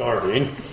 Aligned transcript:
starting. 0.00 0.48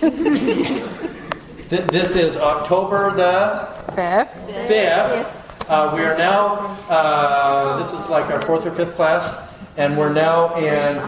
this 1.68 2.16
is 2.16 2.38
October 2.38 3.10
the 3.14 3.68
5th. 3.92 4.32
5th. 4.66 5.68
Uh, 5.68 5.92
we 5.94 6.00
are 6.00 6.16
now, 6.16 6.78
uh, 6.88 7.76
this 7.78 7.92
is 7.92 8.08
like 8.08 8.24
our 8.30 8.40
fourth 8.40 8.64
or 8.64 8.70
fifth 8.70 8.94
class, 8.94 9.36
and 9.76 9.98
we're 9.98 10.14
now 10.14 10.56
in 10.56 11.06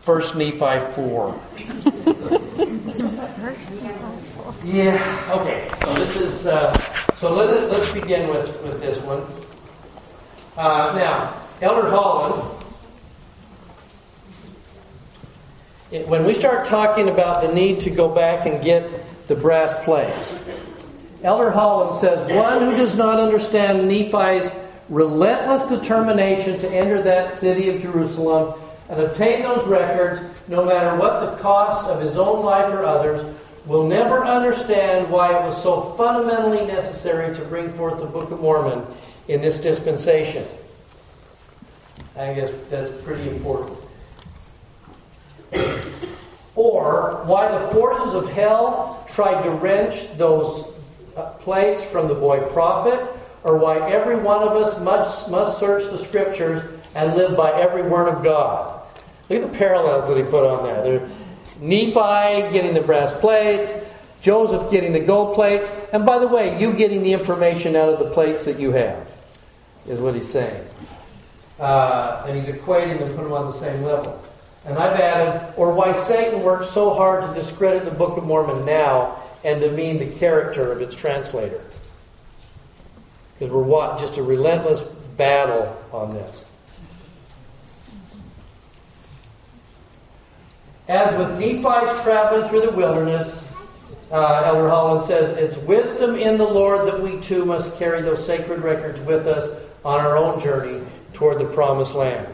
First 0.00 0.36
Nephi 0.36 0.80
4. 0.80 1.40
yeah, 4.64 5.30
okay, 5.30 5.70
so 5.78 5.94
this 5.94 6.16
is, 6.16 6.48
uh, 6.48 6.72
so 7.14 7.32
let 7.32 7.48
us, 7.48 7.70
let's 7.70 7.92
begin 7.92 8.28
with, 8.28 8.60
with 8.64 8.80
this 8.80 9.00
one. 9.04 9.22
Uh, 10.56 10.92
now, 10.98 11.32
Elder 11.60 11.88
Holland, 11.90 12.56
when 15.92 16.24
we 16.24 16.32
start 16.32 16.64
talking 16.64 17.08
about 17.08 17.42
the 17.42 17.52
need 17.52 17.80
to 17.82 17.90
go 17.90 18.08
back 18.08 18.46
and 18.46 18.62
get 18.62 18.90
the 19.28 19.34
brass 19.34 19.74
plates, 19.84 20.38
Elder 21.22 21.50
Holland 21.50 21.96
says, 21.96 22.26
One 22.34 22.62
who 22.62 22.76
does 22.76 22.96
not 22.96 23.20
understand 23.20 23.88
Nephi's 23.88 24.58
relentless 24.88 25.68
determination 25.68 26.58
to 26.60 26.68
enter 26.70 27.02
that 27.02 27.30
city 27.30 27.68
of 27.68 27.80
Jerusalem 27.80 28.58
and 28.88 29.00
obtain 29.00 29.42
those 29.42 29.66
records, 29.66 30.22
no 30.48 30.64
matter 30.64 30.98
what 30.98 31.20
the 31.20 31.42
cost 31.42 31.88
of 31.88 32.00
his 32.00 32.16
own 32.16 32.44
life 32.44 32.72
or 32.72 32.84
others, 32.84 33.24
will 33.66 33.86
never 33.86 34.24
understand 34.24 35.10
why 35.10 35.38
it 35.38 35.44
was 35.44 35.62
so 35.62 35.80
fundamentally 35.80 36.66
necessary 36.66 37.34
to 37.36 37.44
bring 37.44 37.72
forth 37.74 38.00
the 38.00 38.06
Book 38.06 38.30
of 38.30 38.40
Mormon 38.40 38.84
in 39.28 39.40
this 39.40 39.60
dispensation. 39.60 40.44
I 42.16 42.34
guess 42.34 42.50
that's 42.68 42.90
pretty 43.02 43.28
important. 43.30 43.78
Or 46.54 47.22
why 47.24 47.50
the 47.50 47.60
forces 47.68 48.14
of 48.14 48.30
hell 48.30 49.06
tried 49.10 49.42
to 49.42 49.50
wrench 49.50 50.12
those 50.18 50.78
uh, 51.16 51.30
plates 51.40 51.82
from 51.82 52.08
the 52.08 52.14
boy 52.14 52.40
prophet, 52.50 53.00
or 53.42 53.56
why 53.56 53.90
every 53.90 54.16
one 54.16 54.42
of 54.42 54.50
us 54.50 54.78
must, 54.80 55.30
must 55.30 55.58
search 55.58 55.90
the 55.90 55.98
scriptures 55.98 56.62
and 56.94 57.14
live 57.14 57.36
by 57.36 57.52
every 57.52 57.82
word 57.82 58.08
of 58.08 58.22
God. 58.22 58.82
Look 59.28 59.42
at 59.42 59.50
the 59.50 59.58
parallels 59.58 60.08
that 60.08 60.16
he 60.16 60.24
put 60.24 60.44
on 60.44 60.62
there. 60.64 61.08
Nephi 61.60 62.52
getting 62.52 62.74
the 62.74 62.82
brass 62.82 63.12
plates, 63.12 63.72
Joseph 64.20 64.70
getting 64.70 64.92
the 64.92 65.00
gold 65.00 65.34
plates, 65.34 65.70
and 65.92 66.04
by 66.04 66.18
the 66.18 66.28
way, 66.28 66.60
you 66.60 66.74
getting 66.74 67.02
the 67.02 67.12
information 67.12 67.76
out 67.76 67.88
of 67.88 67.98
the 67.98 68.10
plates 68.10 68.44
that 68.44 68.60
you 68.60 68.72
have, 68.72 69.10
is 69.86 69.98
what 70.00 70.14
he's 70.14 70.30
saying. 70.30 70.64
Uh, 71.58 72.24
and 72.26 72.36
he's 72.36 72.48
equating 72.48 72.98
them, 72.98 73.08
put 73.14 73.22
them 73.22 73.32
on 73.32 73.46
the 73.46 73.52
same 73.52 73.82
level. 73.82 74.22
And 74.64 74.78
I've 74.78 74.98
added, 74.98 75.54
or 75.56 75.74
why 75.74 75.92
Satan 75.92 76.42
works 76.42 76.70
so 76.70 76.94
hard 76.94 77.24
to 77.24 77.34
discredit 77.34 77.84
the 77.84 77.90
Book 77.90 78.16
of 78.16 78.24
Mormon 78.24 78.64
now 78.64 79.20
and 79.44 79.60
demean 79.60 79.98
the 79.98 80.16
character 80.18 80.70
of 80.70 80.80
its 80.80 80.94
translator. 80.94 81.60
Because 83.34 83.52
we're 83.52 83.62
what? 83.62 83.98
just 83.98 84.18
a 84.18 84.22
relentless 84.22 84.82
battle 84.82 85.76
on 85.92 86.14
this. 86.14 86.48
As 90.88 91.16
with 91.18 91.38
Nephi's 91.38 92.02
traveling 92.02 92.48
through 92.48 92.66
the 92.66 92.72
wilderness, 92.72 93.50
uh, 94.12 94.42
Elder 94.44 94.68
Holland 94.68 95.04
says, 95.04 95.36
it's 95.36 95.56
wisdom 95.66 96.16
in 96.16 96.38
the 96.38 96.44
Lord 96.44 96.86
that 96.86 97.00
we 97.00 97.18
too 97.20 97.44
must 97.44 97.78
carry 97.78 98.02
those 98.02 98.24
sacred 98.24 98.60
records 98.62 99.00
with 99.00 99.26
us 99.26 99.58
on 99.84 100.00
our 100.00 100.16
own 100.16 100.38
journey 100.38 100.84
toward 101.14 101.38
the 101.38 101.46
promised 101.46 101.94
land. 101.94 102.28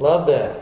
Love 0.00 0.26
that. 0.28 0.56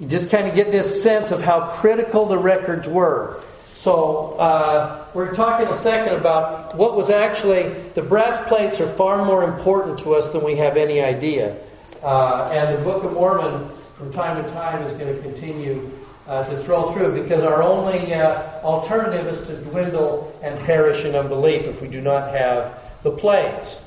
You 0.00 0.08
just 0.08 0.30
kind 0.30 0.48
of 0.48 0.54
get 0.54 0.72
this 0.72 1.02
sense 1.02 1.30
of 1.30 1.42
how 1.42 1.68
critical 1.68 2.24
the 2.24 2.38
records 2.38 2.88
were. 2.88 3.42
So, 3.74 4.32
uh, 4.38 5.04
we're 5.12 5.34
talking 5.34 5.66
a 5.68 5.74
second 5.74 6.14
about 6.14 6.74
what 6.74 6.96
was 6.96 7.10
actually, 7.10 7.64
the 7.94 8.00
brass 8.00 8.42
plates 8.48 8.80
are 8.80 8.86
far 8.86 9.26
more 9.26 9.44
important 9.44 9.98
to 10.00 10.14
us 10.14 10.30
than 10.30 10.42
we 10.42 10.56
have 10.56 10.78
any 10.78 11.02
idea. 11.02 11.58
Uh, 12.02 12.48
and 12.50 12.78
the 12.78 12.82
Book 12.82 13.04
of 13.04 13.12
Mormon, 13.12 13.68
from 13.98 14.10
time 14.10 14.42
to 14.42 14.50
time, 14.50 14.82
is 14.84 14.94
going 14.94 15.14
to 15.14 15.20
continue 15.20 15.90
uh, 16.26 16.44
to 16.46 16.58
throw 16.58 16.92
through 16.92 17.22
because 17.22 17.44
our 17.44 17.62
only 17.62 18.14
uh, 18.14 18.40
alternative 18.62 19.26
is 19.26 19.46
to 19.48 19.56
dwindle 19.64 20.34
and 20.42 20.58
perish 20.60 21.04
in 21.04 21.14
unbelief 21.14 21.66
if 21.66 21.82
we 21.82 21.88
do 21.88 22.00
not 22.00 22.30
have 22.30 22.80
the 23.02 23.10
plates. 23.10 23.86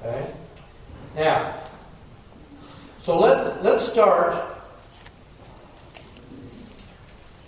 Okay? 0.00 0.30
Now, 1.16 1.63
so 3.04 3.20
let's, 3.20 3.60
let's 3.60 3.86
start. 3.86 4.34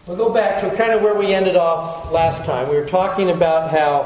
We'll 0.06 0.18
go 0.18 0.30
back 0.30 0.60
to 0.60 0.68
kind 0.76 0.92
of 0.92 1.00
where 1.00 1.16
we 1.16 1.32
ended 1.32 1.56
off 1.56 2.12
last 2.12 2.44
time. 2.44 2.68
We 2.68 2.76
were 2.76 2.84
talking 2.84 3.30
about 3.30 3.70
how 3.70 4.00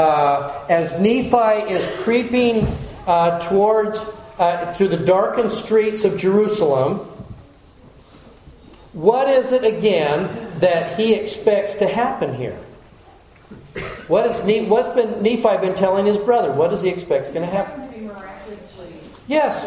uh, 0.00 0.64
as 0.68 1.00
Nephi 1.00 1.68
is 1.68 1.84
creeping 2.04 2.68
uh, 3.08 3.40
towards, 3.40 4.08
uh, 4.38 4.72
through 4.74 4.86
the 4.86 5.04
darkened 5.04 5.50
streets 5.50 6.04
of 6.04 6.16
Jerusalem, 6.16 6.98
what 8.92 9.26
is 9.26 9.50
it 9.50 9.64
again 9.64 10.60
that 10.60 10.96
he 10.96 11.14
expects 11.14 11.74
to 11.74 11.88
happen 11.88 12.34
here? 12.36 12.56
What 14.06 14.26
is 14.26 14.42
what's 14.68 14.94
been 14.94 15.24
Nephi 15.24 15.58
been 15.58 15.74
telling 15.74 16.06
his 16.06 16.18
brother? 16.18 16.52
What 16.52 16.70
does 16.70 16.82
he 16.82 16.88
expect 16.88 17.24
is 17.24 17.30
going 17.32 17.44
to 17.44 17.52
happen? 17.52 17.80
Yes. 19.26 19.64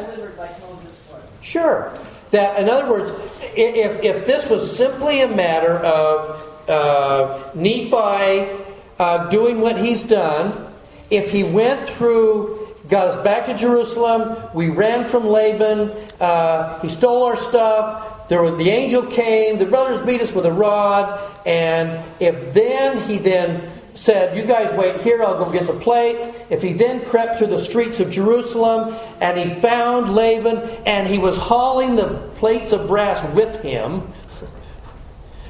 Sure. 1.48 1.94
That, 2.32 2.60
in 2.60 2.68
other 2.68 2.92
words, 2.92 3.10
if, 3.56 4.04
if 4.04 4.28
this 4.28 4.50
was 4.50 4.76
simply 4.76 5.22
a 5.22 5.30
matter 5.30 5.78
of 5.78 6.70
uh, 6.70 7.52
Nephi 7.56 8.54
uh, 9.00 9.30
doing 9.30 9.62
what 9.62 9.78
he's 9.80 10.04
done, 10.04 10.74
if 11.10 11.32
he 11.32 11.46
went 11.46 11.88
through, 11.88 12.68
got 12.90 13.08
us 13.08 13.24
back 13.24 13.46
to 13.46 13.56
Jerusalem, 13.56 14.38
we 14.54 14.68
ran 14.68 15.06
from 15.06 15.26
Laban, 15.26 15.92
uh, 16.20 16.82
he 16.82 16.90
stole 16.90 17.24
our 17.24 17.38
stuff, 17.38 18.28
there 18.28 18.52
the 18.52 18.70
angel 18.70 19.04
came, 19.04 19.58
the 19.58 19.66
brothers 19.66 20.06
beat 20.06 20.20
us 20.20 20.36
with 20.36 20.46
a 20.46 20.52
rod, 20.52 21.18
and 21.46 22.04
if 22.20 22.54
then 22.54 23.02
he 23.04 23.20
then 23.20 23.72
said, 23.98 24.38
You 24.38 24.44
guys 24.44 24.74
wait 24.74 25.02
here, 25.02 25.24
I'll 25.24 25.44
go 25.44 25.52
get 25.52 25.68
the 25.68 25.74
plates. 25.74 26.28
If 26.50 26.62
he 26.62 26.74
then 26.74 27.04
crept 27.04 27.40
through 27.40 27.48
the 27.48 27.60
streets 27.60 28.00
of 28.00 28.12
Jerusalem 28.12 28.96
and 29.20 29.38
he 29.38 29.48
found 29.48 30.14
Laban 30.14 30.58
and 30.86 31.08
he 31.08 31.18
was 31.18 31.38
hauling 31.38 31.96
the 31.96 32.08
plates 32.36 32.72
of 32.72 32.88
brass 32.88 33.34
with 33.34 33.62
him 33.62 34.04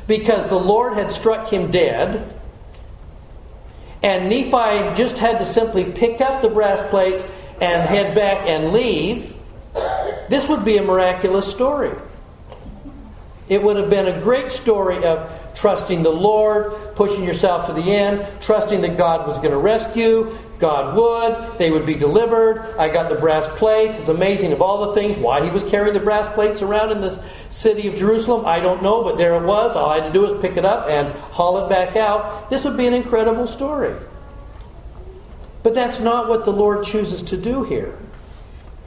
because 0.07 0.47
the 0.47 0.59
Lord 0.59 0.93
had 0.93 1.11
struck 1.11 1.51
him 1.51 1.69
dead, 1.69 2.33
and 4.01 4.29
Nephi 4.29 4.95
just 4.95 5.17
had 5.17 5.39
to 5.39 5.45
simply 5.45 5.83
pick 5.83 6.21
up 6.21 6.41
the 6.41 6.49
brass 6.49 6.81
plates 6.89 7.29
and 7.59 7.89
head 7.89 8.15
back 8.15 8.47
and 8.47 8.71
leave, 8.71 9.35
this 10.29 10.47
would 10.47 10.63
be 10.63 10.77
a 10.77 10.83
miraculous 10.83 11.51
story. 11.51 11.91
It 13.49 13.63
would 13.63 13.75
have 13.75 13.89
been 13.89 14.07
a 14.07 14.21
great 14.21 14.51
story 14.51 15.03
of 15.03 15.29
trusting 15.57 16.03
the 16.03 16.11
Lord, 16.11 16.71
pushing 16.95 17.23
yourself 17.23 17.65
to 17.65 17.73
the 17.73 17.81
end, 17.81 18.25
trusting 18.41 18.81
that 18.81 18.95
God 18.95 19.27
was 19.27 19.37
going 19.39 19.51
to 19.51 19.57
rescue. 19.57 20.37
God 20.59 20.95
would. 20.95 21.57
They 21.57 21.71
would 21.71 21.85
be 21.85 21.95
delivered. 21.95 22.75
I 22.79 22.89
got 22.89 23.09
the 23.09 23.15
brass 23.15 23.47
plates. 23.57 23.99
It's 23.99 24.07
amazing 24.07 24.53
of 24.53 24.61
all 24.61 24.87
the 24.87 24.93
things. 24.93 25.17
Why 25.17 25.43
he 25.43 25.49
was 25.49 25.63
carrying 25.63 25.93
the 25.93 25.99
brass 25.99 26.31
plates 26.33 26.61
around 26.61 26.91
in 26.91 27.01
the 27.01 27.11
city 27.49 27.87
of 27.87 27.95
Jerusalem, 27.95 28.45
I 28.45 28.59
don't 28.59 28.81
know, 28.81 29.03
but 29.03 29.17
there 29.17 29.35
it 29.35 29.45
was. 29.45 29.75
All 29.75 29.89
I 29.89 29.99
had 29.99 30.07
to 30.07 30.13
do 30.13 30.21
was 30.21 30.39
pick 30.41 30.57
it 30.57 30.65
up 30.65 30.87
and 30.89 31.11
haul 31.31 31.65
it 31.65 31.69
back 31.69 31.95
out. 31.95 32.49
This 32.49 32.63
would 32.65 32.77
be 32.77 32.87
an 32.87 32.93
incredible 32.93 33.47
story. 33.47 33.95
But 35.63 35.73
that's 35.73 35.99
not 35.99 36.29
what 36.29 36.45
the 36.45 36.51
Lord 36.51 36.85
chooses 36.85 37.23
to 37.23 37.37
do 37.37 37.63
here. 37.63 37.97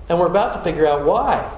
And 0.08 0.18
we're 0.18 0.26
about 0.26 0.54
to 0.54 0.62
figure 0.62 0.86
out 0.86 1.04
why. 1.04 1.48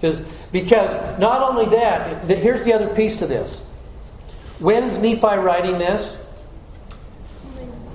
Because, 0.00 0.20
because 0.50 1.18
not 1.18 1.42
only 1.42 1.66
that, 1.76 2.24
here's 2.24 2.62
the 2.64 2.74
other 2.74 2.94
piece 2.94 3.18
to 3.20 3.26
this. 3.26 3.63
When 4.58 4.84
is 4.84 4.98
Nephi 4.98 5.36
writing 5.38 5.78
this? 5.78 6.20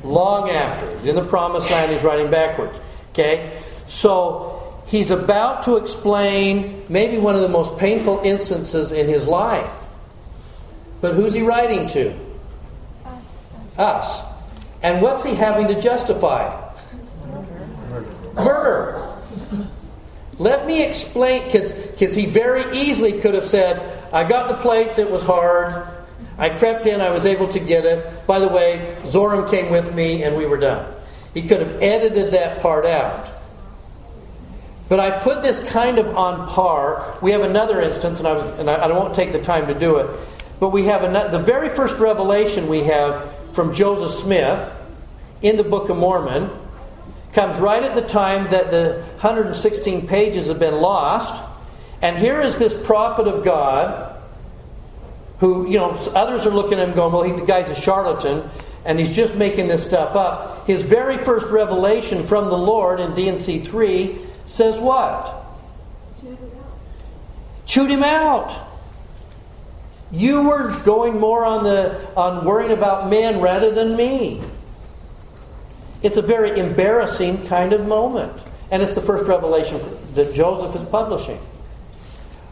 Long 0.03 0.49
after. 0.49 0.95
He's 0.97 1.07
in 1.07 1.15
the 1.15 1.25
promised 1.25 1.69
land, 1.71 1.91
he's 1.91 2.03
writing 2.03 2.29
backwards. 2.31 2.79
Okay? 3.11 3.51
So 3.85 4.83
he's 4.87 5.11
about 5.11 5.63
to 5.63 5.77
explain 5.77 6.85
maybe 6.89 7.17
one 7.17 7.35
of 7.35 7.41
the 7.41 7.49
most 7.49 7.77
painful 7.77 8.21
instances 8.23 8.91
in 8.91 9.07
his 9.07 9.27
life. 9.27 9.73
But 11.01 11.15
who's 11.15 11.33
he 11.33 11.41
writing 11.41 11.87
to? 11.87 12.13
Us. 13.05 13.77
Us. 13.77 14.33
And 14.83 15.01
what's 15.01 15.23
he 15.23 15.33
having 15.35 15.67
to 15.67 15.79
justify? 15.79 16.71
Murder. 17.89 18.05
Murder. 18.35 19.17
Let 20.37 20.65
me 20.65 20.83
explain, 20.83 21.43
because 21.43 22.15
he 22.15 22.25
very 22.25 22.77
easily 22.77 23.19
could 23.19 23.33
have 23.33 23.45
said, 23.45 24.01
I 24.13 24.23
got 24.23 24.47
the 24.47 24.55
plates, 24.55 24.97
it 24.97 25.11
was 25.11 25.23
hard. 25.23 25.85
I 26.39 26.49
crept 26.49 26.85
in, 26.85 27.01
I 27.01 27.09
was 27.09 27.25
able 27.25 27.49
to 27.49 27.59
get 27.59 27.85
it. 27.85 28.25
By 28.25 28.39
the 28.39 28.47
way, 28.47 28.95
Zoram 29.03 29.51
came 29.51 29.69
with 29.69 29.93
me 29.93 30.23
and 30.23 30.37
we 30.37 30.45
were 30.45 30.57
done. 30.57 30.91
He 31.33 31.41
could 31.41 31.59
have 31.59 31.83
edited 31.83 32.31
that 32.31 32.61
part 32.61 32.85
out. 32.85 33.29
But 34.87 34.99
I 34.99 35.19
put 35.19 35.43
this 35.43 35.69
kind 35.71 35.99
of 35.99 36.15
on 36.15 36.47
par. 36.47 37.17
We 37.21 37.31
have 37.31 37.41
another 37.41 37.79
instance, 37.79 38.19
and 38.19 38.27
I, 38.27 38.33
was, 38.33 38.45
and 38.59 38.69
I, 38.69 38.87
won't 38.87 39.13
take 39.13 39.31
the 39.31 39.41
time 39.41 39.67
to 39.67 39.77
do 39.77 39.97
it. 39.97 40.09
But 40.59 40.69
we 40.69 40.85
have 40.85 41.03
another, 41.03 41.37
the 41.37 41.43
very 41.43 41.69
first 41.69 41.99
revelation 41.99 42.67
we 42.67 42.85
have 42.85 43.29
from 43.53 43.73
Joseph 43.73 44.09
Smith 44.09 44.75
in 45.41 45.57
the 45.57 45.63
Book 45.63 45.89
of 45.89 45.97
Mormon 45.97 46.49
comes 47.33 47.59
right 47.59 47.83
at 47.83 47.93
the 47.95 48.01
time 48.01 48.49
that 48.49 48.71
the 48.71 49.03
116 49.19 50.07
pages 50.07 50.47
have 50.47 50.59
been 50.59 50.81
lost. 50.81 51.47
And 52.01 52.17
here 52.17 52.41
is 52.41 52.57
this 52.57 52.73
prophet 52.87 53.27
of 53.27 53.45
God 53.45 54.08
who, 55.39 55.69
you 55.69 55.77
know, 55.77 55.91
others 56.15 56.45
are 56.45 56.51
looking 56.51 56.79
at 56.79 56.87
him 56.87 56.95
going, 56.95 57.13
well, 57.13 57.23
he, 57.23 57.31
the 57.31 57.45
guy's 57.45 57.69
a 57.69 57.75
charlatan 57.75 58.49
and 58.85 58.99
he's 58.99 59.15
just 59.15 59.35
making 59.35 59.67
this 59.67 59.85
stuff 59.85 60.15
up. 60.15 60.65
His 60.67 60.83
very 60.83 61.17
first 61.17 61.51
revelation 61.51 62.23
from 62.23 62.49
the 62.49 62.57
Lord 62.57 62.99
in 62.99 63.13
D&C 63.13 63.59
3 63.59 64.17
says 64.45 64.79
what? 64.79 65.35
Chewed 67.65 67.89
him 67.89 68.03
out. 68.03 68.51
You 70.11 70.49
were 70.49 70.75
going 70.83 71.19
more 71.19 71.45
on 71.45 71.63
the 71.63 71.99
on 72.15 72.43
worrying 72.43 72.71
about 72.71 73.11
men 73.11 73.41
rather 73.41 73.71
than 73.71 73.95
me. 73.95 74.41
It's 76.01 76.17
a 76.17 76.21
very 76.23 76.59
embarrassing 76.59 77.45
kind 77.45 77.73
of 77.73 77.85
moment. 77.85 78.43
And 78.71 78.81
it's 78.81 78.93
the 78.93 79.01
first 79.01 79.27
revelation 79.27 79.79
that 80.15 80.33
Joseph 80.33 80.75
is 80.75 80.87
publishing. 80.89 81.39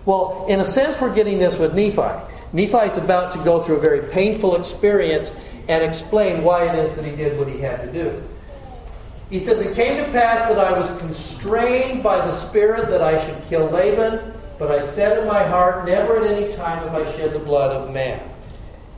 Well, 0.05 0.45
in 0.47 0.59
a 0.59 0.65
sense, 0.65 1.01
we're 1.01 1.13
getting 1.13 1.39
this 1.39 1.57
with 1.57 1.73
Nephi. 1.73 2.36
Nephi 2.53 2.77
is 2.77 2.97
about 2.97 3.31
to 3.33 3.39
go 3.39 3.61
through 3.61 3.77
a 3.77 3.79
very 3.79 4.11
painful 4.11 4.55
experience 4.55 5.37
and 5.67 5.83
explain 5.83 6.43
why 6.43 6.69
it 6.69 6.75
is 6.75 6.95
that 6.95 7.05
he 7.05 7.15
did 7.15 7.37
what 7.37 7.47
he 7.47 7.59
had 7.59 7.81
to 7.81 7.91
do. 7.91 8.23
He 9.29 9.39
says, 9.39 9.59
It 9.59 9.75
came 9.75 10.03
to 10.03 10.09
pass 10.11 10.47
that 10.47 10.57
I 10.57 10.77
was 10.77 10.97
constrained 10.99 12.01
by 12.01 12.17
the 12.17 12.31
Spirit 12.31 12.89
that 12.89 13.01
I 13.01 13.23
should 13.23 13.37
kill 13.49 13.69
Laban, 13.69 14.33
but 14.57 14.71
I 14.71 14.81
said 14.81 15.19
in 15.19 15.27
my 15.27 15.43
heart, 15.43 15.85
Never 15.85 16.23
at 16.23 16.31
any 16.31 16.53
time 16.53 16.79
have 16.79 16.95
I 16.95 17.11
shed 17.11 17.33
the 17.33 17.39
blood 17.39 17.75
of 17.75 17.93
man. 17.93 18.21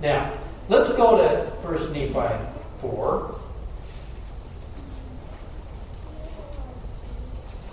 Now, 0.02 0.32
let's 0.68 0.94
go 0.94 1.18
to 1.18 1.50
1 1.68 1.94
Nephi 1.94 2.46
4. 2.76 3.36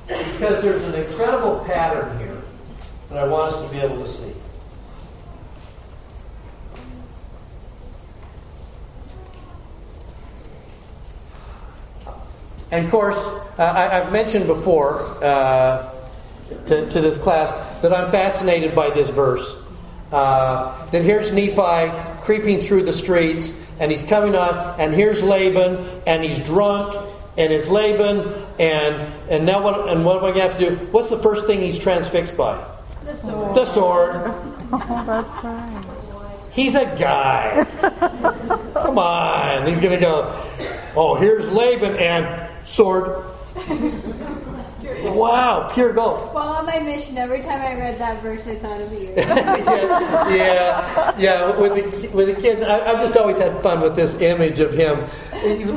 Because 0.06 0.62
there's 0.62 0.82
an 0.82 0.94
incredible 0.94 1.64
pattern 1.66 2.18
here 2.18 2.42
that 3.10 3.18
I 3.18 3.26
want 3.26 3.52
us 3.52 3.66
to 3.66 3.74
be 3.74 3.80
able 3.80 3.98
to 3.98 4.08
see. 4.08 4.32
And 12.70 12.84
of 12.84 12.90
course, 12.90 13.16
uh, 13.58 13.62
I, 13.62 13.94
have 13.98 14.12
mentioned 14.12 14.46
before 14.46 15.02
uh, 15.22 15.92
to, 16.66 16.88
to, 16.90 17.00
this 17.00 17.16
class 17.18 17.80
that 17.80 17.92
I'm 17.92 18.10
fascinated 18.10 18.74
by 18.74 18.90
this 18.90 19.08
verse. 19.10 19.62
Uh, 20.12 20.86
that 20.90 21.02
here's 21.02 21.32
Nephi 21.32 21.90
creeping 22.22 22.60
through 22.60 22.84
the 22.84 22.92
streets, 22.92 23.64
and 23.78 23.90
he's 23.90 24.02
coming 24.02 24.34
on, 24.34 24.80
and 24.80 24.94
here's 24.94 25.22
Laban, 25.22 25.86
and 26.06 26.24
he's 26.24 26.44
drunk, 26.44 26.94
and 27.36 27.52
it's 27.52 27.68
Laban, 27.68 28.32
and 28.58 29.12
and 29.28 29.44
now 29.46 29.62
what? 29.62 29.88
And 29.88 30.04
what 30.04 30.16
am 30.16 30.24
I 30.24 30.32
going 30.32 30.34
to 30.34 30.40
have 30.42 30.58
to 30.58 30.70
do? 30.70 30.76
What's 30.86 31.10
the 31.10 31.18
first 31.18 31.46
thing 31.46 31.60
he's 31.60 31.78
transfixed 31.78 32.36
by? 32.36 32.64
The 33.04 33.14
sword. 33.14 33.54
The 33.54 33.64
sword. 33.64 34.34
Oh, 34.72 35.04
that's 35.06 35.44
right. 35.44 35.96
He's 36.56 36.74
a 36.74 36.86
guy. 36.98 37.66
Come 38.74 38.98
on. 38.98 39.66
He's 39.66 39.78
going 39.78 39.92
to 39.92 40.00
go, 40.00 40.32
oh, 40.96 41.14
here's 41.14 41.48
Laban 41.50 41.96
and 41.96 42.45
sword. 42.66 43.24
wow, 45.14 45.70
pure 45.72 45.92
gold. 45.92 46.34
Well, 46.34 46.48
on 46.48 46.66
my 46.66 46.78
mission, 46.80 47.16
every 47.16 47.40
time 47.40 47.60
I 47.60 47.74
read 47.74 47.98
that 47.98 48.22
verse, 48.22 48.46
I 48.46 48.56
thought 48.56 48.80
of 48.80 48.92
you. 48.92 49.12
yeah, 49.16 50.28
yeah, 50.28 51.18
yeah. 51.18 51.58
With 51.58 51.74
the 51.74 52.08
with 52.08 52.34
the 52.34 52.40
kid, 52.40 52.62
I, 52.62 52.90
have 52.90 53.00
just 53.00 53.16
always 53.16 53.38
had 53.38 53.60
fun 53.62 53.80
with 53.80 53.96
this 53.96 54.20
image 54.20 54.60
of 54.60 54.74
him 54.74 55.06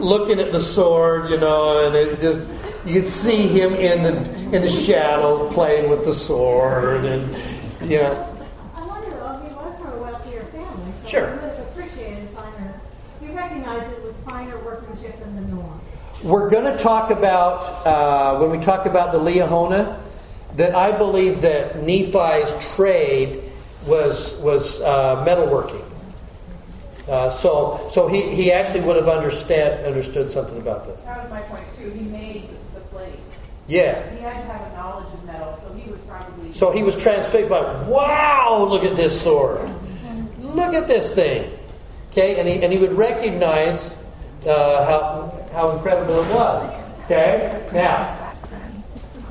looking 0.01 0.39
at 0.39 0.51
the 0.51 0.59
sword, 0.59 1.29
you 1.29 1.37
know, 1.37 1.87
and 1.87 1.95
it 1.95 2.19
just 2.19 2.49
you 2.85 3.01
can 3.01 3.03
see 3.03 3.47
him 3.47 3.73
in 3.73 4.03
the 4.03 4.15
in 4.55 4.61
the 4.61 4.69
shadows 4.69 5.53
playing 5.53 5.89
with 5.89 6.03
the 6.03 6.13
sword, 6.13 7.05
and 7.05 7.89
you 7.89 7.97
know. 7.99 8.35
I 8.75 8.85
wonder, 8.85 9.09
though, 9.11 9.39
he 9.39 9.53
was 9.53 9.79
from 9.79 9.93
a 9.93 10.01
wealthier 10.01 10.43
family, 10.45 10.91
so 11.03 11.09
sure. 11.09 11.27
he 11.27 11.33
would 11.33 11.55
have 11.55 11.59
appreciated 11.59 12.29
finer. 12.29 12.81
You 13.21 13.31
recognize 13.31 13.89
it 13.91 14.03
was 14.03 14.17
finer 14.17 14.57
workmanship 14.59 15.19
than 15.19 15.35
the 15.35 15.53
norm. 15.53 15.79
We're 16.23 16.49
going 16.49 16.65
to 16.65 16.77
talk 16.77 17.11
about, 17.11 17.63
uh, 17.85 18.37
when 18.39 18.51
we 18.51 18.59
talk 18.59 18.85
about 18.85 19.13
the 19.13 19.19
Liahona, 19.19 19.99
that 20.55 20.75
I 20.75 20.91
believe 20.91 21.41
that 21.41 21.77
Nephi's 21.77 22.75
trade 22.75 23.43
was, 23.87 24.41
was 24.41 24.81
uh, 24.81 25.23
metalworking. 25.25 25.85
Uh, 27.07 27.29
so 27.29 27.87
so 27.89 28.07
he, 28.07 28.21
he 28.35 28.51
actually 28.51 28.81
would 28.81 28.97
have 28.97 29.07
understand, 29.07 29.85
understood 29.85 30.29
something 30.29 30.57
about 30.57 30.83
this. 30.83 31.01
That 31.03 31.21
was 31.21 31.29
my 31.31 31.41
point, 31.41 31.63
too. 31.77 31.89
He 31.89 32.01
made 32.01 32.49
the 32.73 32.81
place. 32.81 33.15
Yeah. 33.67 34.09
He 34.11 34.21
had 34.21 34.33
to 34.33 34.47
have 34.51 34.71
a 34.71 34.75
knowledge 34.75 35.13
of 35.13 35.23
metal, 35.25 35.57
so 35.61 35.73
he 35.73 35.89
was 35.89 35.99
probably. 36.01 36.51
So 36.51 36.71
he 36.71 36.83
was 36.83 37.01
transfixed 37.01 37.49
by, 37.49 37.61
wow, 37.87 38.67
look 38.69 38.83
at 38.83 38.97
this 38.97 39.19
sword. 39.19 39.69
Look 40.39 40.73
at 40.73 40.87
this 40.87 41.15
thing. 41.15 41.57
Okay, 42.11 42.39
and 42.39 42.47
he, 42.47 42.61
and 42.63 42.73
he 42.73 42.79
would 42.79 42.93
recognize 42.93 43.95
uh, 44.47 44.85
how, 44.85 45.38
how 45.53 45.71
incredible 45.71 46.21
it 46.23 46.33
was. 46.33 46.75
Okay, 47.05 47.67
now, 47.73 48.33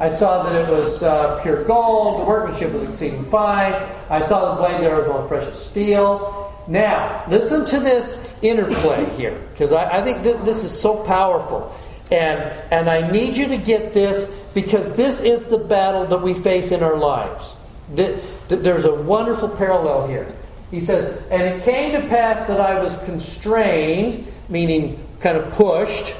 I 0.00 0.10
saw 0.10 0.42
that 0.44 0.54
it 0.54 0.70
was 0.70 1.02
uh, 1.02 1.40
pure 1.42 1.64
gold, 1.64 2.22
the 2.22 2.24
workmanship 2.24 2.72
was 2.72 2.88
exceeding 2.90 3.24
fine. 3.26 3.74
I 4.10 4.22
saw 4.22 4.54
the 4.54 4.62
blade 4.62 4.82
there 4.82 4.96
was 4.96 5.28
precious 5.28 5.64
steel. 5.64 6.52
Now, 6.66 7.24
listen 7.28 7.64
to 7.66 7.80
this 7.80 8.28
interplay 8.42 9.04
here, 9.16 9.40
because 9.52 9.72
I, 9.72 9.98
I, 9.98 10.02
think 10.02 10.22
this, 10.22 10.40
this 10.42 10.64
is 10.64 10.78
so 10.78 11.02
powerful. 11.04 11.74
And, 12.10 12.40
and 12.70 12.88
I 12.88 13.10
need 13.10 13.36
you 13.36 13.48
to 13.48 13.56
get 13.56 13.92
this 13.92 14.34
because 14.54 14.96
this 14.96 15.20
is 15.20 15.46
the 15.46 15.58
battle 15.58 16.06
that 16.06 16.22
we 16.22 16.34
face 16.34 16.72
in 16.72 16.82
our 16.82 16.96
lives. 16.96 17.56
There's 17.90 18.84
a 18.84 18.94
wonderful 18.94 19.48
parallel 19.48 20.08
here. 20.08 20.34
He 20.70 20.80
says, 20.80 21.22
And 21.30 21.42
it 21.42 21.62
came 21.62 22.00
to 22.00 22.06
pass 22.08 22.46
that 22.46 22.60
I 22.60 22.82
was 22.82 22.98
constrained 23.04 24.26
meaning 24.48 25.04
kind 25.20 25.36
of 25.36 25.52
pushed. 25.52 26.16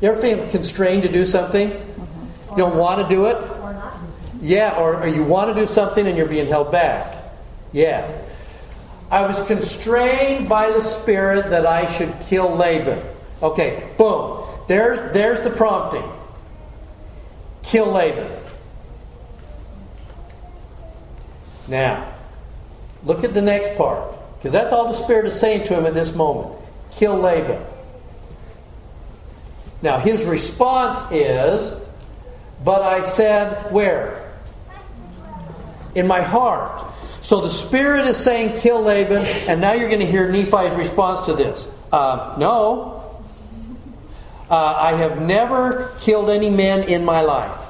You 0.00 0.10
ever 0.10 0.20
feel 0.20 0.48
constrained 0.48 1.02
to 1.02 1.12
do 1.12 1.24
something? 1.24 1.70
You 1.70 2.56
don't 2.56 2.76
want 2.76 3.00
to 3.02 3.14
do 3.14 3.26
it? 3.26 3.36
Yeah, 4.40 4.76
or, 4.76 5.02
or 5.02 5.06
you 5.06 5.22
want 5.22 5.54
to 5.54 5.60
do 5.60 5.66
something 5.66 6.06
and 6.06 6.16
you're 6.16 6.26
being 6.26 6.46
held 6.46 6.72
back. 6.72 7.14
Yeah. 7.72 8.10
I 9.10 9.26
was 9.26 9.44
constrained 9.46 10.48
by 10.48 10.70
the 10.70 10.82
Spirit 10.82 11.50
that 11.50 11.66
I 11.66 11.92
should 11.92 12.14
kill 12.28 12.54
Laban. 12.54 13.02
Okay, 13.42 13.90
boom. 13.98 14.46
There's, 14.68 15.12
there's 15.12 15.42
the 15.42 15.50
prompting. 15.50 16.08
Kill 17.62 17.86
Laban. 17.86 18.30
Now, 21.68 22.12
look 23.04 23.22
at 23.24 23.34
the 23.34 23.42
next 23.42 23.76
part. 23.76 24.14
Because 24.38 24.52
that's 24.52 24.72
all 24.72 24.86
the 24.86 24.94
Spirit 24.94 25.26
is 25.26 25.38
saying 25.38 25.64
to 25.66 25.76
him 25.76 25.84
at 25.84 25.92
this 25.92 26.14
moment 26.14 26.56
kill 26.90 27.16
Laban. 27.16 27.62
Now, 29.82 29.98
his 29.98 30.24
response 30.26 31.10
is, 31.10 31.86
But 32.64 32.82
I 32.82 33.00
said, 33.00 33.72
where? 33.72 34.30
In 35.94 36.06
my 36.06 36.20
heart. 36.20 36.86
So 37.22 37.40
the 37.40 37.50
Spirit 37.50 38.06
is 38.06 38.16
saying, 38.16 38.56
Kill 38.56 38.82
Laban, 38.82 39.24
and 39.48 39.60
now 39.60 39.72
you're 39.72 39.88
going 39.88 40.00
to 40.00 40.06
hear 40.06 40.30
Nephi's 40.30 40.74
response 40.74 41.22
to 41.22 41.34
this. 41.34 41.76
Uh, 41.92 42.36
no. 42.38 42.96
Uh, 44.50 44.54
I 44.54 44.96
have 44.96 45.20
never 45.20 45.92
killed 46.00 46.28
any 46.30 46.50
men 46.50 46.88
in 46.88 47.04
my 47.04 47.20
life. 47.20 47.60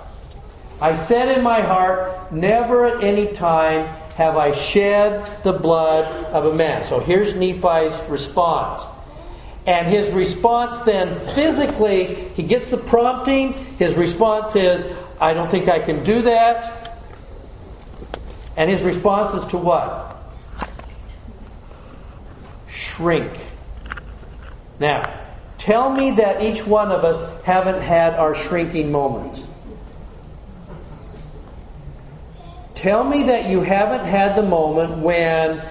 I 0.80 0.94
said 0.94 1.36
in 1.36 1.44
my 1.44 1.60
heart, 1.60 2.32
Never 2.32 2.86
at 2.86 3.02
any 3.02 3.32
time 3.32 3.86
have 4.14 4.36
I 4.36 4.52
shed 4.52 5.42
the 5.42 5.52
blood 5.52 6.04
of 6.26 6.46
a 6.46 6.54
man. 6.54 6.84
So 6.84 7.00
here's 7.00 7.34
Nephi's 7.34 8.02
response. 8.08 8.86
And 9.66 9.86
his 9.86 10.12
response 10.12 10.80
then 10.80 11.14
physically, 11.14 12.14
he 12.34 12.42
gets 12.42 12.70
the 12.70 12.76
prompting. 12.76 13.52
His 13.52 13.96
response 13.96 14.56
is, 14.56 14.86
I 15.20 15.34
don't 15.34 15.50
think 15.50 15.68
I 15.68 15.78
can 15.80 16.02
do 16.02 16.22
that. 16.22 16.98
And 18.56 18.70
his 18.70 18.82
response 18.82 19.34
is 19.34 19.46
to 19.46 19.58
what? 19.58 20.22
Shrink. 22.66 23.32
Now, 24.78 25.20
tell 25.58 25.92
me 25.92 26.12
that 26.12 26.42
each 26.42 26.66
one 26.66 26.90
of 26.90 27.04
us 27.04 27.42
haven't 27.42 27.82
had 27.82 28.14
our 28.14 28.34
shrinking 28.34 28.90
moments. 28.90 29.46
Tell 32.74 33.04
me 33.04 33.24
that 33.24 33.50
you 33.50 33.60
haven't 33.60 34.06
had 34.06 34.36
the 34.36 34.42
moment 34.42 34.98
when 34.98 35.62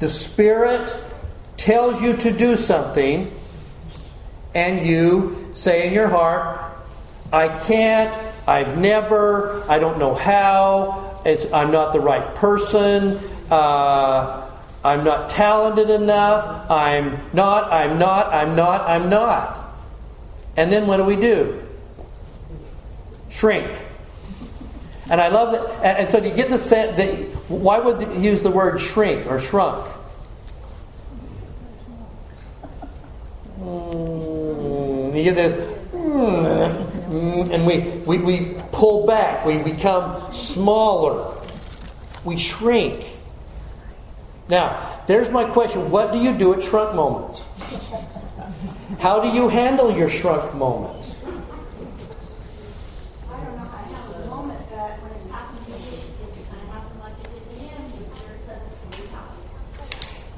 the 0.00 0.08
Spirit 0.08 0.90
tells 1.56 2.02
you 2.02 2.16
to 2.16 2.30
do 2.30 2.56
something 2.56 3.32
and 4.54 4.86
you 4.86 5.50
say 5.52 5.86
in 5.86 5.92
your 5.92 6.08
heart, 6.08 6.60
I 7.32 7.48
can't, 7.48 8.16
I've 8.46 8.78
never, 8.78 9.62
I 9.68 9.78
don't 9.78 9.98
know 9.98 10.14
how, 10.14 11.20
it's, 11.24 11.52
I'm 11.52 11.70
not 11.72 11.92
the 11.92 12.00
right 12.00 12.34
person, 12.34 13.18
uh, 13.50 14.48
I'm 14.84 15.04
not 15.04 15.28
talented 15.30 15.90
enough, 15.90 16.70
I'm 16.70 17.20
not, 17.32 17.72
I'm 17.72 17.98
not, 17.98 18.32
I'm 18.32 18.54
not, 18.54 18.82
I'm 18.82 19.10
not. 19.10 19.66
And 20.56 20.72
then 20.72 20.86
what 20.86 20.96
do 20.98 21.04
we 21.04 21.16
do? 21.16 21.62
Shrink. 23.28 23.70
And 25.10 25.20
I 25.20 25.28
love 25.28 25.52
that. 25.52 25.98
And, 25.98 26.10
so 26.10 26.20
do 26.20 26.28
you 26.28 26.34
get 26.34 26.50
the 26.50 26.58
sense 26.58 26.96
that 26.96 27.14
why 27.48 27.78
would 27.78 28.00
you 28.00 28.20
use 28.30 28.42
the 28.42 28.50
word 28.50 28.80
shrink 28.80 29.26
or 29.26 29.38
shrunk? 29.38 29.86
You 35.16 35.24
get 35.24 35.34
this, 35.34 35.54
mm, 35.92 37.50
and 37.50 37.66
we, 37.66 37.78
we, 38.04 38.18
we 38.18 38.54
pull 38.72 39.06
back, 39.06 39.46
we 39.46 39.56
become 39.58 40.30
smaller, 40.30 41.34
we 42.24 42.36
shrink. 42.36 43.16
Now, 44.50 45.00
there's 45.06 45.30
my 45.30 45.44
question 45.44 45.90
what 45.90 46.12
do 46.12 46.18
you 46.18 46.36
do 46.36 46.52
at 46.52 46.62
shrunk 46.62 46.94
moments? 46.94 47.48
How 49.00 49.20
do 49.20 49.28
you 49.28 49.48
handle 49.48 49.90
your 49.90 50.08
shrunk 50.10 50.54
moments? 50.54 51.16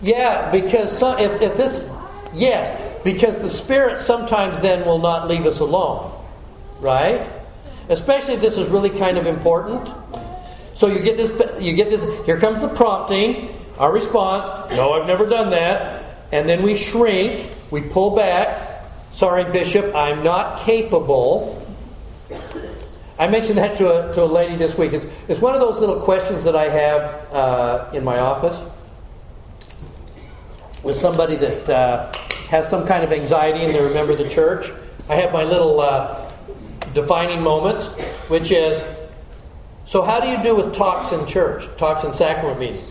Yeah, 0.00 0.50
because 0.52 0.96
some, 0.96 1.18
if, 1.18 1.42
if 1.42 1.56
this 1.56 1.90
yes, 2.38 2.72
because 3.04 3.38
the 3.38 3.48
Spirit 3.48 3.98
sometimes 3.98 4.60
then 4.60 4.84
will 4.86 4.98
not 4.98 5.28
leave 5.28 5.46
us 5.46 5.60
alone, 5.60 6.12
right? 6.80 7.30
Especially 7.88 8.34
if 8.34 8.40
this 8.40 8.56
is 8.56 8.68
really 8.68 8.90
kind 8.90 9.18
of 9.18 9.26
important. 9.26 9.90
So 10.74 10.86
you 10.86 11.00
get 11.00 11.16
this, 11.16 11.30
you 11.60 11.74
get 11.74 11.90
this. 11.90 12.04
Here 12.24 12.38
comes 12.38 12.60
the 12.60 12.68
prompting, 12.68 13.54
our 13.78 13.92
response. 13.92 14.48
No, 14.72 14.92
I've 14.92 15.06
never 15.06 15.26
done 15.26 15.50
that, 15.50 16.26
and 16.32 16.48
then 16.48 16.62
we 16.62 16.76
shrink, 16.76 17.50
we 17.70 17.82
pull 17.82 18.14
back. 18.14 18.84
Sorry, 19.10 19.44
Bishop, 19.44 19.94
I'm 19.94 20.22
not 20.22 20.60
capable. 20.60 21.66
I 23.18 23.26
mentioned 23.26 23.58
that 23.58 23.76
to 23.78 24.10
a, 24.10 24.12
to 24.14 24.22
a 24.22 24.26
lady 24.26 24.54
this 24.54 24.78
week. 24.78 24.92
It's, 24.92 25.06
it's 25.26 25.40
one 25.40 25.54
of 25.54 25.60
those 25.60 25.80
little 25.80 26.00
questions 26.00 26.44
that 26.44 26.54
I 26.54 26.68
have 26.68 27.32
uh, 27.32 27.90
in 27.92 28.04
my 28.04 28.20
office 28.20 28.70
with 30.84 30.96
somebody 30.96 31.34
that 31.36 31.68
uh, 31.68 32.12
has 32.48 32.68
some 32.68 32.86
kind 32.86 33.04
of 33.04 33.12
anxiety 33.12 33.64
and 33.64 33.74
they 33.74 33.82
remember 33.82 34.14
the 34.14 34.28
church. 34.28 34.70
I 35.08 35.14
have 35.16 35.32
my 35.32 35.44
little 35.44 35.80
uh, 35.80 36.30
defining 36.94 37.42
moments, 37.42 37.98
which 38.28 38.50
is 38.50 38.84
so, 39.88 40.02
how 40.02 40.20
do 40.20 40.28
you 40.28 40.42
do 40.42 40.54
with 40.54 40.74
talks 40.74 41.12
in 41.12 41.24
church, 41.24 41.64
talks 41.78 42.04
in 42.04 42.12
sacrament 42.12 42.60
meeting? 42.60 42.84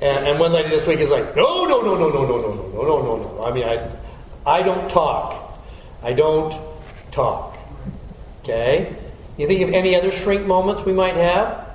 And, 0.00 0.28
and 0.28 0.38
one 0.38 0.52
lady 0.52 0.68
this 0.68 0.86
week 0.86 1.00
is 1.00 1.10
like, 1.10 1.34
no, 1.34 1.64
no, 1.64 1.80
no, 1.80 1.96
no, 1.98 2.08
no, 2.08 2.24
no, 2.24 2.38
no, 2.38 2.54
no, 2.54 2.70
no, 2.70 2.82
no, 2.82 3.02
no, 3.02 3.16
no. 3.16 3.44
I 3.44 3.52
mean, 3.52 3.64
I, 3.64 3.90
I 4.46 4.62
don't 4.62 4.88
talk. 4.88 5.58
I 6.04 6.12
don't 6.12 6.54
talk. 7.10 7.58
Okay? 8.42 8.94
You 9.36 9.48
think 9.48 9.62
of 9.62 9.74
any 9.74 9.96
other 9.96 10.12
shrink 10.12 10.46
moments 10.46 10.84
we 10.84 10.92
might 10.92 11.16
have? 11.16 11.68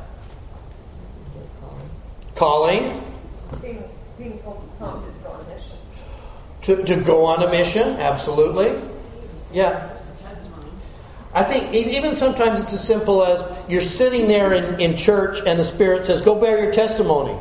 Calling. 2.36 3.04
Being, 3.62 3.84
being 4.18 4.40
prompted 4.40 5.14
to 5.16 5.20
go 5.20 5.32
on 5.32 5.42
a 5.42 5.50
mission. 5.54 5.76
To, 6.70 6.84
to 6.84 6.98
go 6.98 7.26
on 7.26 7.42
a 7.42 7.50
mission, 7.50 7.98
absolutely. 7.98 8.80
Yeah. 9.52 9.90
I 11.34 11.44
think 11.44 11.74
even 11.74 12.16
sometimes 12.16 12.62
it's 12.62 12.74
as 12.74 12.86
simple 12.86 13.24
as 13.24 13.44
you're 13.68 13.82
sitting 13.82 14.28
there 14.28 14.54
in, 14.54 14.80
in 14.80 14.96
church 14.96 15.40
and 15.48 15.60
the 15.60 15.64
Spirit 15.64 16.06
says, 16.06 16.22
Go 16.22 16.40
bear 16.40 16.64
your 16.64 16.72
testimony. 16.72 17.36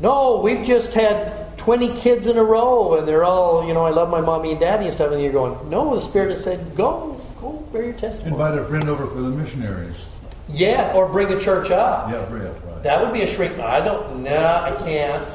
No, 0.00 0.40
we've 0.40 0.62
just 0.62 0.92
had 0.92 1.56
20 1.56 1.94
kids 1.94 2.26
in 2.26 2.36
a 2.36 2.44
row 2.44 2.98
and 2.98 3.08
they're 3.08 3.24
all, 3.24 3.66
you 3.66 3.72
know, 3.72 3.86
I 3.86 3.90
love 3.92 4.10
my 4.10 4.20
mommy 4.20 4.50
and 4.50 4.60
daddy 4.60 4.84
and 4.84 4.92
stuff. 4.92 5.10
And 5.10 5.22
you're 5.22 5.32
going, 5.32 5.70
No, 5.70 5.94
the 5.94 6.02
Spirit 6.02 6.28
has 6.28 6.44
said, 6.44 6.76
Go, 6.76 7.18
go 7.40 7.52
bear 7.72 7.82
your 7.82 7.94
testimony. 7.94 8.32
Invite 8.32 8.58
a 8.58 8.64
friend 8.66 8.90
over 8.90 9.06
for 9.06 9.22
the 9.22 9.30
missionaries. 9.30 10.06
Yeah, 10.50 10.92
or 10.94 11.08
bring 11.08 11.32
a 11.32 11.40
church 11.40 11.70
up. 11.70 12.10
Yeah, 12.10 12.30
right, 12.30 12.42
right. 12.42 12.82
That 12.82 13.02
would 13.02 13.14
be 13.14 13.22
a 13.22 13.26
shrink. 13.26 13.58
I 13.58 13.80
don't, 13.80 14.22
nah, 14.22 14.64
I 14.64 14.76
can't. 14.84 15.32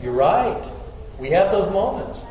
You're 0.00 0.12
right. 0.12 0.64
We 1.18 1.30
have 1.30 1.50
those 1.50 1.70
moments. 1.72 2.26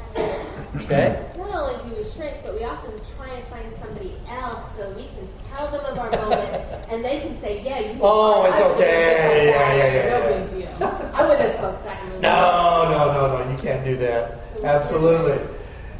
Okay? 0.75 1.23
Not 1.37 1.49
only 1.49 1.89
do 1.89 1.95
we 1.95 2.03
shrink, 2.03 2.37
but 2.43 2.55
we 2.55 2.63
often 2.63 2.91
try 3.15 3.29
and 3.29 3.43
find 3.45 3.73
somebody 3.75 4.13
else 4.27 4.75
so 4.77 4.89
we 4.91 5.03
can 5.03 5.27
tell 5.51 5.67
them 5.69 5.85
of 5.85 5.97
our 5.99 6.09
moment, 6.29 6.63
and 6.89 7.05
they 7.05 7.19
can 7.19 7.37
say, 7.37 7.63
"Yeah, 7.63 7.79
you." 7.79 7.99
Oh, 8.01 8.45
it's 8.45 8.59
okay. 8.59 9.49
Yeah, 9.49 9.75
yeah, 9.75 9.93
yeah, 9.93 10.19
No 10.19 10.47
big 10.47 10.79
deal. 10.79 11.11
I 11.13 11.27
would 11.27 11.39
have 11.39 11.53
spoke 11.53 11.77
sacrament. 11.77 12.21
No, 12.21 12.89
no, 12.89 13.13
no, 13.13 13.43
no. 13.43 13.51
You 13.51 13.57
can't 13.57 13.85
do 13.85 13.95
that. 13.97 14.39
Absolutely. 14.63 15.39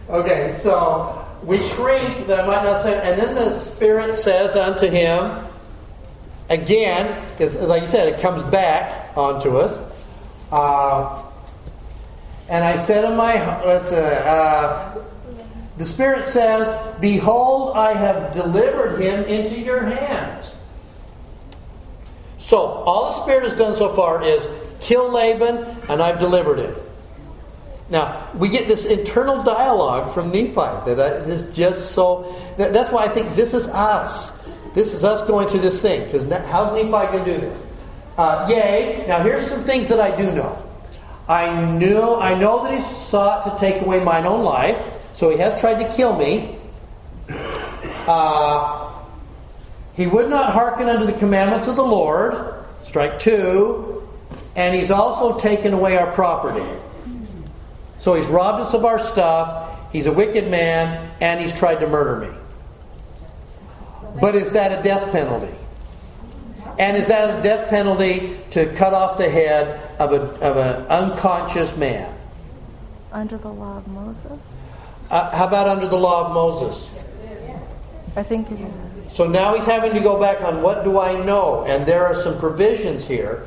Okay, 0.10 0.52
so 0.58 1.24
we 1.44 1.62
shrink 1.70 2.28
that 2.28 2.42
I 2.42 2.48
might 2.48 2.64
not 2.64 2.84
say, 2.84 3.00
and 3.10 3.20
then 3.20 3.36
the 3.36 3.54
Spirit 3.54 4.16
says 4.16 4.56
unto 4.56 4.90
him, 4.90 5.46
again, 6.50 7.24
because 7.32 7.56
like 7.62 7.82
you 7.82 7.88
said, 7.88 8.08
it 8.08 8.20
comes 8.20 8.42
back 8.44 9.16
onto 9.16 9.58
us. 9.58 9.92
Uh, 10.52 11.23
and 12.50 12.64
I 12.64 12.78
said 12.78 13.06
in 13.06 13.16
my, 13.16 13.64
let's 13.66 13.90
say, 13.90 14.24
uh, 14.26 14.96
the 15.78 15.86
Spirit 15.86 16.28
says, 16.28 16.68
Behold, 17.00 17.76
I 17.76 17.94
have 17.94 18.34
delivered 18.34 19.00
him 19.00 19.24
into 19.24 19.60
your 19.60 19.82
hands. 19.82 20.60
So, 22.38 22.58
all 22.60 23.06
the 23.06 23.12
Spirit 23.24 23.44
has 23.44 23.56
done 23.56 23.76
so 23.76 23.94
far 23.94 24.22
is 24.24 24.48
kill 24.82 25.10
Laban, 25.10 25.66
and 25.90 26.02
I've 26.02 26.20
delivered 26.20 26.60
him. 26.60 26.76
Now, 27.90 28.28
we 28.36 28.50
get 28.50 28.68
this 28.68 28.86
internal 28.86 29.44
dialogue 29.44 30.12
from 30.12 30.32
Nephi 30.32 30.54
that 30.54 31.28
is 31.28 31.48
just 31.56 31.92
so. 31.92 32.34
that- 32.58 32.74
That's 32.74 32.92
why 32.92 33.04
I 33.04 33.10
think 33.10 33.36
this 33.36 33.54
is 33.54 33.68
us. 33.70 34.48
This 34.74 34.94
is 34.94 35.04
us 35.06 35.26
going 35.28 35.48
through 35.48 35.62
this 35.62 35.82
thing. 35.82 36.04
Because 36.06 36.30
how's 36.50 36.74
Nephi 36.74 36.90
going 36.90 37.26
to 37.26 37.34
do 37.34 37.38
this? 37.40 37.64
Uh, 38.18 38.48
yea. 38.50 39.06
Now, 39.08 39.22
here's 39.22 39.46
some 39.46 39.62
things 39.62 39.88
that 39.90 40.00
I 40.00 40.16
do 40.16 40.32
know. 40.32 40.58
I 41.34 41.66
knew. 41.66 42.14
I 42.14 42.36
know 42.36 42.64
that 42.64 42.76
he 42.76 42.80
sought 42.80 43.46
to 43.46 43.60
take 43.60 43.82
away 43.82 44.04
mine 44.04 44.28
own 44.28 44.44
life, 44.44 44.88
so 45.16 45.32
he 45.32 45.38
has 45.40 45.60
tried 45.60 45.84
to 45.84 45.92
kill 45.96 46.16
me. 46.16 46.60
Uh, 48.06 48.94
he 49.96 50.06
would 50.06 50.30
not 50.30 50.54
hearken 50.54 50.90
unto 50.90 51.08
the 51.08 51.14
commandments 51.14 51.68
of 51.68 51.76
the 51.76 51.84
Lord. 51.84 52.54
Strike 52.82 53.18
two. 53.18 54.08
And 54.56 54.76
he's 54.76 54.92
also 54.92 55.40
taken 55.40 55.74
away 55.74 55.98
our 55.98 56.12
property. 56.12 56.70
So 57.98 58.14
he's 58.14 58.28
robbed 58.28 58.62
us 58.62 58.76
of 58.76 58.86
our 58.86 59.00
stuff. 59.00 59.92
He's 59.92 60.06
a 60.06 60.14
wicked 60.14 60.52
man, 60.52 61.16
and 61.20 61.42
he's 61.42 61.58
tried 61.58 61.80
to 61.80 61.88
murder 61.88 62.28
me. 62.28 62.38
But 64.22 64.36
is 64.36 64.52
that 64.52 64.80
a 64.80 64.84
death 64.84 65.12
penalty? 65.12 65.56
And 66.78 66.96
is 66.96 67.08
that 67.08 67.40
a 67.40 67.42
death 67.42 67.70
penalty 67.70 68.38
to 68.52 68.72
cut 68.74 68.94
off 68.94 69.18
the 69.18 69.30
head 69.30 69.80
of, 70.12 70.42
a, 70.42 70.46
of 70.46 70.58
an 70.58 70.86
unconscious 70.88 71.78
man? 71.78 72.14
Under 73.12 73.38
the 73.38 73.52
law 73.52 73.78
of 73.78 73.88
Moses? 73.88 74.40
Uh, 75.10 75.30
how 75.36 75.48
about 75.48 75.68
under 75.68 75.88
the 75.88 75.98
law 75.98 76.26
of 76.26 76.34
Moses? 76.34 77.04
I 78.16 78.24
think. 78.24 78.48
So 79.06 79.28
now 79.28 79.56
he's 79.56 79.66
having 79.66 79.94
to 79.94 80.00
go 80.00 80.20
back 80.20 80.42
on 80.42 80.62
what 80.62 80.84
do 80.84 81.00
I 81.00 81.24
know? 81.24 81.66
And 81.66 81.86
there 81.86 82.06
are 82.06 82.16
some 82.16 82.38
provisions 82.40 83.08
here. 83.08 83.46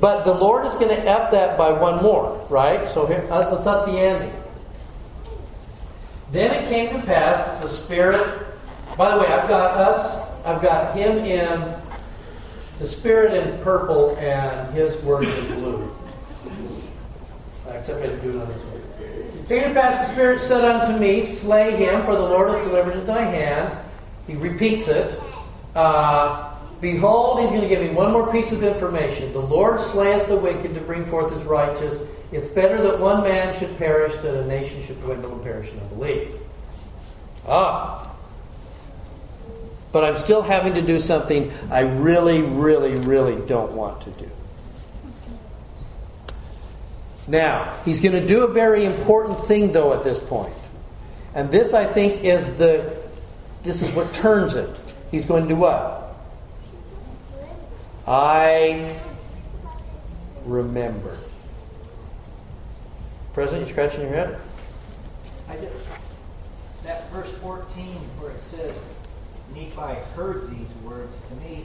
But 0.00 0.24
the 0.24 0.34
Lord 0.34 0.66
is 0.66 0.74
going 0.74 0.94
to 0.94 1.10
up 1.10 1.30
that 1.32 1.58
by 1.58 1.72
one 1.72 2.02
more, 2.02 2.46
right? 2.48 2.88
So 2.90 3.06
here, 3.06 3.26
uh, 3.30 3.50
let's 3.52 3.66
up 3.66 3.86
the 3.86 3.92
ante. 3.92 4.36
Then 6.30 6.62
it 6.62 6.68
came 6.68 7.00
to 7.00 7.06
pass 7.06 7.44
that 7.46 7.60
the 7.60 7.66
Spirit, 7.66 8.46
by 8.96 9.14
the 9.14 9.20
way, 9.20 9.26
I've 9.26 9.48
got 9.48 9.76
us, 9.76 10.16
I've 10.44 10.62
got 10.62 10.94
him 10.94 11.18
in, 11.18 11.74
the 12.80 12.86
Spirit 12.86 13.34
in 13.34 13.62
purple 13.62 14.16
and 14.16 14.74
his 14.74 15.00
words 15.04 15.28
in 15.28 15.54
blue. 15.54 15.96
Except 17.68 17.98
I 17.98 18.06
didn't 18.06 18.22
do 18.22 18.30
it 18.30 18.42
on 18.42 18.48
this 18.48 18.64
one. 18.64 19.46
Came 19.46 19.68
to 19.68 19.74
pass 19.74 20.08
the 20.08 20.12
Spirit 20.12 20.40
said 20.40 20.64
unto 20.64 20.98
me, 20.98 21.22
Slay 21.22 21.76
him, 21.76 22.04
for 22.04 22.14
the 22.16 22.22
Lord 22.22 22.50
hath 22.50 22.64
delivered 22.64 22.94
into 22.94 23.06
thy 23.06 23.22
hands. 23.22 23.74
He 24.26 24.34
repeats 24.34 24.88
it. 24.88 25.20
Uh, 25.74 26.50
Behold, 26.80 27.40
he's 27.40 27.50
going 27.50 27.62
to 27.62 27.68
give 27.68 27.82
me 27.82 27.90
one 27.90 28.10
more 28.10 28.32
piece 28.32 28.52
of 28.52 28.62
information. 28.62 29.32
The 29.34 29.40
Lord 29.40 29.82
slayeth 29.82 30.28
the 30.28 30.36
wicked 30.36 30.74
to 30.74 30.80
bring 30.80 31.04
forth 31.06 31.32
his 31.32 31.44
righteous. 31.44 32.08
It's 32.32 32.48
better 32.48 32.80
that 32.80 32.98
one 32.98 33.22
man 33.22 33.54
should 33.54 33.76
perish 33.76 34.16
than 34.18 34.34
a 34.36 34.46
nation 34.46 34.82
should 34.84 35.00
dwindle 35.02 35.32
and 35.32 35.42
perish 35.42 35.72
in 35.72 35.80
unbelief. 35.80 36.32
Ah. 37.46 38.09
But 39.92 40.04
I'm 40.04 40.16
still 40.16 40.42
having 40.42 40.74
to 40.74 40.82
do 40.82 40.98
something 40.98 41.52
I 41.70 41.80
really, 41.80 42.42
really, 42.42 42.94
really 42.94 43.44
don't 43.46 43.72
want 43.72 44.02
to 44.02 44.10
do. 44.10 44.30
Now, 47.26 47.76
he's 47.84 48.00
going 48.00 48.14
to 48.20 48.26
do 48.26 48.44
a 48.44 48.48
very 48.48 48.84
important 48.84 49.40
thing, 49.40 49.72
though, 49.72 49.92
at 49.92 50.04
this 50.04 50.18
point. 50.18 50.54
And 51.34 51.50
this, 51.50 51.74
I 51.74 51.84
think, 51.84 52.24
is 52.24 52.56
the 52.58 53.00
this 53.62 53.82
is 53.82 53.92
what 53.92 54.12
turns 54.14 54.54
it. 54.54 54.68
He's 55.10 55.26
going 55.26 55.42
to 55.42 55.48
do 55.48 55.56
what? 55.56 56.14
I 58.06 58.96
remember. 60.44 61.18
President, 63.34 63.68
you 63.68 63.72
scratching 63.72 64.00
your 64.02 64.10
head? 64.10 64.40
I 65.48 65.56
just, 65.56 65.88
that 66.84 67.10
verse 67.10 67.30
14 67.38 67.84
where 68.18 68.32
it 68.32 68.40
says, 68.40 68.74
Nephi 69.54 69.94
heard 70.14 70.50
these 70.50 70.68
words, 70.84 71.12
to 71.28 71.34
me, 71.46 71.64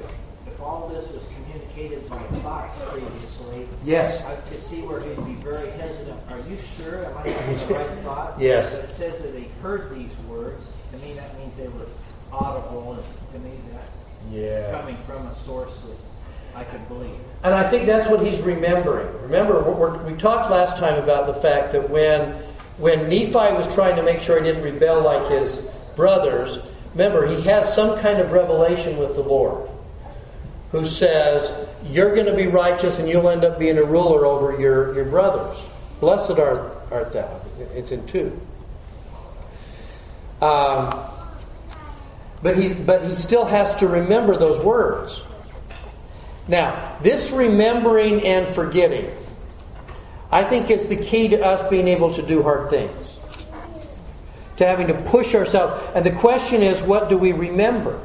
if, 0.00 0.60
all 0.60 0.88
this 0.88 1.08
was 1.12 1.22
communicated 1.34 2.08
by 2.08 2.18
Fox 2.42 2.74
previously, 2.90 3.68
Yes. 3.84 4.24
I 4.26 4.34
could 4.48 4.60
see 4.62 4.82
where 4.82 5.00
he'd 5.00 5.24
be 5.24 5.34
very 5.34 5.70
hesitant. 5.72 6.20
Are 6.30 6.38
you 6.50 6.56
sure? 6.76 7.04
Am 7.04 7.16
I 7.18 7.28
having 7.28 7.68
the 7.68 7.74
right 7.78 7.98
thought? 8.00 8.40
Yes. 8.40 8.80
But 8.80 8.90
it 8.90 8.92
says 8.94 9.22
that 9.22 9.34
he 9.38 9.46
heard 9.62 9.94
these 9.94 10.10
words. 10.28 10.66
To 10.92 10.98
me, 10.98 11.12
that 11.14 11.36
means 11.38 11.56
they 11.56 11.68
were 11.68 11.86
audible, 12.32 12.94
and 12.94 13.32
to 13.32 13.38
me, 13.48 13.54
that 13.72 13.88
Yeah. 14.32 14.72
coming 14.72 14.96
from 15.06 15.26
a 15.26 15.34
source 15.40 15.78
that 15.86 16.58
I 16.58 16.64
could 16.64 16.86
believe. 16.88 17.14
And 17.44 17.54
I 17.54 17.68
think 17.70 17.86
that's 17.86 18.08
what 18.08 18.24
he's 18.24 18.40
remembering. 18.42 19.06
Remember, 19.22 19.62
we 20.04 20.16
talked 20.16 20.50
last 20.50 20.78
time 20.78 21.00
about 21.00 21.26
the 21.26 21.34
fact 21.34 21.70
that 21.72 21.88
when, 21.88 22.32
when 22.78 23.08
Nephi 23.08 23.32
was 23.54 23.72
trying 23.74 23.94
to 23.96 24.02
make 24.02 24.20
sure 24.20 24.38
he 24.42 24.44
didn't 24.50 24.64
rebel 24.64 25.02
like 25.02 25.28
his 25.30 25.70
brothers, 25.98 26.66
remember, 26.94 27.26
he 27.26 27.42
has 27.42 27.74
some 27.74 27.98
kind 27.98 28.20
of 28.20 28.32
revelation 28.32 28.96
with 28.96 29.14
the 29.16 29.22
Lord 29.22 29.68
who 30.72 30.86
says, 30.86 31.68
You're 31.84 32.14
going 32.14 32.26
to 32.26 32.36
be 32.36 32.46
righteous 32.46 32.98
and 32.98 33.08
you'll 33.08 33.28
end 33.28 33.44
up 33.44 33.58
being 33.58 33.76
a 33.76 33.84
ruler 33.84 34.24
over 34.24 34.58
your, 34.58 34.94
your 34.94 35.04
brothers. 35.04 35.68
Blessed 36.00 36.38
art, 36.38 36.80
art 36.90 37.12
thou. 37.12 37.40
It's 37.74 37.92
in 37.92 38.06
2. 38.06 38.40
Um, 40.40 41.04
but, 42.42 42.56
he, 42.56 42.72
but 42.72 43.04
he 43.04 43.16
still 43.16 43.44
has 43.44 43.74
to 43.76 43.88
remember 43.88 44.36
those 44.36 44.64
words. 44.64 45.26
Now, 46.46 46.96
this 47.02 47.32
remembering 47.32 48.24
and 48.24 48.48
forgetting, 48.48 49.10
I 50.30 50.44
think 50.44 50.70
is 50.70 50.86
the 50.86 50.96
key 50.96 51.28
to 51.28 51.44
us 51.44 51.68
being 51.68 51.88
able 51.88 52.10
to 52.12 52.22
do 52.22 52.42
hard 52.42 52.70
things. 52.70 53.17
To 54.58 54.66
having 54.66 54.88
to 54.88 54.94
push 54.94 55.36
ourselves. 55.36 55.80
And 55.94 56.04
the 56.04 56.10
question 56.10 56.62
is, 56.62 56.82
what 56.82 57.08
do 57.08 57.16
we 57.16 57.30
remember? 57.30 58.04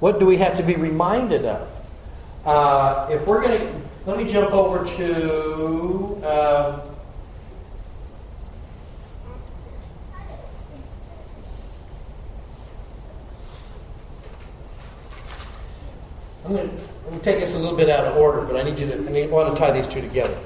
What 0.00 0.20
do 0.20 0.26
we 0.26 0.36
have 0.36 0.54
to 0.58 0.62
be 0.62 0.74
reminded 0.74 1.46
of? 1.46 1.66
Uh, 2.44 3.08
if 3.10 3.26
we're 3.26 3.40
going 3.40 3.58
to, 3.58 3.80
let 4.04 4.18
me 4.18 4.26
jump 4.26 4.52
over 4.52 4.84
to. 4.84 6.28
Um, 6.28 6.80
I'm 16.44 16.52
going 16.54 16.68
to, 16.68 17.18
take 17.22 17.40
this 17.40 17.54
a 17.54 17.58
little 17.58 17.76
bit 17.76 17.88
out 17.88 18.04
of 18.04 18.18
order, 18.18 18.42
but 18.42 18.56
I 18.56 18.62
need 18.62 18.78
you 18.78 18.86
to, 18.88 18.96
I 18.96 19.10
need, 19.10 19.30
want 19.30 19.54
to 19.54 19.58
tie 19.58 19.70
these 19.70 19.88
two 19.88 20.02
together. 20.02 20.36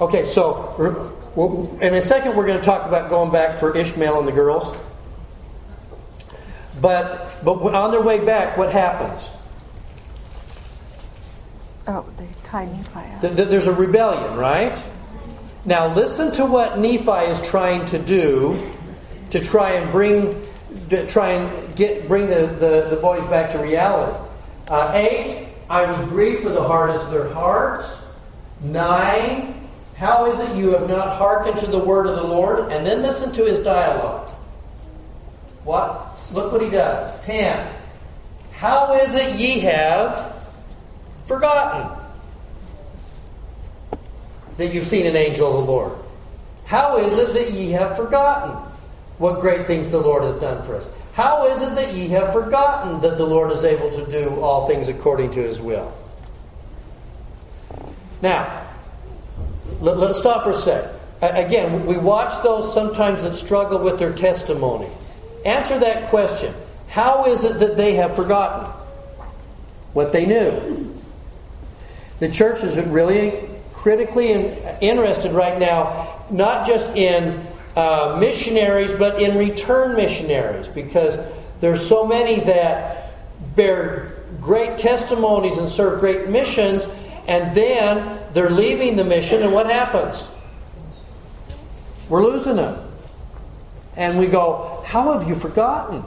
Okay, 0.00 0.24
so, 0.24 1.20
in 1.36 1.94
a 1.94 2.02
second, 2.02 2.36
we're 2.36 2.46
going 2.46 2.60
to 2.60 2.64
talk 2.64 2.86
about 2.86 3.10
going 3.10 3.32
back 3.32 3.56
for 3.56 3.76
Ishmael 3.76 4.18
and 4.18 4.28
the 4.28 4.32
girls. 4.32 4.76
But, 6.80 7.44
but 7.44 7.74
on 7.74 7.90
their 7.90 8.02
way 8.02 8.24
back, 8.24 8.56
what 8.56 8.72
happens? 8.72 9.36
Oh, 11.86 12.06
they 12.16 12.28
tie 12.44 12.66
Nephi 12.66 12.98
up. 12.98 13.20
Th- 13.20 13.36
th- 13.36 13.48
There's 13.48 13.66
a 13.66 13.72
rebellion, 13.74 14.36
right? 14.36 14.80
Now, 15.64 15.92
listen 15.92 16.32
to 16.32 16.46
what 16.46 16.78
Nephi 16.78 17.30
is 17.30 17.40
trying 17.46 17.84
to 17.86 17.98
do 17.98 18.70
to 19.30 19.40
try 19.40 19.72
and 19.72 19.90
bring, 19.90 20.46
to 20.90 21.06
try 21.06 21.30
and 21.30 21.76
get, 21.76 22.06
bring 22.06 22.28
the, 22.28 22.46
the, 22.46 22.88
the 22.90 22.98
boys 23.00 23.24
back 23.28 23.52
to 23.52 23.58
reality. 23.58 24.16
Uh, 24.68 24.92
eight, 24.94 25.48
I 25.68 25.90
was 25.90 26.02
grieved 26.08 26.42
for 26.42 26.50
the 26.50 26.62
hardness 26.62 27.02
of 27.02 27.10
their 27.10 27.32
hearts. 27.32 28.06
Nine, 28.60 29.63
how 29.96 30.26
is 30.30 30.40
it 30.40 30.56
you 30.56 30.70
have 30.70 30.88
not 30.88 31.16
hearkened 31.16 31.56
to 31.58 31.66
the 31.66 31.78
word 31.78 32.06
of 32.06 32.16
the 32.16 32.26
Lord? 32.26 32.72
And 32.72 32.84
then 32.84 33.02
listen 33.02 33.32
to 33.32 33.44
his 33.44 33.60
dialogue. 33.60 34.30
What? 35.64 36.20
Look 36.32 36.52
what 36.52 36.62
he 36.62 36.70
does. 36.70 37.20
Ten, 37.24 37.72
how 38.52 38.94
is 38.94 39.14
it 39.14 39.36
ye 39.36 39.60
have 39.60 40.34
forgotten 41.26 41.96
that 44.56 44.74
you've 44.74 44.86
seen 44.86 45.06
an 45.06 45.16
angel 45.16 45.58
of 45.58 45.66
the 45.66 45.72
Lord? 45.72 45.92
How 46.64 46.98
is 46.98 47.16
it 47.18 47.32
that 47.34 47.52
ye 47.52 47.70
have 47.70 47.96
forgotten 47.96 48.56
what 49.18 49.40
great 49.40 49.66
things 49.66 49.90
the 49.90 50.00
Lord 50.00 50.24
has 50.24 50.36
done 50.40 50.62
for 50.62 50.76
us? 50.76 50.90
How 51.12 51.46
is 51.46 51.62
it 51.62 51.74
that 51.76 51.94
ye 51.94 52.08
have 52.08 52.32
forgotten 52.32 53.00
that 53.00 53.16
the 53.16 53.26
Lord 53.26 53.52
is 53.52 53.64
able 53.64 53.90
to 53.90 54.10
do 54.10 54.40
all 54.40 54.66
things 54.66 54.88
according 54.88 55.30
to 55.32 55.40
his 55.42 55.60
will? 55.60 55.92
Now, 58.20 58.66
let, 59.84 60.10
us 60.10 60.18
stop 60.18 60.44
for 60.44 60.50
a 60.50 60.54
sec. 60.54 60.90
Again, 61.20 61.86
we 61.86 61.96
watch 61.96 62.42
those 62.42 62.72
sometimes 62.72 63.22
that 63.22 63.34
struggle 63.34 63.78
with 63.78 63.98
their 63.98 64.12
testimony. 64.12 64.88
Answer 65.44 65.78
that 65.78 66.08
question. 66.08 66.54
How 66.88 67.26
is 67.26 67.44
it 67.44 67.58
that 67.60 67.76
they 67.76 67.94
have 67.94 68.16
forgotten 68.16 68.70
what 69.92 70.12
they 70.12 70.26
knew? 70.26 70.94
The 72.18 72.30
church 72.30 72.62
is 72.62 72.82
really 72.86 73.48
critically 73.72 74.32
interested 74.80 75.32
right 75.32 75.58
now, 75.58 76.24
not 76.30 76.66
just 76.66 76.96
in 76.96 77.46
uh, 77.76 78.16
missionaries, 78.18 78.92
but 78.92 79.20
in 79.20 79.36
return 79.36 79.96
missionaries, 79.96 80.68
because 80.68 81.18
there's 81.60 81.86
so 81.86 82.06
many 82.06 82.40
that 82.40 83.12
bear 83.56 84.12
great 84.40 84.78
testimonies 84.78 85.58
and 85.58 85.68
serve 85.68 86.00
great 86.00 86.28
missions, 86.28 86.86
and 87.26 87.54
then 87.54 88.20
they're 88.32 88.50
leaving 88.50 88.96
the 88.96 89.04
mission, 89.04 89.42
and 89.42 89.52
what 89.52 89.66
happens? 89.66 90.34
We're 92.08 92.22
losing 92.22 92.56
them. 92.56 92.78
And 93.96 94.18
we 94.18 94.26
go, 94.26 94.82
How 94.86 95.16
have 95.18 95.28
you 95.28 95.34
forgotten? 95.34 96.04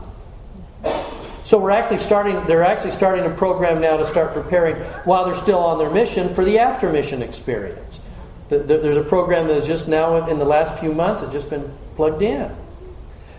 So 1.44 1.58
we're 1.58 1.72
actually 1.72 2.00
starting 2.00 2.44
they're 2.44 2.66
actually 2.66 2.92
starting 2.92 3.26
a 3.26 3.30
program 3.30 3.80
now 3.80 3.96
to 3.96 4.06
start 4.06 4.34
preparing 4.34 4.76
while 5.06 5.24
they're 5.24 5.34
still 5.34 5.60
on 5.60 5.78
their 5.78 5.90
mission 5.90 6.34
for 6.34 6.44
the 6.44 6.60
after 6.60 6.92
mission 6.92 7.22
experience. 7.22 8.02
The- 8.50 8.60
the- 8.60 8.78
There's 8.80 8.98
a 8.98 9.04
program 9.04 9.48
that 9.48 9.56
is 9.56 9.66
just 9.66 9.88
now 9.88 10.28
in 10.28 10.40
the 10.40 10.46
last 10.46 10.78
few 10.78 10.94
months 10.94 11.24
it's 11.24 11.32
just 11.32 11.50
been 11.50 11.72
plugged 11.96 12.22
in. 12.22 12.52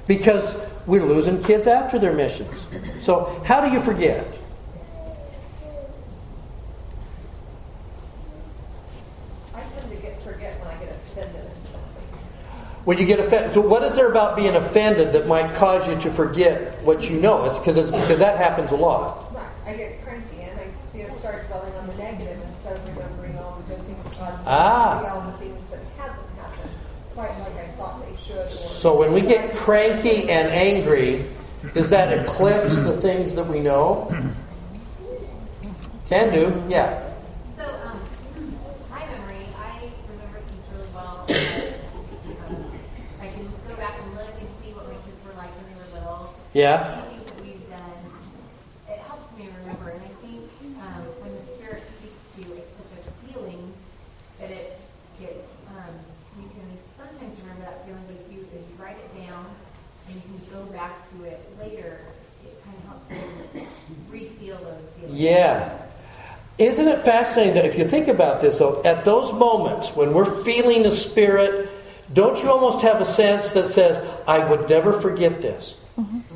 Because 0.07 0.67
we're 0.87 1.05
losing 1.05 1.43
kids 1.43 1.67
after 1.67 1.99
their 1.99 2.15
missions. 2.15 2.67
So 3.03 3.43
how 3.45 3.61
do 3.61 3.71
you 3.71 3.79
forget? 3.79 4.39
I 9.55 9.61
tend 9.61 9.91
to 9.91 9.97
get, 9.97 10.23
forget 10.23 10.59
when 10.61 10.69
I 10.69 10.81
get 10.81 10.93
offended 10.93 11.37
at 11.37 11.63
something. 11.67 12.05
When 12.89 12.97
you 12.97 13.05
get 13.05 13.21
offended, 13.21 13.53
so 13.53 13.61
what 13.61 13.83
is 13.83 13.95
there 13.97 14.11
about 14.11 14.35
being 14.35 14.57
offended 14.57 15.13
that 15.13 15.27
might 15.27 15.53
cause 15.53 15.87
you 15.87 15.95
to 16.01 16.11
forget 16.11 16.83
what 16.83 17.11
you 17.11 17.21
know? 17.21 17.45
It's 17.45 17.59
because 17.59 17.77
it's 17.77 17.91
because 17.91 18.19
that 18.19 18.39
happens 18.39 18.71
a 18.71 18.77
lot. 18.77 19.31
Right, 19.35 19.45
I 19.67 19.77
get 19.77 20.03
cranky 20.03 20.41
and 20.41 20.59
I, 20.59 20.97
you 20.97 21.07
know, 21.07 21.15
start 21.17 21.47
dwelling 21.49 21.75
on 21.75 21.87
the 21.87 21.95
negative 21.97 22.41
instead 22.47 22.77
of 22.77 22.89
remembering 22.97 23.37
all 23.41 23.61
the 23.61 23.75
good 23.75 23.85
things 23.85 24.17
God's 24.17 24.43
Ah. 24.47 25.15
all 25.15 25.31
the 25.31 25.37
things 25.37 25.67
that 25.67 25.81
hasn't 25.99 26.39
happened, 26.39 26.71
quite 27.15 27.29
like 27.41 27.57
I 27.57 27.67
thought 27.77 28.07
they 28.09 28.17
should. 28.25 28.51
So 28.51 28.99
when 28.99 29.13
we 29.13 29.21
get 29.21 29.55
cranky 29.55 30.31
and 30.31 30.49
angry, 30.49 31.27
does 31.75 31.91
that 31.91 32.19
eclipse 32.19 32.79
the 32.79 32.99
things 33.03 33.35
that 33.35 33.49
we 33.49 33.61
know? 33.61 34.11
Can 36.09 36.33
do, 36.33 36.65
yeah. 36.71 37.08
Feelings. 64.49 64.85
Yeah. 65.11 65.79
Isn't 66.59 66.89
it 66.89 67.03
fascinating 67.03 67.55
that 67.55 67.65
if 67.65 67.79
you 67.79 67.87
think 67.87 68.09
about 68.09 68.41
this, 68.41 68.59
though, 68.59 68.83
at 68.85 69.05
those 69.05 69.33
moments 69.33 69.95
when 69.95 70.13
we're 70.13 70.25
feeling 70.25 70.83
the 70.83 70.91
Spirit, 70.91 71.71
don't 72.13 72.43
you 72.43 72.51
almost 72.51 72.83
have 72.83 73.01
a 73.01 73.05
sense 73.05 73.53
that 73.53 73.69
says, 73.69 74.05
I 74.27 74.39
would 74.39 74.69
never 74.69 74.93
forget 74.93 75.41
this? 75.41 75.85
Mm-hmm. 75.99 76.28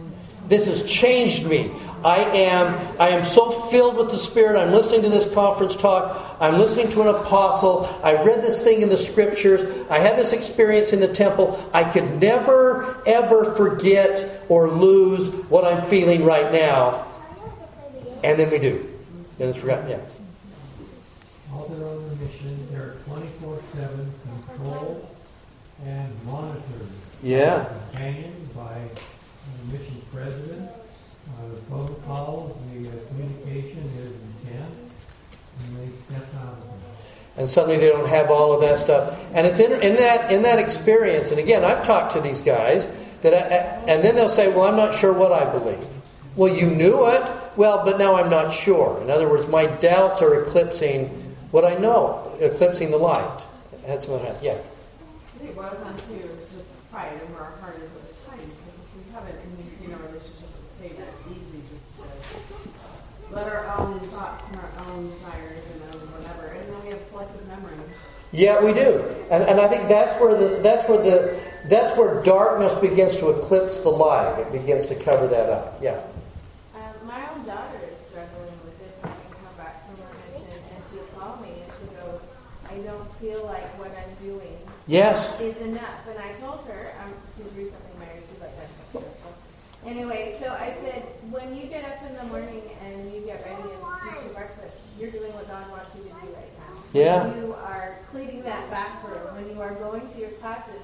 This 0.52 0.66
has 0.66 0.84
changed 0.84 1.48
me. 1.48 1.72
I 2.04 2.18
am, 2.18 2.78
I 3.00 3.08
am 3.08 3.24
so 3.24 3.50
filled 3.50 3.96
with 3.96 4.10
the 4.10 4.18
Spirit. 4.18 4.60
I'm 4.60 4.70
listening 4.70 5.00
to 5.00 5.08
this 5.08 5.32
conference 5.32 5.74
talk. 5.74 6.36
I'm 6.42 6.58
listening 6.58 6.90
to 6.90 7.00
an 7.00 7.08
apostle. 7.08 7.88
I 8.04 8.22
read 8.22 8.42
this 8.42 8.62
thing 8.62 8.82
in 8.82 8.90
the 8.90 8.98
scriptures. 8.98 9.62
I 9.88 9.98
had 9.98 10.18
this 10.18 10.34
experience 10.34 10.92
in 10.92 11.00
the 11.00 11.08
temple. 11.08 11.58
I 11.72 11.84
could 11.84 12.20
never, 12.20 13.02
ever 13.06 13.46
forget 13.54 14.42
or 14.50 14.68
lose 14.68 15.32
what 15.48 15.64
I'm 15.64 15.80
feeling 15.80 16.22
right 16.22 16.52
now. 16.52 17.06
And 18.22 18.38
then 18.38 18.50
we 18.50 18.58
do. 18.58 18.86
And 19.40 19.48
it's 19.48 19.56
forgotten. 19.56 19.88
Yeah. 19.88 20.00
They're 21.50 21.88
on 21.88 22.08
the 22.10 22.16
mission, 22.16 22.68
they're 22.70 22.96
24 23.06 23.58
7 23.72 24.12
controlled 24.46 25.16
and 25.86 26.24
monitored. 26.26 26.88
Yeah. 27.22 27.72
By 28.54 28.90
the 29.58 29.78
mission 29.78 30.02
president. 30.12 30.70
Uh, 30.70 31.54
the 31.54 31.60
protocol, 31.62 32.60
the 32.72 32.88
uh, 32.88 32.92
communication 33.08 33.78
is 33.98 34.12
intense, 34.44 34.80
and 35.60 35.76
they 35.78 35.88
step 36.06 36.28
out 36.42 36.54
of 36.54 36.58
it. 36.58 37.38
and 37.38 37.48
suddenly 37.48 37.78
they 37.78 37.88
don't 37.88 38.08
have 38.08 38.30
all 38.30 38.52
of 38.52 38.60
that 38.60 38.78
stuff. 38.78 39.18
And 39.32 39.46
it's 39.46 39.60
in, 39.60 39.72
in 39.80 39.96
that 39.96 40.32
in 40.32 40.42
that 40.42 40.58
experience. 40.58 41.30
And 41.30 41.38
again, 41.38 41.64
I've 41.64 41.86
talked 41.86 42.12
to 42.14 42.20
these 42.20 42.40
guys 42.40 42.92
that, 43.22 43.34
I, 43.34 43.46
and 43.90 44.04
then 44.04 44.16
they'll 44.16 44.28
say, 44.28 44.48
"Well, 44.48 44.64
I'm 44.64 44.76
not 44.76 44.94
sure 44.94 45.12
what 45.12 45.32
I 45.32 45.50
believe." 45.50 45.86
Well, 46.34 46.52
you 46.54 46.66
knew 46.66 47.06
it. 47.08 47.22
Well, 47.56 47.84
but 47.84 47.98
now 47.98 48.16
I'm 48.16 48.30
not 48.30 48.52
sure. 48.52 49.00
In 49.02 49.10
other 49.10 49.28
words, 49.28 49.46
my 49.46 49.66
doubts 49.66 50.22
are 50.22 50.42
eclipsing 50.42 51.08
what 51.52 51.64
I 51.66 51.74
know, 51.74 52.34
eclipsing 52.40 52.90
the 52.90 52.96
light. 52.96 53.44
That's 53.86 54.08
what 54.08 54.22
I, 54.22 54.32
yeah. 54.40 54.56
I 54.56 55.38
think 55.38 55.50
it 55.50 55.56
boils 55.56 55.76
down 55.76 55.92
to 55.92 56.14
is 56.32 56.48
just 56.48 56.90
pride 56.90 57.12
and 57.12 57.28
where 57.36 57.44
our 57.44 57.56
heart 57.60 57.76
is 57.76 57.92
at 57.92 58.08
the 58.08 58.16
time. 58.24 58.40
Because 58.40 58.80
if 58.80 58.88
we 58.96 59.04
haven't 59.12 59.36
maintained 59.60 59.92
our 59.92 60.00
relationship 60.08 60.48
with 60.48 60.64
the 60.64 60.72
Savior, 60.80 61.04
it's 61.12 61.20
easy 61.28 61.60
just 61.68 62.00
to 62.00 62.08
let 63.32 63.46
our 63.48 63.66
own 63.78 64.00
thoughts 64.00 64.46
and 64.48 64.56
our 64.56 64.70
own 64.90 65.10
desires 65.10 65.64
and 65.72 65.82
our 65.82 66.00
own 66.00 66.06
whatever, 66.12 66.46
and 66.48 66.68
then 66.72 66.84
we 66.84 66.90
have 66.90 67.00
selective 67.02 67.46
memory. 67.48 67.74
Yeah, 68.32 68.64
we 68.64 68.72
do, 68.72 69.04
and, 69.30 69.42
and 69.44 69.60
I 69.60 69.68
think 69.68 69.88
that's 69.88 70.18
where 70.20 70.36
the 70.36 70.62
that's 70.62 70.88
where 70.88 71.02
the 71.02 71.40
that's 71.68 71.96
where 71.96 72.22
darkness 72.22 72.78
begins 72.80 73.16
to 73.18 73.28
eclipse 73.30 73.80
the 73.80 73.90
light. 73.90 74.38
It 74.40 74.52
begins 74.52 74.86
to 74.86 74.94
cover 74.94 75.26
that 75.28 75.50
up. 75.50 75.78
Yeah. 75.82 76.00
Um, 76.74 77.06
my 77.06 77.28
own 77.30 77.44
daughter 77.44 77.76
is 77.84 77.98
struggling 78.08 78.56
with 78.64 78.78
this. 78.80 78.94
I 79.04 79.08
can 79.08 79.36
come 79.36 79.56
back 79.58 79.84
from 79.86 79.96
her 80.00 80.12
mission, 80.32 80.48
and 80.48 80.82
she'll 80.90 81.04
call 81.20 81.36
me 81.42 81.60
and 81.60 81.72
she'll 81.76 81.92
go, 82.00 82.20
"I 82.70 82.76
don't 82.88 83.08
feel 83.20 83.44
like 83.44 83.68
what 83.78 83.92
I'm 83.92 84.14
doing 84.24 84.56
Yes. 84.86 85.38
is 85.40 85.56
enough." 85.58 86.00
And 86.08 86.18
I 86.18 86.32
told 86.40 86.64
her, 86.68 86.94
um, 87.04 87.12
she's 87.36 87.52
recently 87.52 87.92
married. 88.00 88.20
She's 88.24 88.40
like, 88.40 88.56
"That's 88.56 88.72
so 88.92 89.00
stressful." 89.00 89.32
Anyway, 89.84 90.38
so 90.40 90.46
I 90.46 90.72
said, 90.80 91.02
when 91.34 91.56
you 91.56 91.66
get 91.66 91.84
up 91.84 91.98
in 92.08 92.14
the 92.14 92.22
morning 92.30 92.62
and 92.86 93.12
you 93.12 93.20
get 93.26 93.44
ready 93.44 93.66
and 93.66 93.82
eat 93.82 94.24
your 94.24 94.32
breakfast, 94.32 94.78
you're 94.96 95.10
doing 95.10 95.34
what 95.34 95.48
God 95.50 95.68
wants 95.74 95.90
you 95.98 96.04
to 96.04 96.08
do 96.22 96.30
Yeah. 96.92 97.34
You 97.36 97.54
are 97.54 97.96
cleaning 98.10 98.42
that 98.42 98.70
back 98.70 99.00
for. 99.02 99.10
When 99.34 99.48
you 99.48 99.60
are 99.62 99.74
going 99.74 100.06
to 100.06 100.20
your 100.20 100.30
classes, 100.42 100.80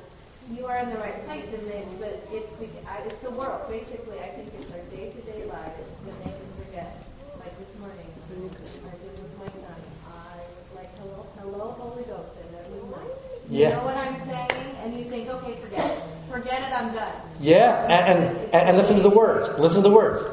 you 0.50 0.64
are 0.64 0.76
in 0.76 0.88
the 0.88 0.96
right 0.96 1.24
place 1.26 1.44
in 1.52 1.62
this, 1.68 1.86
but 2.00 2.24
it's 2.32 2.50
the, 2.56 2.68
it's 3.04 3.20
the 3.22 3.30
world. 3.30 3.68
Basically, 3.68 4.18
I 4.20 4.28
think 4.28 4.48
it's 4.58 4.72
our 4.72 4.80
day-to-day 4.88 5.44
lives 5.44 5.84
that 6.06 6.16
make 6.24 6.34
us 6.34 6.52
forget. 6.64 7.04
Like 7.38 7.52
this 7.58 7.68
morning, 7.78 8.08
I 8.08 8.28
did 8.28 9.20
with 9.20 9.38
my 9.38 9.46
son. 9.52 9.80
I 10.08 10.40
was 10.40 10.68
like, 10.76 10.88
hello, 10.96 11.26
hello, 11.40 11.76
Holy 11.76 12.04
Ghost, 12.04 12.32
and 12.40 12.56
it 12.56 12.72
was 12.72 12.84
nice. 12.88 13.52
You 13.52 13.68
know 13.68 13.84
what 13.84 13.96
I'm 13.96 14.16
saying? 14.24 14.76
And 14.84 14.98
you 14.98 15.04
think, 15.04 15.28
okay, 15.28 15.60
forget 15.60 15.90
it. 15.90 16.02
Forget 16.30 16.62
it, 16.62 16.72
I'm 16.72 16.94
done. 16.94 17.12
Yeah, 17.40 17.84
and, 17.84 18.24
and, 18.24 18.54
and 18.54 18.76
listen 18.78 18.96
to 18.96 19.02
the 19.02 19.10
words. 19.10 19.48
Listen 19.58 19.82
to 19.82 19.88
the 19.88 19.94
words. 19.94 20.24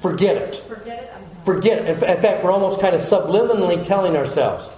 Forget 0.00 0.36
it. 0.36 0.56
Forget 0.56 1.04
it, 1.04 1.10
I'm 1.14 1.22
done. 1.22 1.44
Forget 1.44 1.78
it. 1.78 2.02
In 2.02 2.20
fact, 2.20 2.42
we're 2.42 2.50
almost 2.50 2.80
kind 2.80 2.94
of 2.96 3.00
subliminally 3.00 3.84
telling 3.84 4.16
ourselves, 4.16 4.70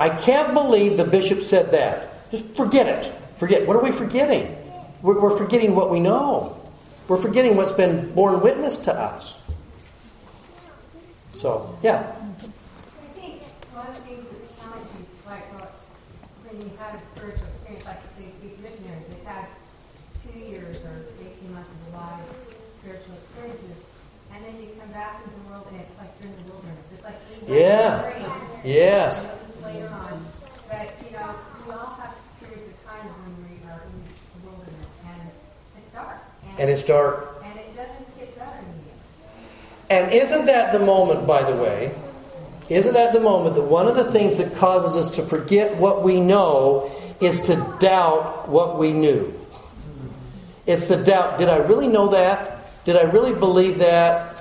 I 0.00 0.08
can't 0.08 0.54
believe 0.54 0.96
the 0.96 1.04
bishop 1.04 1.40
said 1.40 1.72
that. 1.72 2.08
Just 2.30 2.56
forget 2.56 2.88
it. 2.88 3.04
Forget. 3.36 3.66
What 3.68 3.76
are 3.76 3.82
we 3.82 3.92
forgetting? 3.92 4.56
We're, 5.02 5.36
forgetting 5.36 5.76
what 5.76 5.90
we 5.90 6.00
know. 6.00 6.56
We're 7.06 7.18
forgetting 7.18 7.56
what's 7.56 7.72
been 7.72 8.10
borne 8.14 8.40
witness 8.40 8.78
to 8.88 8.94
us. 8.94 9.42
So, 11.34 11.78
yeah. 11.82 12.16
I 12.16 13.12
think 13.12 13.42
one 13.76 13.88
of 13.88 13.96
the 13.96 14.02
things 14.02 14.24
that's 14.32 14.56
challenging, 14.56 15.04
like 15.26 15.44
when 16.48 16.60
you 16.64 16.70
have 16.78 16.96
a 16.96 17.02
spiritual 17.16 17.48
experience, 17.48 17.84
like 17.84 18.00
these, 18.16 18.56
missionaries, 18.60 19.04
they've 19.08 19.24
had 19.24 19.46
two 20.24 20.38
years 20.38 20.84
or 20.84 21.04
eighteen 21.20 21.52
months 21.52 21.68
of 21.68 21.94
a 21.94 21.96
lot 21.96 22.20
of 22.20 22.54
spiritual 22.80 23.16
experiences, 23.20 23.76
and 24.32 24.44
then 24.44 24.56
you 24.60 24.68
come 24.80 24.92
back 24.92 25.20
into 25.24 25.32
the 25.32 25.48
world 25.48 25.66
and 25.72 25.80
it's 25.80 25.96
like 25.96 26.12
you're 26.20 26.28
in 26.28 26.36
the 26.44 26.52
wilderness. 26.52 26.88
It's 26.92 27.04
like 27.04 27.16
being 27.28 27.40
back 27.40 28.16
in 28.16 28.22
Yeah. 28.24 28.60
Yes. 28.64 29.39
You 29.74 29.80
know, 29.80 29.86
this 29.86 29.90
is 29.90 29.90
later 29.90 29.94
on, 29.94 30.26
but 30.68 30.92
you 31.04 31.10
know, 31.16 31.34
we 31.66 31.72
all 31.72 31.94
have 32.00 32.14
periods 32.40 32.68
of 32.68 32.84
time 32.84 33.06
when 33.06 33.48
we 33.48 33.56
are 33.70 33.80
in 33.82 33.92
the 34.42 34.48
wilderness, 34.48 34.86
and 35.06 35.30
it's 35.78 35.92
dark, 35.92 36.16
And 36.58 36.70
it's 36.70 36.84
dark. 36.84 37.42
and 37.44 37.58
it 37.58 37.76
doesn't 37.76 38.18
get 38.18 38.38
better. 38.38 38.64
And 39.90 40.12
isn't 40.12 40.46
that 40.46 40.72
the 40.72 40.78
moment, 40.78 41.26
by 41.26 41.42
the 41.50 41.56
way? 41.56 41.92
Isn't 42.68 42.94
that 42.94 43.12
the 43.12 43.20
moment 43.20 43.56
that 43.56 43.62
one 43.64 43.88
of 43.88 43.96
the 43.96 44.10
things 44.12 44.36
that 44.36 44.54
causes 44.54 44.96
us 44.96 45.16
to 45.16 45.22
forget 45.22 45.76
what 45.76 46.02
we 46.04 46.20
know 46.20 46.90
is 47.20 47.40
to 47.46 47.56
doubt 47.80 48.48
what 48.48 48.78
we 48.78 48.92
knew? 48.92 49.34
It's 50.66 50.86
the 50.86 50.96
doubt 51.02 51.38
did 51.38 51.48
I 51.48 51.56
really 51.56 51.88
know 51.88 52.08
that? 52.08 52.84
Did 52.84 52.96
I 52.96 53.02
really 53.02 53.34
believe 53.34 53.78
that? 53.78 54.36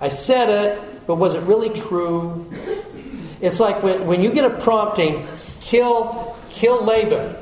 I 0.00 0.08
said 0.08 0.48
it, 0.48 1.06
but 1.06 1.16
was 1.16 1.34
it 1.34 1.42
really 1.42 1.68
true? 1.70 2.50
It's 3.44 3.60
like 3.60 3.82
when, 3.82 4.06
when 4.06 4.22
you 4.22 4.32
get 4.32 4.50
a 4.50 4.58
prompting, 4.60 5.26
kill, 5.60 6.34
kill 6.48 6.82
Laban. 6.82 7.36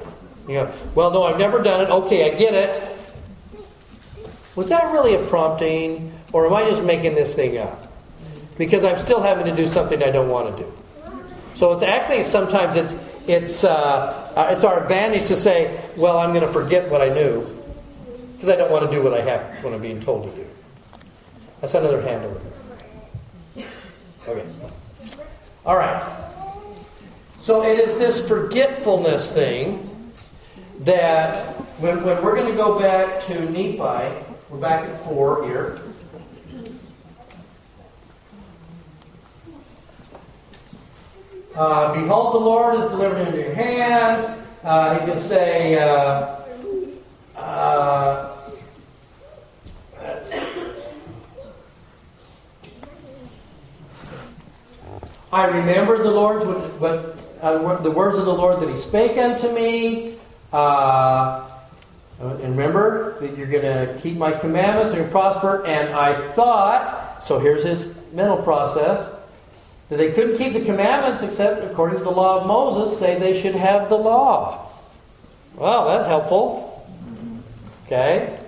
You 0.49 0.55
know, 0.55 0.73
well, 0.97 1.12
no, 1.12 1.23
I've 1.23 1.38
never 1.38 1.62
done 1.62 1.81
it. 1.83 1.91
Okay, 1.91 2.33
I 2.33 2.37
get 2.37 2.55
it. 2.55 2.83
Was 4.57 4.69
that 4.69 4.93
really 4.93 5.15
a 5.15 5.25
prompting, 5.29 6.12
or 6.33 6.45
am 6.47 6.55
I 6.55 6.65
just 6.65 6.83
making 6.83 7.15
this 7.15 7.35
thing 7.35 7.57
up? 7.57 7.93
Because 8.59 8.83
I'm 8.83 8.99
still 8.99 9.23
having 9.23 9.47
to 9.47 9.55
do 9.55 9.67
something 9.69 10.03
I 10.03 10.11
don't 10.11 10.29
want 10.29 10.57
to 10.57 10.65
do. 10.65 10.73
So 11.55 11.73
it's 11.73 11.85
actually 11.85 12.25
sometimes 12.25 12.75
it's 12.75 12.95
it's 13.29 13.62
uh, 13.62 14.33
uh, 14.37 14.49
it's 14.51 14.65
our 14.65 14.83
advantage 14.83 15.27
to 15.27 15.37
say, 15.37 15.81
well, 15.97 16.19
I'm 16.19 16.31
going 16.31 16.47
to 16.47 16.53
forget 16.53 16.91
what 16.91 17.01
I 17.01 17.11
knew 17.11 17.47
because 18.35 18.51
I 18.51 18.57
don't 18.57 18.73
want 18.73 18.91
to 18.91 18.95
do 18.95 19.05
what 19.05 19.15
I 19.15 19.21
have 19.21 19.62
what 19.62 19.73
I'm 19.73 19.81
being 19.81 20.01
told 20.01 20.29
to 20.29 20.37
do. 20.37 20.47
That's 21.61 21.75
another 21.75 22.03
hand 22.03 22.25
over 22.25 22.41
here. 23.55 23.69
Okay. 24.27 24.47
All 25.64 25.77
right. 25.77 26.18
So 27.38 27.62
it 27.64 27.79
is 27.79 27.96
this 27.96 28.27
forgetfulness 28.29 29.33
thing 29.33 29.88
that 30.81 31.55
when, 31.81 32.03
when 32.03 32.20
we're 32.22 32.35
going 32.35 32.51
to 32.51 32.57
go 32.57 32.81
back 32.81 33.20
to 33.22 33.48
Nephi, 33.48 33.79
we're 34.51 34.59
back 34.61 34.88
at 34.88 34.98
four 35.05 35.44
here. 35.46 35.81
Uh, 41.55 41.94
Behold, 41.94 42.35
the 42.35 42.38
Lord 42.38 42.79
has 42.79 42.90
delivered 42.90 43.29
into 43.29 43.38
your 43.38 43.55
hands. 43.55 44.25
Uh, 44.64 44.98
he 44.98 45.07
can 45.07 45.18
say, 45.18 45.79
uh, 45.79 46.40
uh, 47.37 48.37
I 55.33 55.47
remembered 55.47 56.05
the 56.05 56.11
Lord's 56.11 56.47
what, 56.79 57.16
uh, 57.40 57.77
the 57.83 57.90
words 57.90 58.18
of 58.18 58.27
the 58.27 58.35
Lord 58.35 58.61
that 58.61 58.68
He 58.68 58.77
spake 58.77 59.16
unto 59.16 59.53
me. 59.55 60.16
Uh, 60.53 61.49
and 62.21 62.57
remember 62.57 63.18
that 63.21 63.37
you're 63.37 63.49
going 63.49 63.62
to 63.62 63.99
keep 64.01 64.16
my 64.16 64.33
commandments 64.33 64.95
and 64.95 65.11
prosper. 65.11 65.66
And 65.66 65.95
I 65.95 66.33
thought, 66.33 67.25
so 67.25 67.38
here's 67.38 67.64
his 67.64 68.01
mental 68.12 68.37
process, 68.37 69.18
that 69.88 69.97
they 69.97 70.12
couldn't 70.12 70.37
keep 70.37 70.53
the 70.53 70.64
commandments 70.64 71.23
except 71.23 71.64
according 71.68 71.99
to 71.99 72.05
the 72.05 72.11
law 72.11 72.40
of 72.40 72.47
Moses, 72.47 72.99
say 72.99 73.18
they 73.18 73.40
should 73.40 73.55
have 73.55 73.88
the 73.88 73.97
law. 73.97 74.71
Well, 75.57 75.88
that's 75.88 76.07
helpful. 76.07 76.87
Okay? 77.87 78.38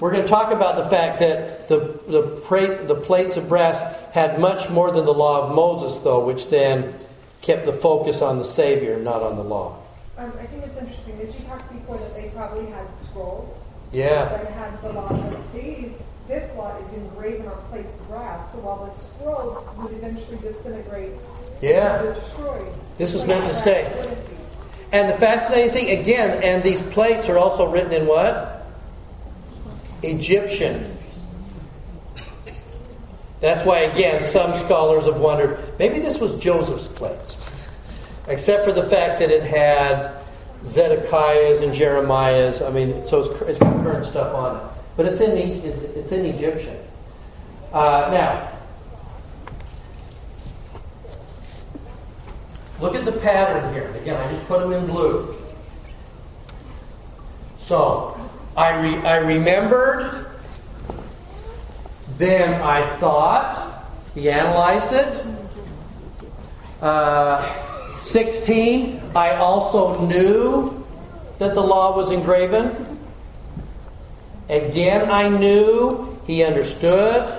We're 0.00 0.12
going 0.12 0.22
to 0.22 0.28
talk 0.28 0.52
about 0.52 0.76
the 0.76 0.88
fact 0.88 1.18
that 1.18 1.68
the, 1.68 1.98
the, 2.06 2.22
pra- 2.44 2.84
the 2.84 2.94
plates 2.94 3.36
of 3.36 3.48
brass 3.48 3.80
had 4.12 4.38
much 4.38 4.70
more 4.70 4.92
than 4.92 5.04
the 5.04 5.12
law 5.14 5.48
of 5.48 5.54
Moses, 5.54 5.96
though, 6.02 6.24
which 6.24 6.48
then 6.50 6.94
kept 7.40 7.64
the 7.66 7.72
focus 7.72 8.22
on 8.22 8.38
the 8.38 8.44
Savior, 8.44 8.98
not 9.00 9.22
on 9.22 9.36
the 9.36 9.42
law. 9.42 9.76
Um, 10.16 10.32
I 10.40 10.46
think 10.46 10.64
it's 10.64 10.76
interesting 10.76 11.18
that 11.18 11.26
you 11.26 11.46
talked 11.46 11.72
before 11.72 11.98
that 11.98 12.14
they 12.14 12.28
probably 12.30 12.66
had 12.66 12.94
scrolls 12.94 13.62
Yeah. 13.92 14.24
that 14.26 14.46
had 14.52 14.80
the 14.82 14.92
law. 14.92 15.08
But 15.08 15.52
these, 15.52 16.04
this 16.28 16.54
law 16.56 16.76
is 16.84 16.92
engraved 16.92 17.46
on 17.46 17.56
plates 17.70 17.94
of 17.96 18.08
brass. 18.08 18.52
So 18.52 18.58
while 18.60 18.84
the 18.84 18.90
scrolls 18.92 19.64
would 19.78 19.92
eventually 19.92 20.38
disintegrate, 20.38 21.12
Yeah. 21.60 22.02
destroyed. 22.02 22.66
This 22.98 23.14
was 23.14 23.26
meant 23.26 23.44
to 23.46 23.54
stay. 23.54 23.84
And 24.92 25.08
the 25.08 25.14
fascinating 25.14 25.70
thing, 25.72 26.00
again, 26.00 26.42
and 26.42 26.62
these 26.62 26.82
plates 26.82 27.28
are 27.28 27.36
also 27.38 27.68
written 27.70 27.92
in 27.92 28.06
what? 28.06 28.57
Egyptian. 30.02 30.96
That's 33.40 33.64
why, 33.64 33.80
again, 33.80 34.20
some 34.22 34.54
scholars 34.54 35.04
have 35.06 35.18
wondered 35.18 35.58
maybe 35.78 36.00
this 36.00 36.20
was 36.20 36.36
Joseph's 36.36 36.88
place, 36.88 37.44
except 38.26 38.64
for 38.64 38.72
the 38.72 38.82
fact 38.82 39.20
that 39.20 39.30
it 39.30 39.44
had 39.44 40.12
Zedekiah's 40.64 41.60
and 41.60 41.72
Jeremiah's. 41.72 42.62
I 42.62 42.70
mean, 42.70 43.06
so 43.06 43.20
it's, 43.20 43.40
it's 43.42 43.58
current 43.58 44.06
stuff 44.06 44.34
on 44.34 44.56
it, 44.56 44.62
but 44.96 45.06
it's 45.06 45.20
in 45.20 45.36
it's, 45.38 45.82
it's 45.82 46.12
in 46.12 46.26
Egyptian. 46.26 46.76
Uh, 47.72 48.08
now, 48.12 48.58
look 52.80 52.96
at 52.96 53.04
the 53.04 53.12
pattern 53.12 53.72
here. 53.72 53.88
Again, 54.02 54.20
I 54.20 54.32
just 54.32 54.46
put 54.48 54.60
them 54.60 54.72
in 54.72 54.86
blue. 54.86 55.36
So, 57.58 58.17
I 58.58 58.80
re, 58.80 58.96
I 59.06 59.18
remembered. 59.18 60.26
Then 62.16 62.60
I 62.60 62.96
thought. 62.96 63.84
He 64.16 64.28
analyzed 64.28 64.92
it. 64.92 65.24
Uh, 66.82 67.96
16. 68.00 69.00
I 69.14 69.36
also 69.36 70.04
knew 70.04 70.84
that 71.38 71.54
the 71.54 71.60
law 71.60 71.96
was 71.96 72.10
engraven. 72.10 72.98
Again, 74.48 75.08
I 75.08 75.28
knew. 75.28 76.18
He 76.26 76.42
understood. 76.42 77.32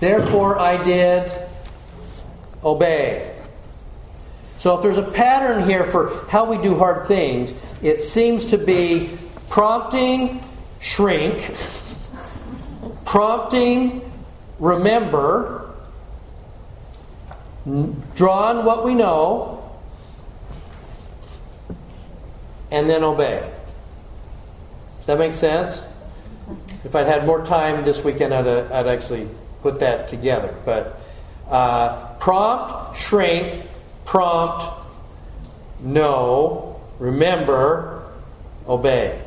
Therefore, 0.00 0.58
I 0.58 0.82
did 0.82 1.30
obey. 2.64 3.36
So, 4.58 4.76
if 4.76 4.82
there's 4.82 4.96
a 4.96 5.10
pattern 5.10 5.68
here 5.68 5.84
for 5.84 6.24
how 6.28 6.46
we 6.46 6.56
do 6.62 6.74
hard 6.76 7.06
things, 7.06 7.54
it 7.82 8.00
seems 8.00 8.46
to 8.46 8.58
be 8.58 9.10
prompting, 9.48 10.42
shrink, 10.80 11.54
prompting, 13.04 14.02
remember, 14.58 15.70
draw 18.14 18.50
on 18.50 18.64
what 18.64 18.84
we 18.84 18.94
know, 18.94 19.56
and 22.70 22.88
then 22.88 23.02
obey. 23.02 23.50
Does 24.98 25.06
that 25.06 25.18
make 25.18 25.34
sense? 25.34 25.92
If 26.84 26.94
I'd 26.94 27.06
had 27.06 27.26
more 27.26 27.44
time 27.44 27.84
this 27.84 28.04
weekend, 28.04 28.32
I'd, 28.32 28.46
uh, 28.46 28.68
I'd 28.72 28.86
actually 28.86 29.28
put 29.62 29.80
that 29.80 30.08
together. 30.08 30.54
But 30.64 31.00
uh, 31.48 32.14
prompt, 32.20 32.96
shrink, 32.98 33.64
prompt, 34.04 34.64
know, 35.80 36.69
remember, 37.00 38.04
obey. 38.68 39.20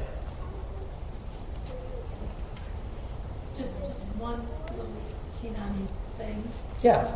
Just, 3.58 3.72
just 3.82 4.00
one 4.18 4.40
little 4.70 4.88
teeny 5.34 5.56
thing. 6.18 6.42
Yeah. 6.82 7.12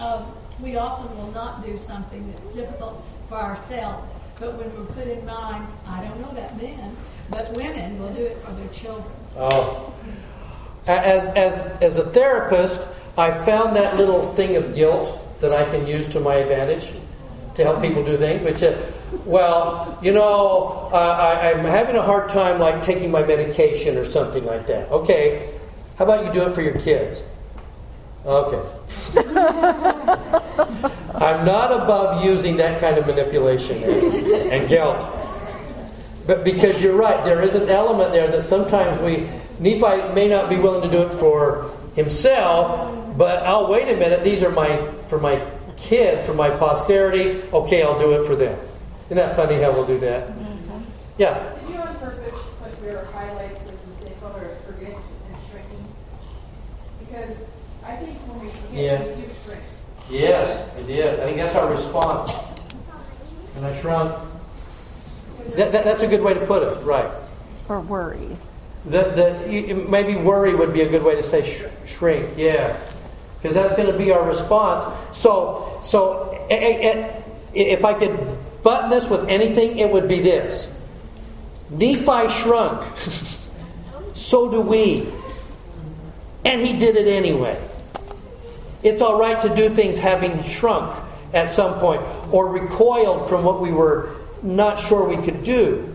Um, 0.00 0.24
we 0.60 0.76
often 0.76 1.16
will 1.16 1.30
not 1.32 1.64
do 1.64 1.76
something 1.76 2.32
that's 2.32 2.56
difficult 2.56 3.04
for 3.28 3.36
ourselves, 3.36 4.12
but 4.40 4.54
when 4.54 4.74
we're 4.76 4.92
put 4.94 5.06
in 5.06 5.24
mind, 5.26 5.66
I 5.86 6.02
don't 6.02 6.20
know 6.20 6.32
that 6.34 6.60
men, 6.60 6.96
but 7.30 7.54
women 7.54 7.98
will 8.00 8.12
do 8.12 8.22
it 8.22 8.38
for 8.42 8.52
their 8.52 8.68
children. 8.68 9.12
Oh. 9.36 9.94
As, 10.86 11.28
as, 11.36 11.82
as 11.82 11.98
a 11.98 12.04
therapist, 12.04 12.88
I 13.16 13.32
found 13.44 13.76
that 13.76 13.96
little 13.96 14.32
thing 14.34 14.56
of 14.56 14.74
guilt 14.74 15.20
that 15.40 15.52
I 15.52 15.64
can 15.70 15.86
use 15.86 16.08
to 16.08 16.20
my 16.20 16.36
advantage 16.36 16.92
to 17.54 17.62
help 17.62 17.80
people 17.80 18.04
do 18.04 18.16
things, 18.16 18.42
which, 18.42 18.62
uh, 18.62 18.76
well, 19.24 19.98
you 20.02 20.12
know, 20.12 20.88
uh, 20.92 20.96
I, 20.96 21.52
I'm 21.52 21.64
having 21.64 21.96
a 21.96 22.02
hard 22.02 22.30
time 22.30 22.60
like 22.60 22.82
taking 22.82 23.10
my 23.10 23.22
medication 23.22 23.96
or 23.96 24.04
something 24.04 24.44
like 24.44 24.66
that. 24.66 24.90
Okay, 24.90 25.54
how 25.96 26.04
about 26.04 26.26
you 26.26 26.32
do 26.32 26.46
it 26.46 26.52
for 26.52 26.62
your 26.62 26.78
kids? 26.78 27.22
Okay. 28.26 28.70
I'm 31.14 31.44
not 31.44 31.70
above 31.70 32.24
using 32.24 32.56
that 32.56 32.80
kind 32.80 32.96
of 32.96 33.06
manipulation 33.06 33.82
and, 33.82 34.68
guilt. 34.68 35.06
But 36.26 36.42
because 36.42 36.82
you're 36.82 36.96
right, 36.96 37.22
there 37.24 37.42
is 37.42 37.54
an 37.54 37.68
element 37.68 38.12
there 38.12 38.26
that 38.28 38.42
sometimes 38.42 38.98
we, 39.00 39.28
Nephi 39.60 40.14
may 40.14 40.26
not 40.26 40.48
be 40.48 40.56
willing 40.56 40.90
to 40.90 40.96
do 40.96 41.02
it 41.02 41.12
for 41.12 41.70
himself, 41.94 43.16
but 43.16 43.44
I'll 43.44 43.70
wait 43.70 43.88
a 43.88 43.96
minute. 43.96 44.24
These 44.24 44.42
are 44.42 44.50
my, 44.50 44.74
for 45.08 45.20
my 45.20 45.46
kids, 45.76 46.26
for 46.26 46.34
my 46.34 46.50
posterity. 46.50 47.42
Okay, 47.52 47.82
I'll 47.82 48.00
do 48.00 48.12
it 48.12 48.26
for 48.26 48.34
them. 48.34 48.58
Isn't 49.06 49.16
that 49.16 49.36
funny 49.36 49.60
how 49.60 49.72
we'll 49.72 49.86
do 49.86 49.98
that? 50.00 50.30
Yeah. 51.18 51.52
Did 51.60 51.70
you 51.74 51.76
on 51.80 51.94
purpose 51.96 52.32
put 52.62 52.72
where 52.82 53.04
highlights 53.06 53.60
as 53.62 53.70
you 53.70 54.08
say 54.08 54.12
color 54.20 54.48
is 54.50 54.60
forget 54.64 54.94
and 54.96 55.36
shrinking? 55.50 55.84
Because 57.00 57.36
I 57.84 57.96
think 57.96 58.18
when 58.26 58.40
we 58.40 58.48
forget, 58.48 58.72
Yeah. 58.72 58.98
we 59.14 59.22
do 59.22 59.28
shrink. 59.44 59.60
Yes, 60.10 60.70
I 60.76 60.82
did. 60.82 61.20
I 61.20 61.24
think 61.24 61.36
that's 61.36 61.54
our 61.54 61.70
response. 61.70 62.32
And 63.56 63.66
I 63.66 63.76
shrunk. 63.80 64.14
That, 65.56 65.70
that, 65.72 65.84
that's 65.84 66.02
a 66.02 66.06
good 66.08 66.22
way 66.22 66.34
to 66.34 66.40
put 66.46 66.62
it, 66.62 66.82
right. 66.84 67.10
Or 67.68 67.80
worry. 67.80 68.36
The, 68.86 69.02
the, 69.46 69.74
maybe 69.88 70.16
worry 70.16 70.54
would 70.54 70.72
be 70.72 70.80
a 70.82 70.88
good 70.88 71.02
way 71.02 71.14
to 71.14 71.22
say 71.22 71.42
sh- 71.42 71.64
shrink, 71.86 72.30
yeah. 72.36 72.76
Because 73.40 73.54
that's 73.54 73.76
going 73.76 73.90
to 73.92 73.96
be 73.96 74.10
our 74.10 74.26
response. 74.26 74.86
So, 75.16 75.80
so 75.84 76.32
a- 76.50 76.54
a- 76.54 76.92
a- 76.92 77.24
if 77.54 77.84
I 77.84 77.94
could 77.94 78.18
button 78.64 78.90
this 78.90 79.08
with 79.08 79.28
anything, 79.28 79.78
it 79.78 79.92
would 79.92 80.08
be 80.08 80.20
this 80.20 80.76
Nephi 81.70 82.28
shrunk. 82.28 82.84
so 84.12 84.50
do 84.50 84.60
we. 84.60 85.06
And 86.44 86.60
he 86.60 86.76
did 86.78 86.96
it 86.96 87.06
anyway. 87.06 87.60
It's 88.82 89.00
all 89.00 89.18
right 89.18 89.40
to 89.40 89.54
do 89.54 89.68
things 89.70 89.98
having 89.98 90.42
shrunk 90.42 90.94
at 91.32 91.48
some 91.48 91.78
point 91.78 92.02
or 92.32 92.48
recoiled 92.48 93.28
from 93.28 93.44
what 93.44 93.60
we 93.60 93.72
were 93.72 94.10
not 94.42 94.78
sure 94.78 95.08
we 95.08 95.16
could 95.16 95.42
do. 95.42 95.90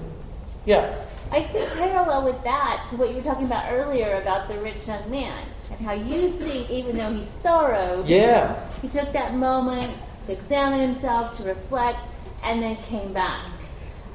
Yeah. 0.66 0.94
I 1.32 1.44
see 1.44 1.64
parallel 1.76 2.26
with 2.26 2.44
that 2.44 2.88
to 2.90 2.96
what 2.98 3.10
you 3.10 3.18
were 3.18 3.22
talking 3.22 3.46
about 3.46 3.72
earlier 3.72 4.20
about 4.22 4.48
the 4.48 4.58
rich 4.60 4.88
young 4.88 5.10
man 5.12 5.46
and 5.70 5.80
how 5.82 5.94
you 5.94 6.30
think, 6.30 6.70
even 6.72 6.98
though 6.98 7.14
he 7.14 7.24
sorrowed, 7.24 8.08
Yeah. 8.08 8.56
he 8.82 8.88
took 8.88 9.12
that 9.14 9.36
moment 9.36 9.94
to 10.26 10.34
examine 10.34 10.80
himself, 10.80 11.38
to 11.38 11.44
reflect, 11.44 12.00
and 12.44 12.62
then 12.62 12.76
came 12.78 13.14
back. 13.14 13.42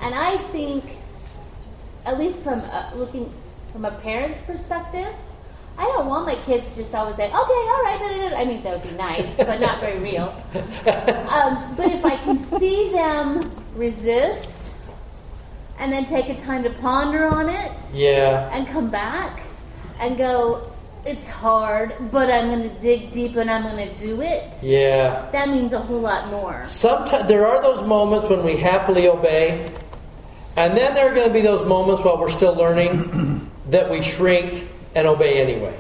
And 0.01 0.15
I 0.15 0.37
think, 0.53 0.85
at 2.05 2.19
least 2.19 2.43
from 2.43 2.61
uh, 2.61 2.91
looking 2.95 3.33
from 3.73 3.85
a 3.85 3.91
parent's 3.91 4.43
perspective, 4.43 5.09
I 5.77 5.85
don't 5.87 6.07
want 6.07 6.27
my 6.27 6.37
kids 6.37 6.71
to 6.71 6.77
just 6.77 6.95
always 6.95 7.17
say, 7.17 7.25
"Okay, 7.27 7.35
all 7.35 7.83
right." 7.83 7.99
Da, 7.99 8.09
da, 8.09 8.29
da. 8.31 8.37
I 8.37 8.45
mean, 8.45 8.63
that 8.63 8.73
would 8.81 8.89
be 8.91 8.97
nice, 8.97 9.37
but 9.39 9.61
not 9.61 9.81
very 9.81 9.99
real. 9.99 10.29
Um, 11.29 11.75
but 11.77 11.91
if 11.91 12.05
I 12.05 12.17
can 12.23 12.39
see 12.39 12.91
them 12.93 13.51
resist 13.75 14.77
and 15.79 15.93
then 15.93 16.05
take 16.05 16.29
a 16.29 16.37
time 16.39 16.63
to 16.63 16.71
ponder 16.71 17.27
on 17.27 17.49
it 17.49 17.73
Yeah. 17.93 18.49
and 18.53 18.69
come 18.69 18.89
back 18.91 19.41
and 19.99 20.17
go, 20.17 20.71
it's 21.07 21.29
hard, 21.29 21.95
but 22.11 22.31
I'm 22.31 22.49
going 22.49 22.69
to 22.69 22.81
dig 22.81 23.12
deep 23.12 23.37
and 23.37 23.51
I'm 23.51 23.62
going 23.62 23.95
to 23.95 23.97
do 23.99 24.21
it. 24.23 24.55
Yeah. 24.62 25.29
That 25.33 25.49
means 25.49 25.73
a 25.73 25.81
whole 25.81 26.01
lot 26.01 26.31
more. 26.31 26.64
Sometimes 26.64 27.29
there 27.29 27.47
are 27.47 27.61
those 27.61 27.87
moments 27.87 28.29
when 28.29 28.45
we 28.45 28.57
happily 28.57 29.09
obey, 29.09 29.71
and 30.57 30.77
then 30.77 30.95
there 30.95 31.11
are 31.11 31.14
going 31.14 31.29
to 31.29 31.33
be 31.33 31.40
those 31.40 31.67
moments 31.67 32.05
while 32.05 32.19
we're 32.19 32.31
still 32.31 32.55
learning 32.55 33.51
that 33.71 33.90
we 33.90 34.03
shrink 34.03 34.69
and 34.95 35.07
obey 35.07 35.40
anyway. 35.40 35.77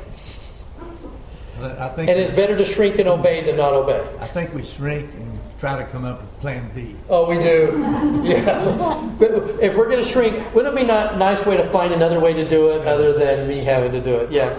I 1.60 1.88
think, 1.88 2.10
And 2.10 2.18
it's 2.18 2.34
better 2.34 2.56
to 2.58 2.64
shrink 2.64 2.98
and 2.98 3.08
obey 3.08 3.42
than 3.42 3.56
not 3.56 3.72
obey. 3.72 4.04
I 4.20 4.26
think 4.26 4.52
we 4.52 4.62
shrink 4.62 5.14
and 5.14 5.38
try 5.58 5.78
to 5.78 5.86
come 5.90 6.04
up 6.04 6.20
with 6.20 6.40
Plan 6.40 6.68
B. 6.74 6.94
Oh, 7.08 7.28
we 7.28 7.42
do. 7.42 7.80
Yeah. 8.24 9.10
But 9.18 9.30
if 9.62 9.76
we're 9.76 9.88
going 9.88 10.02
to 10.02 10.08
shrink, 10.08 10.54
wouldn't 10.54 10.74
it 10.74 10.76
be 10.76 10.90
a 10.90 11.16
nice 11.16 11.46
way 11.46 11.56
to 11.56 11.62
find 11.62 11.94
another 11.94 12.20
way 12.20 12.32
to 12.34 12.46
do 12.46 12.70
it 12.70 12.86
other 12.86 13.12
than 13.12 13.46
me 13.48 13.58
having 13.58 13.92
to 13.92 14.00
do 14.00 14.16
it? 14.16 14.30
Yeah. 14.30 14.58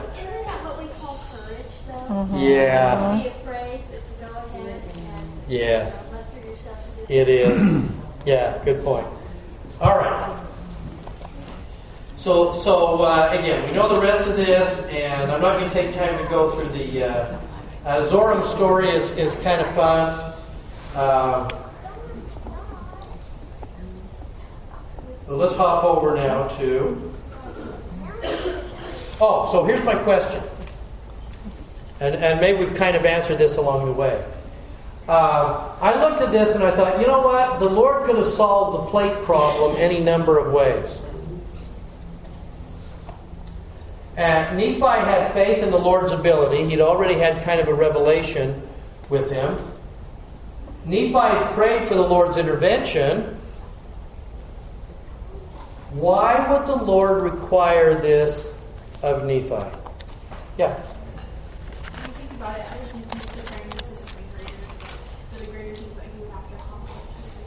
And 2.10 2.42
Yeah. 2.42 2.94
uh, 3.00 3.16
muster 6.12 6.40
yourself 6.40 6.78
to 6.98 7.08
do 7.08 7.14
It 7.14 7.30
is. 7.30 7.84
Yeah, 8.26 8.58
good 8.66 8.84
point. 8.84 9.06
All 9.80 9.96
right. 10.00 10.36
So, 12.18 12.54
so 12.56 13.04
uh, 13.04 13.30
again, 13.32 13.64
we 13.70 13.76
know 13.76 13.88
the 13.88 14.02
rest 14.02 14.28
of 14.28 14.36
this, 14.36 14.88
and 14.90 15.32
I'm 15.32 15.40
not 15.42 15.60
going 15.60 15.70
to 15.70 15.76
take 15.76 15.94
time 15.94 16.18
to 16.18 16.28
go 16.28 16.50
through 16.50 16.70
the 16.70 17.04
uh, 17.04 17.38
uh, 17.86 18.02
Zoram 18.02 18.44
story. 18.44 18.90
is 18.90 19.16
is 19.20 19.36
kind 19.44 19.62
of 19.62 19.68
fun. 19.76 20.34
Um, 20.96 21.48
but 25.28 25.36
let's 25.38 25.56
hop 25.56 25.84
over 25.84 26.16
now 26.16 26.48
to. 26.48 27.14
Oh, 29.22 29.48
so 29.52 29.64
here's 29.66 29.84
my 29.84 29.94
question, 29.94 30.42
and 32.00 32.16
and 32.16 32.42
maybe 32.42 32.64
we've 32.64 32.76
kind 32.76 32.96
of 32.96 33.06
answered 33.06 33.38
this 33.38 33.58
along 33.58 33.86
the 33.86 33.94
way. 33.94 34.24
Uh, 35.08 35.76
I 35.82 36.00
looked 36.00 36.22
at 36.22 36.32
this 36.32 36.56
and 36.56 36.64
I 36.64 36.72
thought, 36.72 37.00
you 37.00 37.06
know 37.06 37.22
what? 37.22 37.60
The 37.60 37.70
Lord 37.70 38.06
could 38.06 38.18
have 38.18 38.28
solved 38.28 38.80
the 38.80 38.90
plate 38.90 39.24
problem 39.24 39.76
any 39.78 40.00
number 40.00 40.40
of 40.40 40.52
ways. 40.52 41.06
And 44.18 44.58
Nephi 44.58 44.80
had 44.80 45.34
faith 45.34 45.62
in 45.62 45.70
the 45.72 45.78
Lord's 45.78 46.12
ability. 46.12 46.66
He'd 46.70 46.82
already 46.82 47.16
had 47.16 47.42
kind 47.44 47.60
of 47.60 47.68
a 47.68 47.74
revelation 47.74 48.68
with 49.10 49.30
him. 49.30 49.58
Nephi 50.86 51.54
prayed 51.54 51.86
for 51.86 51.96
the 51.96 52.08
Lord's 52.08 52.38
intervention. 52.38 53.38
Why 55.92 56.52
would 56.52 56.68
the 56.68 56.84
Lord 56.84 57.24
require 57.24 57.94
this 57.94 58.60
of 59.04 59.26
Nephi? 59.26 59.70
Yeah. 60.58 60.82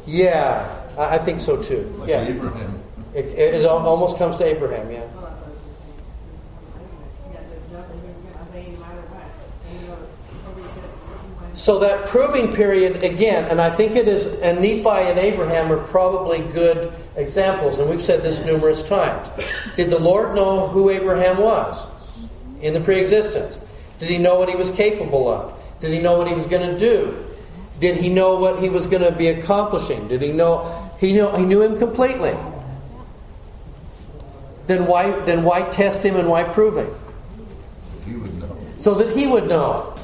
Yeah, 0.09 0.67
I 0.97 1.17
I 1.17 1.19
think 1.19 1.41
so 1.41 1.63
too. 1.63 1.95
Like 1.99 2.09
Yeah. 2.09 2.27
Abraham. 2.27 2.81
It, 3.15 3.27
it, 3.27 3.55
it 3.63 3.67
almost 3.67 4.17
comes 4.19 4.37
to 4.37 4.45
Abraham, 4.45 4.91
yeah. 4.91 5.01
Well, 5.01 5.07
that's 5.23 5.23
what 5.23 5.29
I 5.29 5.49
was 5.49 5.63
just 5.65 5.81
saying. 5.81 5.97
Isaac, 6.77 7.33
yeah, 7.33 7.41
there's 7.49 7.73
nothing 7.73 8.01
he's 8.07 8.23
gonna 8.23 8.49
obey 8.49 8.71
no 8.73 8.81
matter 8.81 9.01
what. 9.13 9.29
And 9.69 9.81
he 9.81 9.87
knows, 9.89 10.15
nobody 10.45 10.67
gets 10.81 10.99
what 11.05 11.21
he 11.21 11.45
wants. 11.45 11.61
So 11.61 11.79
that 11.81 12.07
proving 12.09 12.55
period, 12.55 13.03
again, 13.03 13.45
and 13.51 13.61
I 13.61 13.75
think 13.75 13.97
it 13.97 14.09
is, 14.09 14.41
and 14.41 14.61
Nephi 14.61 14.89
and 14.89 15.19
Abraham 15.19 15.73
are 15.73 15.83
probably 15.85 16.41
good 16.41 16.93
examples, 17.17 17.79
and 17.79 17.89
we've 17.91 18.03
said 18.03 18.23
this 18.23 18.45
numerous 18.45 18.83
times. 18.87 19.29
Did 19.77 19.91
the 19.91 19.99
Lord 19.99 20.35
know 20.35 20.69
who 20.69 20.91
Abraham 20.91 21.39
was 21.39 21.87
in 22.61 22.73
the 22.75 22.81
pre 22.81 23.01
existence? 23.01 23.59
Did 23.99 24.11
he 24.11 24.19
know 24.19 24.39
what 24.39 24.49
he 24.49 24.57
was 24.57 24.71
capable 24.71 25.29
of? 25.29 25.55
Did 25.81 25.93
he 25.93 26.01
know 26.01 26.19
what 26.19 26.29
he 26.29 26.35
was 26.35 26.47
going 26.47 26.69
to 26.69 26.79
do? 26.79 27.25
Did 27.81 27.97
he 27.97 28.09
know 28.09 28.37
what 28.37 28.61
he 28.61 28.69
was 28.69 28.87
going 28.87 29.03
to 29.03 29.13
be 29.13 29.29
accomplishing? 29.29 30.09
Did 30.09 30.23
he 30.23 30.33
know? 30.33 30.91
He 30.99 31.13
knew, 31.13 31.31
he 31.37 31.45
knew 31.45 31.63
him 31.63 31.79
completely. 31.79 32.37
Then 34.67 34.87
why, 34.87 35.19
then 35.21 35.45
why 35.45 35.63
test 35.63 36.05
him 36.05 36.17
and 36.17 36.29
why 36.29 36.43
prove 36.45 36.77
him? 36.77 36.95
He 38.05 38.15
would 38.15 38.39
know. 38.39 38.57
so 38.79 38.95
that 38.95 39.17
he 39.17 39.27
would 39.27 39.49
know. 39.49 39.95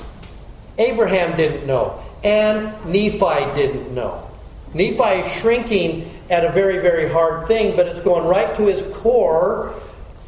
Abraham 0.78 1.36
didn't 1.36 1.66
know, 1.66 2.02
and 2.24 2.66
Nephi 2.86 3.54
didn't 3.54 3.94
know. 3.94 4.28
Nephi 4.72 5.20
is 5.20 5.32
shrinking 5.32 6.10
at 6.30 6.44
a 6.44 6.50
very, 6.50 6.78
very 6.78 7.08
hard 7.08 7.46
thing, 7.46 7.76
but 7.76 7.86
it's 7.86 8.00
going 8.00 8.26
right 8.26 8.52
to 8.56 8.66
his 8.66 8.92
core 8.96 9.74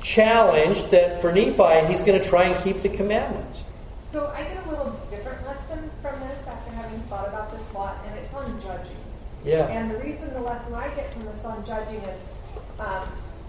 challenge 0.06 0.84
that 0.90 1.20
for 1.20 1.32
Nephi, 1.32 1.86
he's 1.90 2.00
going 2.02 2.20
to 2.20 2.26
try 2.26 2.44
and 2.44 2.62
keep 2.62 2.80
the 2.80 2.88
commandments. 2.88 3.68
So 4.06 4.32
I 4.36 4.44
get 4.44 4.64
a 4.64 4.70
little 4.70 4.98
different 5.10 5.44
lesson 5.44 5.90
from 6.00 6.18
this 6.20 6.46
after 6.46 6.70
having 6.72 7.00
thought 7.10 7.26
about 7.28 7.50
this 7.50 7.60
a 7.72 7.74
lot, 7.74 7.98
and 8.06 8.16
it's 8.20 8.32
on 8.32 8.62
judging. 8.62 8.96
Yeah. 9.44 9.66
And 9.66 9.90
the 9.90 9.98
reason 9.98 10.32
the 10.32 10.40
lesson 10.40 10.74
I 10.74 10.88
get 10.94 11.12
from 11.12 11.24
this 11.26 11.44
on 11.44 11.66
judging 11.66 12.00
is 12.02 12.20
um, 12.78 13.02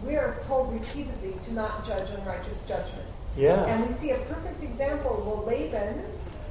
we 0.04 0.16
are 0.16 0.42
told 0.48 0.74
repeatedly 0.74 1.34
to 1.46 1.54
not 1.54 1.86
judge 1.86 2.10
unrighteous 2.10 2.64
judgment. 2.68 3.08
Yeah. 3.38 3.64
And 3.66 3.88
we 3.88 3.94
see 3.94 4.12
a 4.12 4.18
perfect 4.18 4.64
example. 4.64 5.24
Well, 5.26 5.46
Laban 5.46 6.04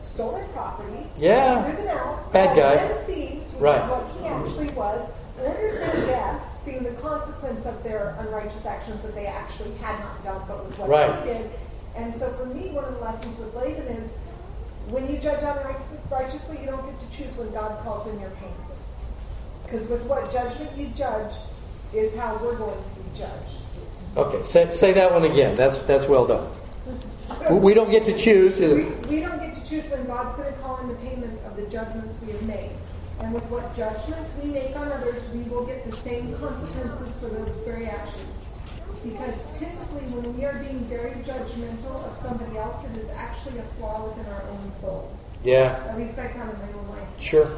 stole 0.03 0.33
their 0.33 0.47
property. 0.49 1.07
Yeah. 1.17 1.65
Threw 1.65 1.85
them 1.85 1.99
out. 1.99 2.33
Bad 2.33 2.57
guy. 2.57 3.03
thieves, 3.05 3.53
which 3.55 3.61
Right. 3.61 3.83
is 3.83 3.91
what 3.91 4.07
he 4.21 4.27
actually 4.29 4.71
was. 4.75 5.11
Ordered 5.43 5.81
their 5.81 6.07
deaths, 6.07 6.59
being 6.65 6.83
the 6.83 6.93
consequence 6.93 7.67
of 7.67 7.83
their 7.83 8.17
unrighteous 8.21 8.65
actions 8.65 9.03
that 9.03 9.15
they 9.15 9.27
actually 9.27 9.73
had 9.75 10.01
not 10.01 10.25
done, 10.25 10.43
but 10.49 10.65
was 10.65 10.77
what 10.79 10.89
Right. 10.89 11.25
they 11.25 11.33
did. 11.35 11.51
And 11.95 12.15
so 12.15 12.31
for 12.33 12.47
me, 12.47 12.71
one 12.71 12.85
of 12.85 12.95
the 12.95 13.01
lessons 13.01 13.39
with 13.39 13.55
Laban 13.55 13.87
is 13.89 14.17
when 14.89 15.11
you 15.11 15.19
judge 15.19 15.43
unrighteously, 15.43 16.59
you 16.61 16.67
don't 16.67 16.85
get 16.87 16.95
to 17.01 17.17
choose 17.17 17.37
when 17.37 17.51
God 17.53 17.79
calls 17.85 18.07
in 18.09 18.19
your 18.21 18.31
pain. 18.31 18.53
Because 19.65 19.89
with 19.89 20.03
what 20.05 20.33
judgment 20.33 20.71
you 20.77 20.89
judge 20.97 21.33
is 21.93 22.15
how 22.17 22.37
we're 22.43 22.57
going 22.57 22.77
to 22.79 23.01
be 23.01 23.19
judged. 23.19 23.57
Okay, 24.17 24.43
say, 24.45 24.71
say 24.71 24.93
that 24.93 25.13
one 25.13 25.25
again. 25.25 25.57
That's, 25.57 25.79
that's 25.79 26.09
well 26.09 26.27
done. 26.27 26.49
We- 27.51 27.59
We 27.59 27.75
don't 27.75 27.91
get 27.91 28.05
to 28.07 28.17
choose. 28.17 28.59
We, 28.61 28.85
we 28.85 29.21
don't 29.21 29.39
get 29.39 29.55
to 29.55 29.69
choose 29.69 29.91
when 29.91 30.07
God's 30.07 30.35
going 30.37 30.53
to 30.53 30.59
call 30.61 30.79
in 30.81 30.89
the 30.89 30.95
payment 30.97 31.39
of 31.45 31.57
the 31.57 31.63
judgments 31.65 32.17
we 32.25 32.33
have 32.33 32.43
made. 32.43 32.71
And 33.21 33.33
with 33.33 33.45
what 33.45 33.75
judgments 33.77 34.33
we 34.43 34.51
make 34.51 34.77
on 34.77 34.93
others, 34.93 35.23
we 35.33 35.43
will 35.45 35.65
get 35.65 35.85
the 35.87 35.93
same 35.97 36.37
consequences 36.39 37.17
for 37.17 37.27
those 37.29 37.63
very 37.65 37.87
actions. 37.87 38.27
Because 39.03 39.59
typically, 39.59 40.03
when 40.13 40.37
we 40.37 40.45
are 40.45 40.55
being 40.55 40.81
very 40.85 41.13
judgmental 41.23 42.05
of 42.05 42.13
somebody 42.17 42.59
else, 42.59 42.85
it 42.85 42.97
is 42.99 43.09
actually 43.11 43.59
a 43.59 43.63
flaw 43.79 44.07
within 44.09 44.27
our 44.33 44.43
own 44.51 44.71
soul. 44.71 45.17
Yeah, 45.45 45.85
At 45.89 45.97
least 45.99 46.19
I 46.19 46.29
found 46.29 46.51
in 46.53 46.59
my 46.59 46.79
own 46.79 46.89
life. 46.89 47.09
sure. 47.21 47.49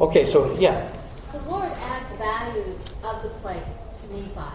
Okay, 0.00 0.24
so 0.26 0.54
yeah. 0.58 0.90
The 1.32 1.38
Lord 1.50 1.70
adds 1.70 2.14
value 2.16 2.74
of 3.04 3.22
the 3.22 3.28
place 3.40 3.82
to 4.00 4.12
Nephi. 4.14 4.54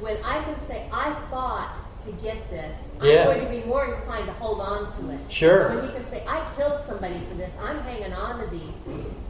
When 0.00 0.16
I 0.24 0.42
can 0.44 0.58
say, 0.60 0.86
I 0.92 1.12
fought 1.30 1.76
to 2.04 2.12
get 2.22 2.50
this, 2.50 2.90
Yeah. 3.02 3.28
I'm 3.28 3.40
going 3.40 3.44
to 3.46 3.62
be 3.62 3.66
more 3.68 3.84
inclined 3.84 4.26
to 4.26 4.32
hold 4.32 4.60
on 4.60 4.90
to 4.98 5.10
it. 5.10 5.20
Sure. 5.28 5.74
When 5.74 5.84
you 5.84 5.92
can 5.92 6.06
say, 6.08 6.22
I 6.26 6.44
killed 6.56 6.80
somebody 6.80 7.18
for 7.28 7.34
this, 7.36 7.52
I'm 7.60 7.80
hanging 7.80 8.12
on 8.12 8.40
to 8.40 8.46
these. 8.50 8.74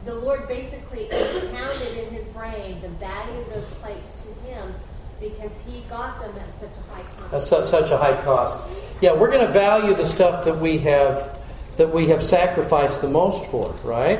The 0.05 0.15
Lord 0.15 0.47
basically 0.47 1.07
counted 1.51 1.97
in 1.97 2.13
his 2.13 2.25
brain 2.25 2.81
the 2.81 2.89
value 2.89 3.41
of 3.41 3.53
those 3.53 3.69
plates 3.81 4.23
to 4.23 4.49
him 4.49 4.73
because 5.19 5.57
he 5.67 5.81
got 5.89 6.21
them 6.21 6.33
at 6.37 6.53
such 6.59 6.69
a 6.69 6.93
high 6.93 7.03
cost. 7.03 7.31
That's 7.31 7.47
such, 7.47 7.67
such 7.67 7.91
a 7.91 7.97
high 7.97 8.21
cost. 8.23 8.59
Yeah, 9.01 9.13
we're 9.13 9.31
going 9.31 9.45
to 9.45 9.53
value 9.53 9.93
the 9.93 10.05
stuff 10.05 10.45
that 10.45 10.57
we 10.57 10.77
have 10.79 11.37
that 11.77 11.93
we 11.93 12.07
have 12.07 12.23
sacrificed 12.23 13.01
the 13.01 13.09
most 13.09 13.51
for, 13.51 13.71
right? 13.83 14.19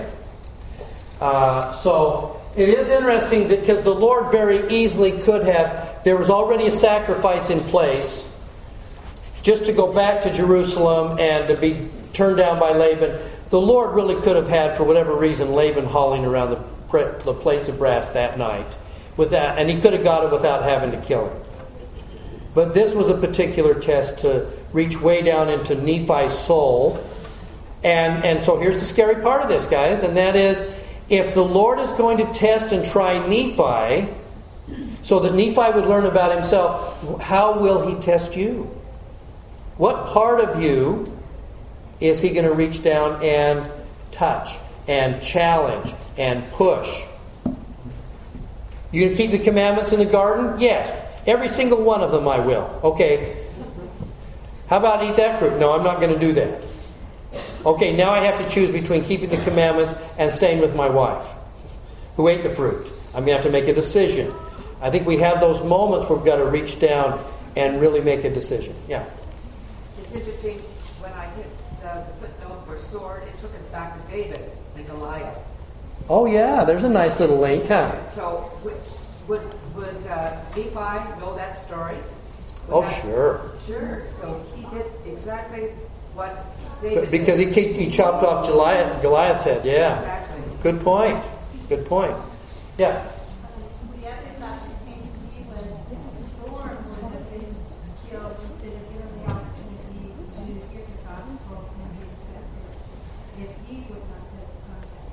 Uh, 1.21 1.71
so 1.71 2.41
it 2.55 2.69
is 2.69 2.89
interesting 2.89 3.47
that 3.47 3.61
because 3.61 3.83
the 3.83 3.93
Lord 3.93 4.31
very 4.31 4.67
easily 4.69 5.13
could 5.21 5.45
have, 5.45 6.03
there 6.03 6.17
was 6.17 6.29
already 6.29 6.67
a 6.67 6.71
sacrifice 6.71 7.49
in 7.49 7.59
place 7.61 8.24
just 9.45 9.65
to 9.67 9.73
go 9.73 9.93
back 9.93 10.21
to 10.21 10.34
Jerusalem 10.34 11.19
and 11.19 11.47
to 11.47 11.55
be 11.55 11.88
turned 12.13 12.38
down 12.38 12.60
by 12.60 12.71
Laban. 12.71 13.21
The 13.51 13.62
Lord 13.62 13.95
really 13.95 14.19
could 14.23 14.36
have 14.36 14.47
had, 14.47 14.75
for 14.75 14.84
whatever 14.84 15.15
reason, 15.15 15.53
Laban 15.53 15.86
hauling 15.86 16.25
around 16.25 16.49
the, 16.49 17.21
the 17.23 17.34
plates 17.34 17.69
of 17.69 17.77
brass 17.77 18.10
that 18.10 18.39
night, 18.39 18.65
with 19.17 19.29
that, 19.29 19.60
and 19.60 19.69
he 19.69 19.79
could 19.79 19.93
have 19.93 20.03
got 20.03 20.25
it 20.25 20.31
without 20.31 20.63
having 20.63 20.89
to 20.91 20.97
kill 20.97 21.29
him. 21.29 21.39
But 22.55 22.73
this 22.73 22.95
was 22.95 23.08
a 23.08 23.15
particular 23.15 23.79
test 23.79 24.17
to 24.19 24.51
reach 24.73 24.99
way 24.99 25.21
down 25.21 25.49
into 25.49 25.75
Nephi's 25.75 26.34
soul. 26.34 27.05
And, 27.84 28.25
and 28.25 28.43
so 28.43 28.60
here's 28.60 28.79
the 28.79 28.86
scary 28.86 29.21
part 29.21 29.43
of 29.43 29.47
this, 29.47 29.67
guys, 29.67 30.01
and 30.01 30.17
that 30.17 30.36
is 30.36 30.60
if 31.08 31.36
the 31.36 31.45
Lord 31.45 31.77
is 31.77 31.93
going 31.93 32.17
to 32.17 32.25
test 32.34 32.71
and 32.71 32.84
try 32.84 33.19
Nephi 33.27 34.12
so 35.03 35.19
that 35.19 35.36
Nephi 35.36 35.71
would 35.75 35.86
learn 35.86 36.05
about 36.05 36.34
himself, 36.34 37.21
how 37.21 37.60
will 37.60 37.88
he 37.88 37.93
test 38.01 38.36
you? 38.36 38.74
What 39.77 40.07
part 40.07 40.39
of 40.39 40.61
you 40.61 41.17
is 41.99 42.21
he 42.21 42.29
going 42.29 42.45
to 42.45 42.53
reach 42.53 42.83
down 42.83 43.23
and 43.23 43.69
touch 44.11 44.57
and 44.88 45.21
challenge 45.21 45.93
and 46.17 46.49
push? 46.51 47.03
You 48.91 49.05
going 49.05 49.15
to 49.15 49.21
keep 49.21 49.31
the 49.31 49.39
commandments 49.39 49.91
in 49.91 49.99
the 49.99 50.05
garden? 50.05 50.59
Yes. 50.59 51.03
Every 51.27 51.49
single 51.49 51.83
one 51.83 52.01
of 52.01 52.11
them 52.11 52.27
I 52.27 52.39
will. 52.39 52.79
Okay. 52.83 53.35
How 54.69 54.77
about 54.77 55.03
eat 55.03 55.17
that 55.17 55.39
fruit? 55.39 55.59
No, 55.59 55.73
I'm 55.73 55.83
not 55.83 55.99
going 55.99 56.13
to 56.13 56.19
do 56.19 56.33
that. 56.33 56.63
Okay, 57.65 57.95
now 57.95 58.11
I 58.11 58.19
have 58.19 58.38
to 58.38 58.49
choose 58.49 58.71
between 58.71 59.03
keeping 59.03 59.29
the 59.29 59.38
commandments 59.38 59.95
and 60.17 60.31
staying 60.31 60.61
with 60.61 60.75
my 60.75 60.88
wife 60.88 61.27
who 62.15 62.27
ate 62.27 62.43
the 62.43 62.49
fruit. 62.49 62.91
I'm 63.13 63.25
going 63.25 63.38
to 63.38 63.43
have 63.43 63.43
to 63.43 63.51
make 63.51 63.67
a 63.67 63.73
decision. 63.73 64.33
I 64.81 64.89
think 64.91 65.05
we 65.05 65.17
have 65.17 65.39
those 65.39 65.63
moments 65.63 66.07
where 66.07 66.17
we've 66.17 66.25
got 66.25 66.38
to 66.38 66.45
reach 66.45 66.79
down 66.79 67.23
and 67.55 67.81
really 67.81 68.01
make 68.01 68.23
a 68.23 68.33
decision. 68.33 68.75
Yeah. 68.88 69.05
Interesting, 70.15 70.60
when 71.04 71.12
I 71.13 71.25
hit 71.36 71.47
the 71.82 72.06
footnote 72.19 72.65
for 72.65 72.78
sword, 72.78 73.23
it 73.23 73.38
took 73.41 73.54
us 73.56 73.63
back 73.65 73.93
to 73.93 74.12
David 74.12 74.49
and 74.75 74.88
Goliath. 74.88 75.38
Oh, 76.10 76.25
yeah, 76.25 76.63
there's 76.63 76.84
a 76.84 76.89
nice 76.89 77.19
little 77.19 77.38
link, 77.38 77.65
huh? 77.67 77.91
So 78.12 78.49
would, 78.63 78.78
would, 79.28 79.75
would 79.75 80.08
uh, 80.08 80.39
Nephi 80.56 80.69
know 81.19 81.36
that 81.36 81.56
story? 81.58 81.95
Would 82.67 82.73
Oh, 82.73 82.82
that- 82.82 83.01
sure. 83.01 83.51
Sure, 83.67 84.04
so 84.21 84.43
he 84.56 84.63
did 84.75 84.86
exactly 85.06 85.69
what 86.13 86.45
David 86.82 87.01
But 87.04 87.12
because 87.12 87.39
he, 87.39 87.73
he 87.73 87.89
chopped 87.89 88.23
off 88.23 88.45
Goliath, 88.47 89.01
Goliath's 89.01 89.43
head, 89.43 89.65
yeah. 89.65 89.93
Exactly. 89.99 90.41
Good 90.63 90.82
point. 90.82 91.25
Good 91.67 91.86
point. 91.88 92.15
Yeah. 92.78 93.06
The 94.01 94.08
other 94.08 94.32
question 94.38 94.71
came 94.86 94.99
to 95.01 95.04
me 95.04 95.41
when 95.49 95.65
Zoram 96.38 96.78
would 97.01 97.13
have 97.13 97.28
been 97.32 97.56
killed 98.10 98.38
instead 98.38 98.74
of 98.78 98.86
given 98.93 99.09
the 99.18 99.26
opportunity 99.34 100.13
to 100.30 100.41
hear 100.45 100.86
the 100.86 100.97
gospel 101.09 101.57
and 101.74 101.89
be 101.97 102.05
accepted. 102.05 102.70
If 103.41 103.49
he 103.66 103.76
would 103.89 104.05
not 104.13 104.30
have 104.30 104.53
contact. 104.61 105.09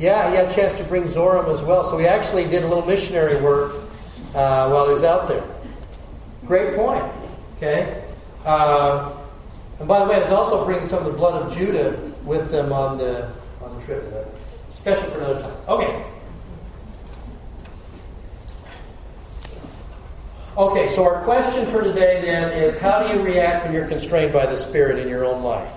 Yeah, 0.00 0.30
he 0.30 0.36
had 0.36 0.50
a 0.50 0.54
chance 0.54 0.72
to 0.78 0.84
bring 0.84 1.04
Zoram 1.04 1.52
as 1.52 1.62
well. 1.62 1.84
So 1.84 1.98
he 1.98 2.06
actually 2.06 2.44
did 2.44 2.64
a 2.64 2.66
little 2.66 2.86
missionary 2.86 3.38
work 3.40 3.74
uh, 4.34 4.70
while 4.70 4.86
he 4.86 4.92
was 4.92 5.04
out 5.04 5.28
there. 5.28 5.44
Great 6.46 6.74
point. 6.74 7.04
Okay. 7.58 8.02
Uh, 8.46 9.12
and 9.78 9.86
by 9.86 10.02
the 10.02 10.10
way, 10.10 10.16
it's 10.16 10.30
also 10.30 10.64
bringing 10.64 10.86
some 10.86 11.04
of 11.04 11.12
the 11.12 11.18
blood 11.18 11.42
of 11.42 11.52
Judah 11.52 12.00
with 12.24 12.50
them 12.50 12.72
on 12.72 12.96
the 12.96 13.30
on 13.60 13.78
the 13.78 13.84
trip. 13.84 14.02
Discussion 14.70 15.10
for 15.10 15.18
another 15.18 15.42
time. 15.42 15.56
Okay. 15.68 16.04
Okay, 20.56 20.88
so 20.88 21.04
our 21.04 21.22
question 21.24 21.70
for 21.70 21.82
today 21.82 22.22
then 22.22 22.52
is 22.56 22.78
how 22.78 23.06
do 23.06 23.14
you 23.14 23.22
react 23.22 23.66
when 23.66 23.74
you're 23.74 23.86
constrained 23.86 24.32
by 24.32 24.46
the 24.46 24.56
Spirit 24.56 24.98
in 24.98 25.08
your 25.08 25.26
own 25.26 25.42
life? 25.42 25.72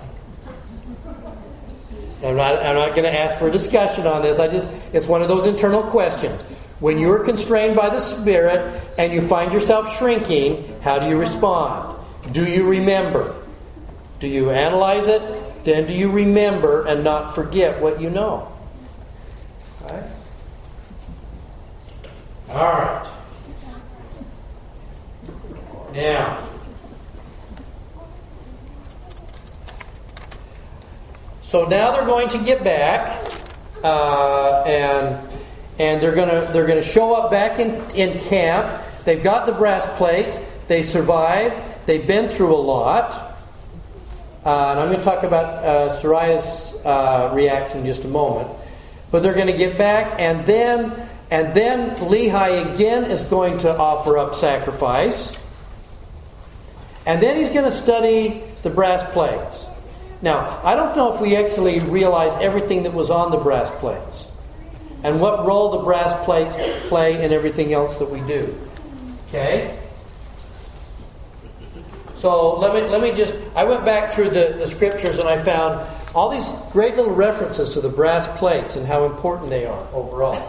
I'm 2.24 2.36
not, 2.36 2.56
I'm 2.56 2.74
not 2.74 2.90
going 2.90 3.04
to 3.04 3.12
ask 3.12 3.38
for 3.38 3.48
a 3.48 3.50
discussion 3.50 4.06
on 4.06 4.22
this. 4.22 4.38
I 4.38 4.48
just, 4.48 4.68
it's 4.92 5.06
one 5.06 5.20
of 5.20 5.28
those 5.28 5.46
internal 5.46 5.82
questions. 5.82 6.42
When 6.80 6.98
you're 6.98 7.22
constrained 7.22 7.76
by 7.76 7.90
the 7.90 7.98
Spirit 7.98 8.82
and 8.98 9.12
you 9.12 9.20
find 9.20 9.52
yourself 9.52 9.96
shrinking, 9.96 10.80
how 10.80 10.98
do 10.98 11.06
you 11.06 11.18
respond? 11.18 11.96
Do 12.32 12.44
you 12.44 12.68
remember? 12.68 13.34
Do 14.20 14.28
you 14.28 14.50
analyze 14.50 15.06
it? 15.06 15.64
Then 15.64 15.86
do 15.86 15.94
you 15.94 16.10
remember 16.10 16.86
and 16.86 17.04
not 17.04 17.34
forget 17.34 17.80
what 17.80 18.00
you 18.00 18.10
know? 18.10 18.52
All 19.82 19.90
right? 19.90 20.04
All 22.50 22.72
right. 22.72 23.10
Now, 25.94 26.48
so 31.44 31.66
now 31.66 31.92
they're 31.92 32.06
going 32.06 32.28
to 32.30 32.38
get 32.38 32.64
back, 32.64 33.32
uh, 33.84 34.62
and 34.62 35.28
and 35.78 36.00
they're 36.00 36.14
gonna 36.14 36.50
they're 36.52 36.66
gonna 36.66 36.82
show 36.82 37.14
up 37.14 37.30
back 37.30 37.60
in, 37.60 37.74
in 37.90 38.18
camp. 38.20 38.82
They've 39.04 39.22
got 39.22 39.46
the 39.46 39.52
brass 39.52 39.86
plates. 39.96 40.40
They 40.66 40.82
survived. 40.82 41.86
They've 41.86 42.06
been 42.06 42.28
through 42.28 42.54
a 42.54 42.56
lot. 42.56 43.12
Uh, 44.44 44.70
and 44.70 44.80
I'm 44.80 44.88
going 44.88 45.00
to 45.00 45.02
talk 45.02 45.22
about 45.22 45.64
uh, 45.64 45.88
Sariah's 45.88 46.74
uh, 46.84 47.30
reaction 47.34 47.80
in 47.80 47.86
just 47.86 48.04
a 48.04 48.08
moment. 48.08 48.48
But 49.10 49.22
they're 49.22 49.34
going 49.34 49.46
to 49.46 49.56
get 49.56 49.78
back, 49.78 50.18
and 50.18 50.44
then 50.44 51.08
and 51.30 51.54
then 51.54 51.96
Lehi 51.96 52.74
again 52.74 53.04
is 53.04 53.24
going 53.24 53.58
to 53.58 53.76
offer 53.76 54.18
up 54.18 54.34
sacrifice. 54.34 55.36
And 57.06 57.22
then 57.22 57.36
he's 57.36 57.50
going 57.50 57.64
to 57.64 57.72
study 57.72 58.42
the 58.62 58.70
brass 58.70 59.04
plates. 59.12 59.68
Now, 60.24 60.58
I 60.64 60.74
don't 60.74 60.96
know 60.96 61.14
if 61.14 61.20
we 61.20 61.36
actually 61.36 61.80
realize 61.80 62.34
everything 62.36 62.84
that 62.84 62.94
was 62.94 63.10
on 63.10 63.30
the 63.30 63.36
brass 63.36 63.70
plates 63.70 64.32
and 65.02 65.20
what 65.20 65.44
role 65.44 65.72
the 65.72 65.84
brass 65.84 66.14
plates 66.24 66.56
play 66.88 67.22
in 67.22 67.30
everything 67.30 67.74
else 67.74 67.98
that 67.98 68.10
we 68.10 68.20
do. 68.20 68.58
Okay? 69.28 69.78
So 72.16 72.58
let 72.58 72.72
me 72.72 72.88
let 72.88 73.02
me 73.02 73.12
just 73.12 73.34
I 73.54 73.64
went 73.64 73.84
back 73.84 74.14
through 74.14 74.30
the, 74.30 74.56
the 74.58 74.66
scriptures 74.66 75.18
and 75.18 75.28
I 75.28 75.36
found 75.36 75.86
all 76.14 76.30
these 76.30 76.50
great 76.72 76.96
little 76.96 77.14
references 77.14 77.68
to 77.74 77.82
the 77.82 77.90
brass 77.90 78.26
plates 78.38 78.76
and 78.76 78.86
how 78.86 79.04
important 79.04 79.50
they 79.50 79.66
are 79.66 79.86
overall. 79.92 80.40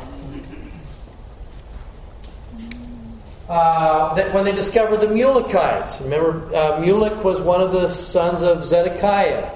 Uh, 3.49 4.13
that 4.15 4.33
when 4.33 4.45
they 4.45 4.53
discovered 4.53 5.01
the 5.01 5.07
Mulekites, 5.07 6.01
remember 6.01 6.47
uh, 6.55 6.79
Mulek 6.79 7.21
was 7.23 7.41
one 7.41 7.59
of 7.59 7.73
the 7.73 7.87
sons 7.89 8.41
of 8.41 8.65
Zedekiah, 8.65 9.51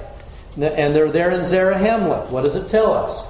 and 0.55 0.95
they're 0.95 1.11
there 1.11 1.31
in 1.31 1.41
Zarahemla. 1.41 2.29
What 2.29 2.43
does 2.43 2.55
it 2.55 2.69
tell 2.69 2.93
us? 2.93 3.25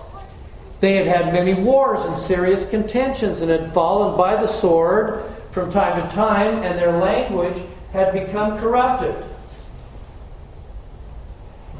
They 0.79 0.95
had 0.95 1.07
had 1.07 1.33
many 1.33 1.53
wars 1.53 2.05
and 2.05 2.17
serious 2.17 2.69
contentions 2.69 3.41
and 3.41 3.51
had 3.51 3.71
fallen 3.71 4.17
by 4.17 4.37
the 4.37 4.47
sword 4.47 5.29
from 5.51 5.71
time 5.71 6.01
to 6.01 6.15
time, 6.15 6.63
and 6.63 6.79
their 6.79 6.91
language 6.91 7.61
had 7.91 8.13
become 8.13 8.57
corrupted. 8.59 9.15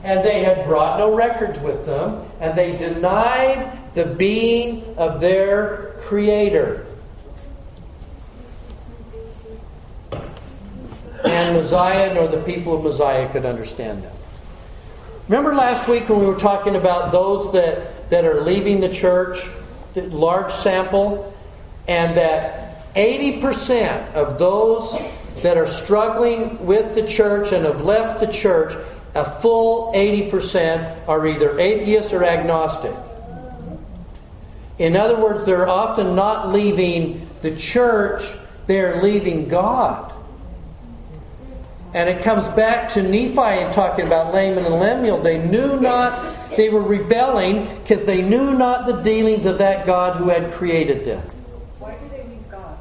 And 0.04 0.26
they 0.26 0.44
had 0.44 0.66
brought 0.66 0.98
no 0.98 1.16
records 1.16 1.60
with 1.62 1.86
them, 1.86 2.26
and 2.40 2.58
they 2.58 2.76
denied 2.78 3.80
the 3.94 4.06
being 4.16 4.96
of 4.98 5.22
their 5.22 5.94
Creator. 6.00 6.86
And 11.26 11.56
Mosiah 11.56 12.14
nor 12.14 12.28
the 12.28 12.42
people 12.44 12.78
of 12.78 12.84
Mosiah 12.84 13.30
could 13.32 13.46
understand 13.46 14.04
them. 14.04 14.16
Remember 15.30 15.54
last 15.54 15.88
week 15.88 16.10
when 16.10 16.22
we 16.22 16.26
were 16.26 16.40
talking 16.40 16.76
about 16.76 17.12
those 17.12 17.54
that, 17.54 18.10
that 18.10 18.26
are 18.26 18.42
leaving 18.42 18.82
the 18.82 18.90
church, 18.90 19.38
the 19.94 20.02
large 20.08 20.52
sample, 20.52 21.32
and 21.88 22.18
that 22.18 22.96
80% 22.96 24.14
of 24.14 24.40
those 24.40 24.98
that 25.44 25.56
are 25.56 25.68
struggling 25.68 26.66
with 26.66 26.96
the 26.96 27.06
church 27.06 27.52
and 27.52 27.64
have 27.66 27.82
left 27.82 28.20
the 28.20 28.26
church, 28.26 28.74
a 29.14 29.24
full 29.24 29.94
80% 29.94 31.08
are 31.08 31.28
either 31.28 31.60
atheists 31.60 32.12
or 32.12 32.24
agnostic. 32.24 32.96
In 34.80 34.96
other 34.96 35.22
words, 35.22 35.46
they're 35.46 35.70
often 35.70 36.16
not 36.16 36.50
leaving 36.50 37.30
the 37.44 37.56
church, 37.56 38.24
they're 38.66 39.04
leaving 39.04 39.48
God. 39.48 40.09
And 41.94 42.08
it 42.08 42.22
comes 42.22 42.48
back 42.50 42.90
to 42.90 43.04
Nephi 43.04 43.40
and 43.40 43.74
talking 43.74 44.06
about 44.06 44.34
Laman 44.34 44.66
and 44.66 44.76
Lemuel. 44.76 45.22
They 45.22 45.44
knew 45.44 45.80
not, 45.80 46.50
they 46.56 46.70
were 46.70 46.84
rebelling 46.84 47.66
because 47.80 48.06
they 48.06 48.22
knew 48.22 48.54
not 48.54 48.86
the 48.86 49.02
dealings 49.02 49.46
of 49.46 49.58
that 49.58 49.86
God 49.88 50.16
who 50.16 50.30
had 50.30 50.52
created 50.52 51.04
them. 51.04 51.22
Why 51.80 51.98
did 51.98 52.12
they 52.12 52.24
leave 52.30 52.50
God? 52.52 52.78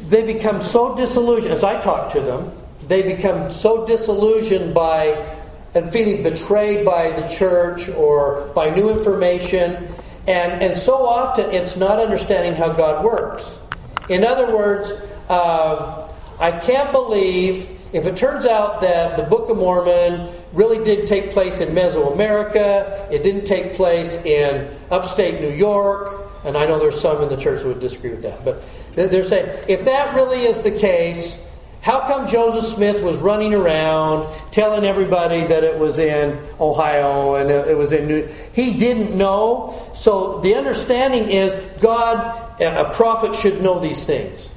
They 0.00 0.30
become 0.30 0.60
so 0.60 0.94
disillusioned, 0.94 1.54
as 1.54 1.64
I 1.64 1.80
talk 1.80 2.12
to 2.12 2.20
them, 2.20 2.52
they 2.86 3.02
become 3.02 3.50
so 3.50 3.86
disillusioned 3.86 4.74
by 4.74 5.36
and 5.74 5.90
feeling 5.90 6.22
betrayed 6.22 6.84
by 6.84 7.10
the 7.12 7.26
church 7.28 7.88
or 7.90 8.50
by 8.54 8.70
new 8.70 8.90
information. 8.90 9.88
And, 10.26 10.62
and 10.62 10.76
so 10.76 11.06
often 11.06 11.50
it's 11.52 11.76
not 11.76 11.98
understanding 11.98 12.54
how 12.54 12.72
God 12.72 13.04
works. 13.04 13.64
In 14.08 14.24
other 14.24 14.54
words, 14.54 15.06
uh, 15.28 16.08
I 16.40 16.52
can't 16.52 16.92
believe 16.92 17.77
if 17.92 18.06
it 18.06 18.16
turns 18.16 18.46
out 18.46 18.80
that 18.82 19.16
the 19.16 19.22
Book 19.22 19.48
of 19.48 19.56
Mormon 19.56 20.30
really 20.52 20.84
did 20.84 21.06
take 21.06 21.32
place 21.32 21.60
in 21.60 21.74
Mesoamerica, 21.74 23.10
it 23.10 23.22
didn't 23.22 23.44
take 23.44 23.74
place 23.74 24.22
in 24.24 24.68
upstate 24.90 25.40
New 25.40 25.52
York, 25.52 26.26
and 26.44 26.56
I 26.56 26.66
know 26.66 26.78
there's 26.78 27.00
some 27.00 27.22
in 27.22 27.28
the 27.28 27.36
church 27.36 27.62
that 27.62 27.68
would 27.68 27.80
disagree 27.80 28.10
with 28.10 28.22
that, 28.22 28.44
but 28.44 28.62
they're 28.94 29.22
saying 29.22 29.64
if 29.68 29.84
that 29.84 30.14
really 30.14 30.42
is 30.42 30.62
the 30.62 30.70
case, 30.70 31.48
how 31.80 32.00
come 32.00 32.26
Joseph 32.28 32.64
Smith 32.64 33.02
was 33.02 33.18
running 33.18 33.54
around 33.54 34.26
telling 34.50 34.84
everybody 34.84 35.44
that 35.44 35.64
it 35.64 35.78
was 35.78 35.98
in 35.98 36.38
Ohio 36.60 37.36
and 37.36 37.50
it 37.50 37.76
was 37.76 37.92
in 37.92 38.08
New 38.08 38.28
He 38.52 38.78
didn't 38.78 39.16
know. 39.16 39.80
So 39.94 40.40
the 40.40 40.56
understanding 40.56 41.30
is 41.30 41.54
God, 41.80 42.60
a 42.60 42.92
prophet 42.92 43.34
should 43.34 43.62
know 43.62 43.78
these 43.78 44.04
things. 44.04 44.50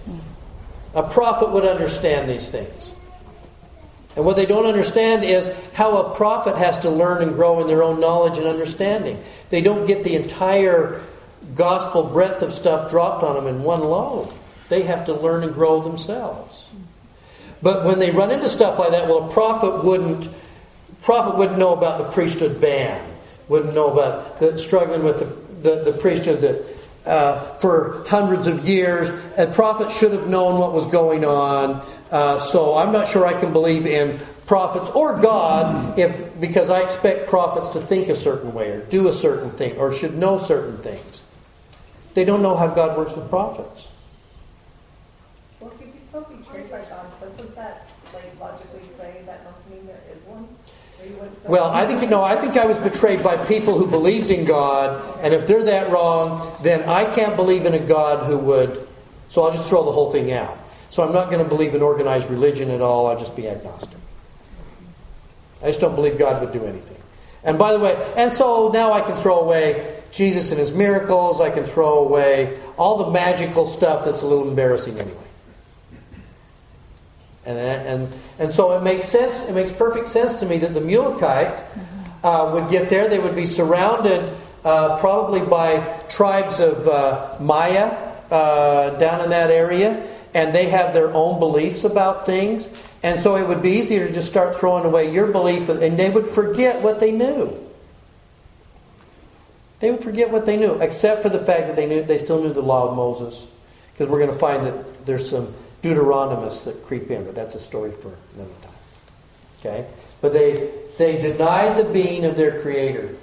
A 0.93 1.03
prophet 1.03 1.51
would 1.51 1.65
understand 1.65 2.29
these 2.29 2.49
things. 2.49 2.95
And 4.15 4.25
what 4.25 4.35
they 4.35 4.45
don't 4.45 4.65
understand 4.65 5.23
is 5.23 5.49
how 5.73 5.97
a 5.97 6.15
prophet 6.15 6.57
has 6.57 6.79
to 6.79 6.89
learn 6.89 7.23
and 7.23 7.33
grow 7.33 7.61
in 7.61 7.67
their 7.67 7.81
own 7.81 7.99
knowledge 7.99 8.37
and 8.37 8.47
understanding. 8.47 9.23
They 9.49 9.61
don't 9.61 9.87
get 9.87 10.03
the 10.03 10.15
entire 10.15 11.01
gospel 11.55 12.03
breadth 12.03 12.41
of 12.41 12.51
stuff 12.51 12.89
dropped 12.89 13.23
on 13.23 13.35
them 13.35 13.47
in 13.47 13.63
one 13.63 13.81
load. 13.81 14.31
They 14.69 14.83
have 14.83 15.05
to 15.05 15.13
learn 15.13 15.43
and 15.43 15.53
grow 15.53 15.81
themselves. 15.81 16.71
But 17.61 17.85
when 17.85 17.99
they 17.99 18.11
run 18.11 18.31
into 18.31 18.49
stuff 18.49 18.79
like 18.79 18.91
that, 18.91 19.07
well, 19.07 19.29
a 19.29 19.31
prophet 19.31 19.83
wouldn't 19.83 20.29
prophet 21.01 21.37
wouldn't 21.37 21.57
know 21.57 21.73
about 21.73 21.97
the 21.97 22.11
priesthood 22.11 22.61
ban, 22.61 23.03
wouldn't 23.47 23.73
know 23.73 23.91
about 23.91 24.39
the 24.39 24.57
struggling 24.57 25.03
with 25.03 25.19
the, 25.19 25.69
the, 25.69 25.91
the 25.91 25.97
priesthood 25.97 26.41
that 26.41 26.81
uh, 27.05 27.39
for 27.55 28.03
hundreds 28.07 28.47
of 28.47 28.67
years. 28.67 29.09
A 29.37 29.47
prophet 29.47 29.91
should 29.91 30.11
have 30.11 30.27
known 30.27 30.59
what 30.59 30.73
was 30.73 30.85
going 30.87 31.25
on. 31.25 31.85
Uh, 32.11 32.37
so 32.39 32.75
I'm 32.75 32.91
not 32.91 33.07
sure 33.07 33.25
I 33.25 33.39
can 33.39 33.53
believe 33.53 33.87
in 33.87 34.19
prophets 34.45 34.89
or 34.89 35.17
God 35.21 35.97
if 35.97 36.39
because 36.41 36.69
I 36.69 36.81
expect 36.81 37.29
prophets 37.29 37.69
to 37.69 37.79
think 37.79 38.09
a 38.09 38.15
certain 38.15 38.53
way 38.53 38.69
or 38.71 38.81
do 38.81 39.07
a 39.07 39.13
certain 39.13 39.49
thing 39.51 39.77
or 39.77 39.93
should 39.93 40.15
know 40.15 40.37
certain 40.37 40.77
things. 40.79 41.23
They 42.13 42.25
don't 42.25 42.41
know 42.41 42.57
how 42.57 42.67
God 42.67 42.97
works 42.97 43.15
with 43.15 43.29
prophets. 43.29 43.89
Well, 45.61 45.71
if 45.73 45.79
you 45.79 45.93
can 45.93 46.07
still 46.09 46.23
be 46.23 46.35
betrayed 46.43 46.69
by 46.69 46.81
God, 46.81 47.05
doesn't 47.21 47.55
that 47.55 47.87
like 48.13 48.37
logically 48.41 48.85
say 48.89 49.21
that 49.25 49.45
must 49.45 49.69
mean 49.69 49.87
there 49.87 50.01
is 50.13 50.21
one? 50.23 50.49
Or 50.99 51.05
you 51.07 51.15
wouldn't 51.15 51.41
feel- 51.41 51.51
Well, 51.51 51.69
I 51.71 51.85
think 51.85 52.01
you 52.01 52.09
know. 52.09 52.23
I 52.23 52.35
think 52.35 52.57
I 52.57 52.65
was 52.65 52.77
betrayed 52.77 53.23
by 53.23 53.37
people 53.45 53.77
who 53.77 53.87
believed 53.87 54.31
in 54.31 54.43
God, 54.43 55.01
and 55.21 55.33
if 55.33 55.47
they're 55.47 55.63
that 55.63 55.89
wrong, 55.91 56.51
then 56.61 56.83
I 56.89 57.05
can't 57.05 57.37
believe 57.37 57.65
in 57.65 57.73
a 57.73 57.79
God 57.79 58.25
who 58.25 58.37
would. 58.37 58.85
So 59.29 59.45
I'll 59.45 59.51
just 59.51 59.69
throw 59.69 59.85
the 59.85 59.93
whole 59.93 60.11
thing 60.11 60.33
out. 60.33 60.57
So 60.91 61.07
I'm 61.07 61.13
not 61.13 61.31
going 61.31 61.41
to 61.41 61.49
believe 61.49 61.73
in 61.73 61.81
organized 61.81 62.29
religion 62.29 62.69
at 62.69 62.81
all. 62.81 63.07
I'll 63.07 63.17
just 63.17 63.35
be 63.35 63.47
agnostic. 63.47 63.97
I 65.63 65.67
just 65.67 65.79
don't 65.79 65.95
believe 65.95 66.19
God 66.19 66.41
would 66.41 66.51
do 66.51 66.65
anything. 66.65 66.97
And 67.45 67.57
by 67.57 67.71
the 67.71 67.79
way, 67.79 68.13
and 68.17 68.31
so 68.33 68.69
now 68.73 68.91
I 68.91 68.99
can 68.99 69.15
throw 69.15 69.39
away 69.39 70.01
Jesus 70.11 70.51
and 70.51 70.59
his 70.59 70.73
miracles. 70.73 71.39
I 71.39 71.49
can 71.49 71.63
throw 71.63 71.99
away 71.99 72.59
all 72.77 73.05
the 73.05 73.09
magical 73.09 73.65
stuff 73.65 74.03
that's 74.03 74.21
a 74.21 74.27
little 74.27 74.49
embarrassing 74.49 74.99
anyway. 74.99 75.17
And, 77.45 77.57
and, 77.57 78.13
and 78.37 78.53
so 78.53 78.77
it 78.77 78.83
makes 78.83 79.05
sense, 79.05 79.47
it 79.47 79.53
makes 79.53 79.71
perfect 79.71 80.07
sense 80.07 80.41
to 80.41 80.45
me 80.45 80.57
that 80.57 80.73
the 80.73 80.81
Mulekites 80.81 81.65
uh, 82.21 82.51
would 82.53 82.69
get 82.69 82.89
there. 82.89 83.07
They 83.07 83.19
would 83.19 83.35
be 83.35 83.45
surrounded 83.45 84.29
uh, 84.65 84.99
probably 84.99 85.39
by 85.39 86.03
tribes 86.09 86.59
of 86.59 86.85
uh, 86.85 87.37
Maya 87.39 87.97
uh, 88.29 88.91
down 88.99 89.21
in 89.21 89.29
that 89.29 89.49
area. 89.49 90.05
And 90.33 90.53
they 90.53 90.69
have 90.69 90.93
their 90.93 91.13
own 91.13 91.39
beliefs 91.39 91.83
about 91.83 92.25
things. 92.25 92.73
And 93.03 93.19
so 93.19 93.35
it 93.35 93.47
would 93.47 93.61
be 93.61 93.71
easier 93.71 94.07
to 94.07 94.13
just 94.13 94.29
start 94.29 94.59
throwing 94.59 94.85
away 94.85 95.11
your 95.11 95.27
belief, 95.27 95.69
and 95.69 95.97
they 95.97 96.09
would 96.09 96.27
forget 96.27 96.81
what 96.81 96.99
they 96.99 97.11
knew. 97.11 97.57
They 99.79 99.89
would 99.89 100.03
forget 100.03 100.29
what 100.29 100.45
they 100.45 100.57
knew, 100.57 100.73
except 100.75 101.23
for 101.23 101.29
the 101.29 101.39
fact 101.39 101.67
that 101.67 101.75
they 101.75 101.87
knew 101.87 102.03
they 102.03 102.19
still 102.19 102.41
knew 102.41 102.53
the 102.53 102.61
law 102.61 102.89
of 102.89 102.95
Moses. 102.95 103.49
Because 103.93 104.09
we're 104.09 104.19
going 104.19 104.31
to 104.31 104.37
find 104.37 104.63
that 104.63 105.05
there's 105.05 105.29
some 105.29 105.53
Deuteronomists 105.81 106.65
that 106.65 106.83
creep 106.83 107.09
in, 107.09 107.25
but 107.25 107.33
that's 107.33 107.55
a 107.55 107.59
story 107.59 107.91
for 107.91 108.15
another 108.35 108.51
time. 108.61 108.71
Okay? 109.59 109.87
But 110.21 110.33
they 110.33 110.71
they 110.97 111.19
denied 111.19 111.77
the 111.77 111.91
being 111.91 112.25
of 112.25 112.37
their 112.37 112.61
creator. 112.61 113.15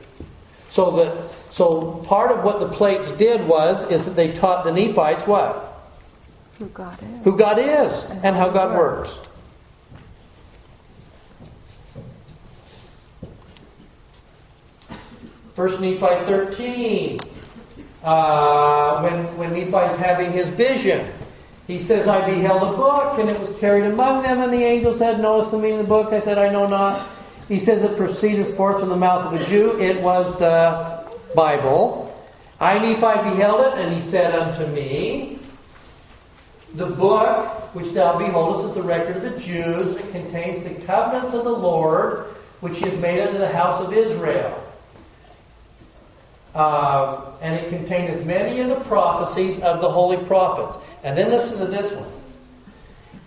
So 0.69 0.91
the 0.91 1.29
so 1.51 2.05
part 2.07 2.33
of 2.33 2.45
what 2.45 2.59
the 2.61 2.69
plates 2.69 3.13
did 3.13 3.47
was 3.47 3.89
is 3.91 4.05
that 4.05 4.17
they 4.17 4.33
taught 4.33 4.65
the 4.65 4.73
Nephites 4.73 5.27
what? 5.27 5.68
Who 6.59 6.67
God 6.67 6.99
is. 7.03 7.25
Who 7.25 7.37
God 7.37 7.59
is 7.59 8.05
and 8.25 8.37
how 8.37 8.49
God 8.49 8.77
works. 8.77 9.29
First 15.55 15.81
Nephi 15.81 15.99
13. 15.99 17.19
Uh, 18.03 19.03
when, 19.03 19.37
when 19.37 19.53
Nephi's 19.53 19.99
having 19.99 20.33
his 20.33 20.49
vision, 20.49 21.11
he 21.67 21.79
says, 21.79 22.09
I 22.09 22.25
beheld 22.25 22.63
a 22.63 22.77
book, 22.77 23.19
and 23.19 23.29
it 23.29 23.39
was 23.39 23.59
carried 23.59 23.85
among 23.85 24.23
them, 24.23 24.41
and 24.41 24.53
the 24.53 24.63
angel 24.63 24.93
said, 24.93 25.21
Knowest 25.21 25.51
the 25.51 25.59
meaning 25.59 25.81
of 25.81 25.87
the 25.87 25.89
book? 25.89 26.13
I 26.13 26.21
said, 26.21 26.39
I 26.39 26.49
know 26.49 26.67
not. 26.67 27.07
He 27.49 27.59
says, 27.59 27.83
It 27.83 27.97
proceedeth 27.97 28.57
forth 28.57 28.81
from 28.81 28.89
the 28.89 28.97
mouth 28.97 29.33
of 29.33 29.41
a 29.41 29.45
Jew. 29.45 29.79
It 29.81 30.01
was 30.01 30.39
the 30.39 31.05
Bible. 31.35 32.05
I, 32.61 32.79
Nephi, 32.79 33.01
beheld 33.01 33.61
it, 33.61 33.79
and 33.85 33.95
he 33.95 34.01
said 34.01 34.35
unto 34.35 34.67
me, 34.73 35.38
The 36.79 36.87
book 36.87 37.75
which 37.75 37.93
thou 37.93 38.17
beholdest 38.17 38.69
is 38.69 38.75
the 38.75 38.85
record 38.85 39.17
of 39.17 39.23
the 39.25 39.41
Jews. 39.41 39.99
Contains 40.13 40.63
the 40.63 40.87
covenants 40.87 41.35
of 41.35 41.43
the 41.43 41.51
Lord, 41.51 42.27
which 42.61 42.79
he 42.79 42.89
has 42.89 43.03
made 43.03 43.21
unto 43.21 43.37
the 43.37 43.49
house 43.49 43.85
of 43.85 43.93
Israel. 43.93 44.65
Uh, 46.55 47.33
and 47.43 47.57
it 47.57 47.69
containeth 47.69 48.25
many 48.25 48.61
of 48.61 48.69
the 48.69 48.79
prophecies 48.85 49.61
of 49.61 49.81
the 49.81 49.91
holy 49.91 50.25
prophets. 50.25 50.79
And 51.03 51.19
then 51.19 51.31
listen 51.31 51.59
to 51.59 51.67
this 51.67 51.97
one. 51.97 52.13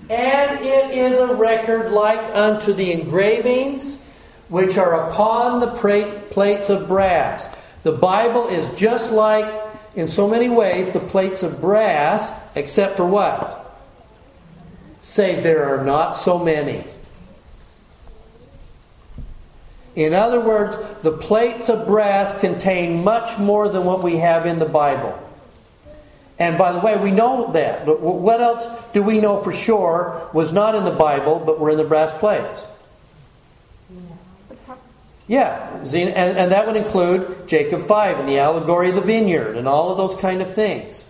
And 0.09 0.65
it 0.65 0.97
is 0.97 1.19
a 1.19 1.35
record 1.35 1.91
like 1.91 2.21
unto 2.33 2.71
the 2.71 2.93
engravings 2.93 4.01
which 4.47 4.77
are 4.77 5.09
upon 5.09 5.59
the 5.59 5.67
plates 6.31 6.69
of 6.69 6.87
brass. 6.87 7.53
The 7.83 7.91
Bible 7.91 8.47
is 8.47 8.73
just 8.75 9.11
like, 9.11 9.70
in 9.95 10.07
so 10.07 10.27
many 10.27 10.49
ways, 10.49 10.91
the 10.91 10.99
plates 10.99 11.43
of 11.43 11.59
brass, 11.59 12.33
except 12.55 12.97
for 12.97 13.05
what? 13.05 13.57
Save 15.01 15.43
there 15.43 15.65
are 15.65 15.83
not 15.83 16.11
so 16.11 16.39
many. 16.39 16.83
In 19.95 20.13
other 20.13 20.39
words, 20.39 20.77
the 21.01 21.11
plates 21.11 21.67
of 21.67 21.85
brass 21.85 22.39
contain 22.39 23.03
much 23.03 23.37
more 23.37 23.67
than 23.67 23.83
what 23.83 24.01
we 24.01 24.17
have 24.17 24.45
in 24.45 24.59
the 24.59 24.65
Bible. 24.65 25.17
And 26.39 26.57
by 26.57 26.71
the 26.71 26.79
way, 26.79 26.97
we 26.97 27.11
know 27.11 27.51
that. 27.51 27.85
What 27.99 28.41
else 28.41 28.65
do 28.93 29.03
we 29.03 29.19
know 29.19 29.37
for 29.37 29.51
sure 29.51 30.29
was 30.33 30.53
not 30.53 30.75
in 30.75 30.85
the 30.85 30.91
Bible, 30.91 31.43
but 31.45 31.59
were 31.59 31.69
in 31.69 31.77
the 31.77 31.83
brass 31.83 32.13
plates? 32.13 32.67
Yeah, 35.31 35.77
and, 35.77 35.95
and 35.95 36.51
that 36.51 36.67
would 36.67 36.75
include 36.75 37.47
Jacob 37.47 37.83
5 37.83 38.19
and 38.19 38.27
the 38.27 38.39
allegory 38.39 38.89
of 38.89 38.95
the 38.95 39.01
vineyard 39.01 39.55
and 39.55 39.65
all 39.65 39.89
of 39.89 39.97
those 39.97 40.13
kind 40.19 40.41
of 40.41 40.53
things. 40.53 41.07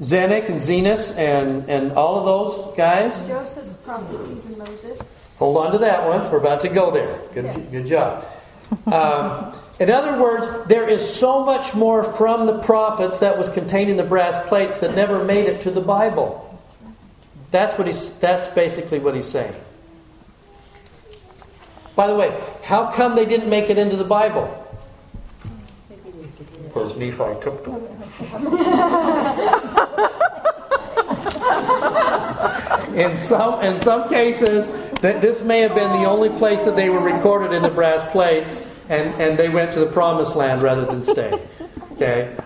Zenock 0.00 0.48
and 0.48 0.56
Zenos 0.56 1.16
and, 1.16 1.70
and 1.70 1.92
all 1.92 2.18
of 2.18 2.24
those 2.24 2.76
guys. 2.76 3.28
Joseph's 3.28 3.74
prophecies 3.74 4.44
in 4.44 4.58
Moses. 4.58 5.20
Hold 5.36 5.56
on 5.56 5.70
to 5.70 5.78
that 5.78 6.04
one. 6.04 6.28
We're 6.32 6.38
about 6.38 6.62
to 6.62 6.68
go 6.68 6.90
there. 6.90 7.20
Good, 7.32 7.70
good 7.70 7.86
job. 7.86 8.26
Um, 8.92 9.54
in 9.78 9.92
other 9.92 10.20
words, 10.20 10.66
there 10.66 10.88
is 10.88 11.08
so 11.08 11.44
much 11.44 11.76
more 11.76 12.02
from 12.02 12.48
the 12.48 12.58
prophets 12.58 13.20
that 13.20 13.38
was 13.38 13.48
contained 13.50 13.88
in 13.88 13.96
the 13.96 14.02
brass 14.02 14.44
plates 14.48 14.78
that 14.78 14.96
never 14.96 15.22
made 15.22 15.44
it 15.44 15.60
to 15.60 15.70
the 15.70 15.80
Bible. 15.80 16.42
That's 17.52 17.78
what 17.78 17.86
he's. 17.86 18.18
That's 18.18 18.48
basically 18.48 18.98
what 18.98 19.14
he's 19.14 19.28
saying. 19.28 19.54
By 21.96 22.06
the 22.06 22.14
way, 22.14 22.38
how 22.62 22.90
come 22.90 23.16
they 23.16 23.24
didn't 23.24 23.48
make 23.48 23.70
it 23.70 23.78
into 23.78 23.96
the 23.96 24.04
Bible? 24.04 24.62
Because 26.64 26.94
Nephi 26.98 27.40
took 27.40 27.64
them. 27.64 27.76
in 32.94 33.16
some 33.16 33.64
in 33.64 33.80
some 33.80 34.10
cases, 34.10 34.66
that 35.00 35.22
this 35.22 35.42
may 35.42 35.60
have 35.60 35.74
been 35.74 35.90
the 35.92 36.04
only 36.04 36.28
place 36.28 36.66
that 36.66 36.76
they 36.76 36.90
were 36.90 37.00
recorded 37.00 37.54
in 37.54 37.62
the 37.62 37.70
brass 37.70 38.04
plates, 38.10 38.62
and, 38.90 39.14
and 39.20 39.38
they 39.38 39.48
went 39.48 39.72
to 39.72 39.80
the 39.80 39.86
promised 39.86 40.36
land 40.36 40.60
rather 40.60 40.84
than 40.84 41.02
stay. 41.02 41.40
Okay? 41.92 42.36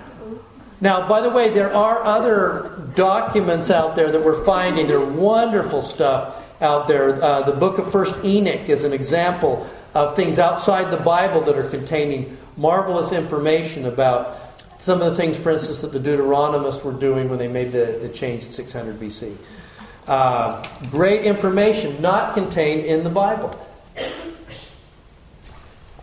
Now, 0.80 1.08
by 1.08 1.20
the 1.20 1.30
way, 1.30 1.50
there 1.50 1.74
are 1.74 2.04
other 2.04 2.70
documents 2.94 3.68
out 3.68 3.96
there 3.96 4.12
that 4.12 4.24
we're 4.24 4.44
finding. 4.44 4.86
They're 4.86 5.04
wonderful 5.04 5.82
stuff 5.82 6.39
out 6.60 6.88
there. 6.88 7.22
Uh, 7.22 7.42
the 7.42 7.52
book 7.52 7.78
of 7.78 7.90
First 7.90 8.24
Enoch 8.24 8.68
is 8.68 8.84
an 8.84 8.92
example 8.92 9.68
of 9.94 10.14
things 10.14 10.38
outside 10.38 10.90
the 10.90 11.02
Bible 11.02 11.40
that 11.42 11.56
are 11.56 11.68
containing 11.68 12.36
marvelous 12.56 13.12
information 13.12 13.86
about 13.86 14.36
some 14.78 15.00
of 15.02 15.10
the 15.10 15.14
things, 15.14 15.38
for 15.38 15.50
instance, 15.50 15.80
that 15.80 15.92
the 15.92 15.98
Deuteronomists 15.98 16.84
were 16.84 16.92
doing 16.92 17.28
when 17.28 17.38
they 17.38 17.48
made 17.48 17.72
the, 17.72 17.98
the 18.00 18.08
change 18.08 18.44
in 18.44 18.50
600 18.50 18.98
BC. 18.98 19.36
Uh, 20.06 20.62
great 20.90 21.24
information 21.24 22.00
not 22.00 22.34
contained 22.34 22.84
in 22.84 23.04
the 23.04 23.10
Bible. 23.10 23.54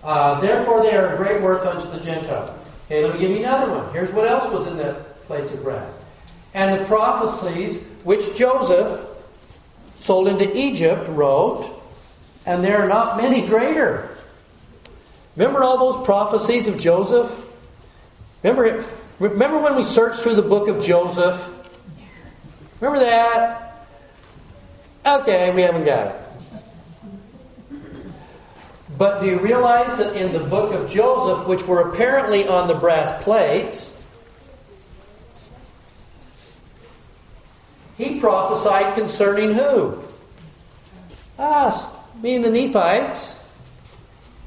Uh, 0.03 0.39
Therefore, 0.39 0.83
they 0.83 0.95
are 0.95 1.07
of 1.07 1.17
great 1.17 1.41
worth 1.41 1.65
unto 1.65 1.89
the 1.89 2.03
Gentile. 2.03 2.57
Okay, 2.85 3.03
let 3.03 3.15
me 3.15 3.19
give 3.19 3.31
you 3.31 3.39
another 3.39 3.71
one. 3.71 3.91
Here's 3.91 4.13
what 4.13 4.27
else 4.27 4.51
was 4.51 4.67
in 4.67 4.77
the 4.77 4.93
plates 5.25 5.53
of 5.53 5.63
brass. 5.63 5.91
And 6.53 6.79
the 6.79 6.85
prophecies 6.85 7.89
which 8.03 8.37
Joseph, 8.37 9.06
sold 9.99 10.27
into 10.27 10.55
Egypt, 10.55 11.07
wrote, 11.09 11.69
and 12.45 12.63
there 12.63 12.81
are 12.81 12.87
not 12.87 13.17
many 13.17 13.45
greater. 13.45 14.09
Remember 15.35 15.63
all 15.63 15.77
those 15.77 16.05
prophecies 16.05 16.67
of 16.67 16.79
Joseph? 16.79 17.31
Remember, 18.43 18.85
remember 19.19 19.59
when 19.59 19.75
we 19.75 19.83
searched 19.83 20.19
through 20.19 20.35
the 20.35 20.41
book 20.41 20.67
of 20.67 20.83
Joseph? 20.83 21.53
Remember 22.79 22.99
that? 22.99 23.85
Okay, 25.05 25.53
we 25.53 25.61
haven't 25.61 25.85
got 25.85 26.07
it. 26.07 26.21
But 28.97 29.21
do 29.21 29.27
you 29.27 29.39
realize 29.39 29.95
that 29.97 30.15
in 30.15 30.33
the 30.33 30.39
book 30.39 30.73
of 30.73 30.89
Joseph, 30.89 31.47
which 31.47 31.67
were 31.67 31.91
apparently 31.91 32.47
on 32.47 32.67
the 32.67 32.73
brass 32.73 33.23
plates, 33.23 33.96
he 37.97 38.19
prophesied 38.19 38.95
concerning 38.95 39.53
who? 39.53 40.03
Us, 41.39 41.95
being 42.21 42.41
the 42.41 42.51
Nephites, 42.51 43.47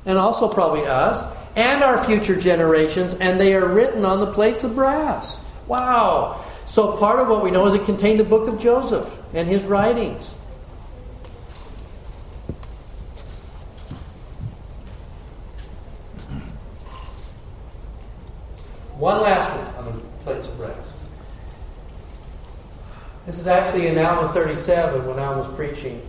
and 0.07 0.17
also 0.17 0.49
probably 0.49 0.87
us, 0.87 1.37
and 1.57 1.83
our 1.83 2.03
future 2.05 2.41
generations, 2.41 3.15
and 3.15 3.41
they 3.41 3.55
are 3.55 3.67
written 3.67 4.05
on 4.05 4.21
the 4.21 4.33
plates 4.33 4.65
of 4.65 4.75
brass. 4.75 5.45
Wow. 5.67 6.45
So 6.67 6.97
part 6.97 7.19
of 7.19 7.29
what 7.29 7.43
we 7.43 7.51
know 7.51 7.67
is 7.67 7.75
it 7.75 7.85
contained 7.85 8.21
the 8.21 8.25
book 8.25 8.47
of 8.53 8.61
Joseph 8.61 9.19
and 9.35 9.49
his 9.49 9.65
writings. 9.65 10.37
One 18.97 19.23
last 19.23 19.57
one 19.57 19.87
on 19.87 19.93
the 19.93 19.99
plates 20.25 20.47
of 20.47 20.59
brass. 20.59 20.90
This 23.31 23.39
is 23.39 23.47
actually 23.47 23.87
in 23.87 23.97
Alma 23.97 24.33
37 24.33 25.07
when 25.07 25.21
I 25.21 25.37
was 25.37 25.47
preaching. 25.55 26.03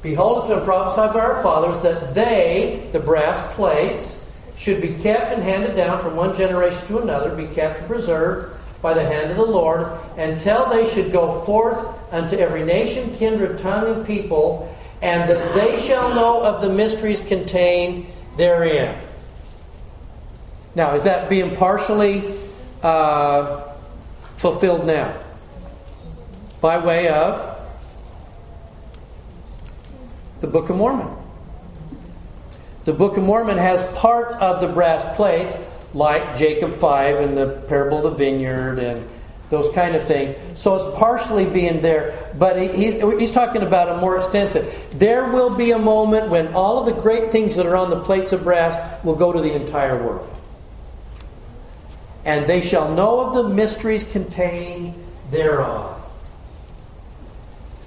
Behold, 0.00 0.38
it's 0.38 0.54
been 0.54 0.64
prophesied 0.64 1.12
by 1.12 1.20
our 1.20 1.42
fathers 1.42 1.82
that 1.82 2.14
they, 2.14 2.88
the 2.90 3.00
brass 3.00 3.54
plates, 3.54 4.32
should 4.56 4.80
be 4.80 4.94
kept 4.94 5.34
and 5.34 5.42
handed 5.42 5.76
down 5.76 6.00
from 6.00 6.16
one 6.16 6.34
generation 6.34 6.86
to 6.86 7.00
another, 7.00 7.36
be 7.36 7.46
kept 7.48 7.80
and 7.80 7.86
preserved 7.86 8.58
by 8.80 8.94
the 8.94 9.04
hand 9.04 9.30
of 9.30 9.36
the 9.36 9.44
Lord, 9.44 9.86
until 10.16 10.70
they 10.70 10.88
should 10.88 11.12
go 11.12 11.42
forth 11.42 11.86
unto 12.10 12.36
every 12.36 12.64
nation, 12.64 13.14
kindred, 13.16 13.58
tongue, 13.58 13.94
and 13.94 14.06
people, 14.06 14.74
and 15.02 15.28
that 15.28 15.54
they 15.54 15.78
shall 15.78 16.14
know 16.14 16.46
of 16.46 16.62
the 16.62 16.70
mysteries 16.70 17.20
contained 17.20 18.06
therein. 18.38 18.98
Now, 20.74 20.94
is 20.94 21.04
that 21.04 21.28
being 21.28 21.56
partially 21.56 22.38
uh, 22.82 23.74
fulfilled 24.38 24.86
now? 24.86 25.21
By 26.62 26.78
way 26.78 27.08
of 27.08 27.58
the 30.40 30.46
Book 30.46 30.70
of 30.70 30.76
Mormon. 30.76 31.08
The 32.84 32.92
Book 32.92 33.16
of 33.16 33.24
Mormon 33.24 33.58
has 33.58 33.82
part 33.94 34.32
of 34.34 34.60
the 34.60 34.68
brass 34.68 35.04
plates, 35.16 35.56
like 35.92 36.36
Jacob 36.36 36.74
5 36.74 37.16
and 37.16 37.36
the 37.36 37.64
parable 37.68 38.06
of 38.06 38.12
the 38.12 38.16
vineyard 38.16 38.78
and 38.78 39.08
those 39.50 39.72
kind 39.74 39.96
of 39.96 40.04
things. 40.04 40.36
So 40.54 40.76
it's 40.76 40.98
partially 40.98 41.46
being 41.46 41.82
there, 41.82 42.16
but 42.38 42.56
he, 42.56 42.68
he, 42.68 43.18
he's 43.18 43.32
talking 43.32 43.62
about 43.62 43.88
a 43.88 43.96
more 43.96 44.16
extensive. 44.16 44.72
There 44.94 45.32
will 45.32 45.56
be 45.56 45.72
a 45.72 45.78
moment 45.80 46.30
when 46.30 46.54
all 46.54 46.78
of 46.78 46.86
the 46.86 47.00
great 47.02 47.32
things 47.32 47.56
that 47.56 47.66
are 47.66 47.76
on 47.76 47.90
the 47.90 48.00
plates 48.00 48.32
of 48.32 48.44
brass 48.44 48.78
will 49.04 49.16
go 49.16 49.32
to 49.32 49.40
the 49.40 49.52
entire 49.52 50.00
world. 50.00 50.32
And 52.24 52.46
they 52.46 52.60
shall 52.60 52.94
know 52.94 53.20
of 53.20 53.34
the 53.34 53.48
mysteries 53.48 54.10
contained 54.12 54.94
thereon. 55.32 55.91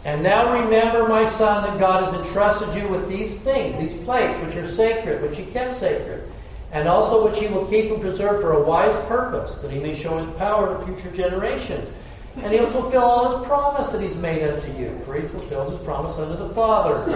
And 0.05 0.23
now 0.23 0.53
remember, 0.61 1.09
my 1.09 1.25
son, 1.25 1.63
that 1.63 1.79
God 1.79 2.05
has 2.05 2.13
entrusted 2.13 2.81
you 2.81 2.87
with 2.87 3.09
these 3.09 3.41
things, 3.41 3.77
these 3.77 3.97
plates, 4.03 4.39
which 4.39 4.55
are 4.55 4.67
sacred, 4.67 5.21
which 5.21 5.37
he 5.37 5.45
kept 5.45 5.75
sacred 5.75 6.31
and 6.75 6.89
also 6.89 7.25
which 7.25 7.39
he 7.39 7.47
will 7.47 7.65
keep 7.67 7.89
and 7.89 8.01
preserve 8.01 8.41
for 8.41 8.51
a 8.51 8.61
wise 8.61 8.93
purpose, 9.05 9.59
that 9.59 9.71
he 9.71 9.79
may 9.79 9.95
show 9.95 10.17
his 10.17 10.29
power 10.35 10.77
to 10.77 10.85
future 10.85 11.15
generations. 11.15 11.89
And 12.35 12.51
he'll 12.51 12.67
fulfill 12.67 13.03
all 13.03 13.37
his 13.37 13.47
promise 13.47 13.89
that 13.89 14.01
he's 14.01 14.17
made 14.17 14.43
unto 14.43 14.69
you, 14.77 14.99
for 15.05 15.13
he 15.13 15.25
fulfills 15.25 15.71
his 15.71 15.79
promise 15.83 16.17
unto 16.17 16.35
the 16.35 16.53
Father. 16.53 17.07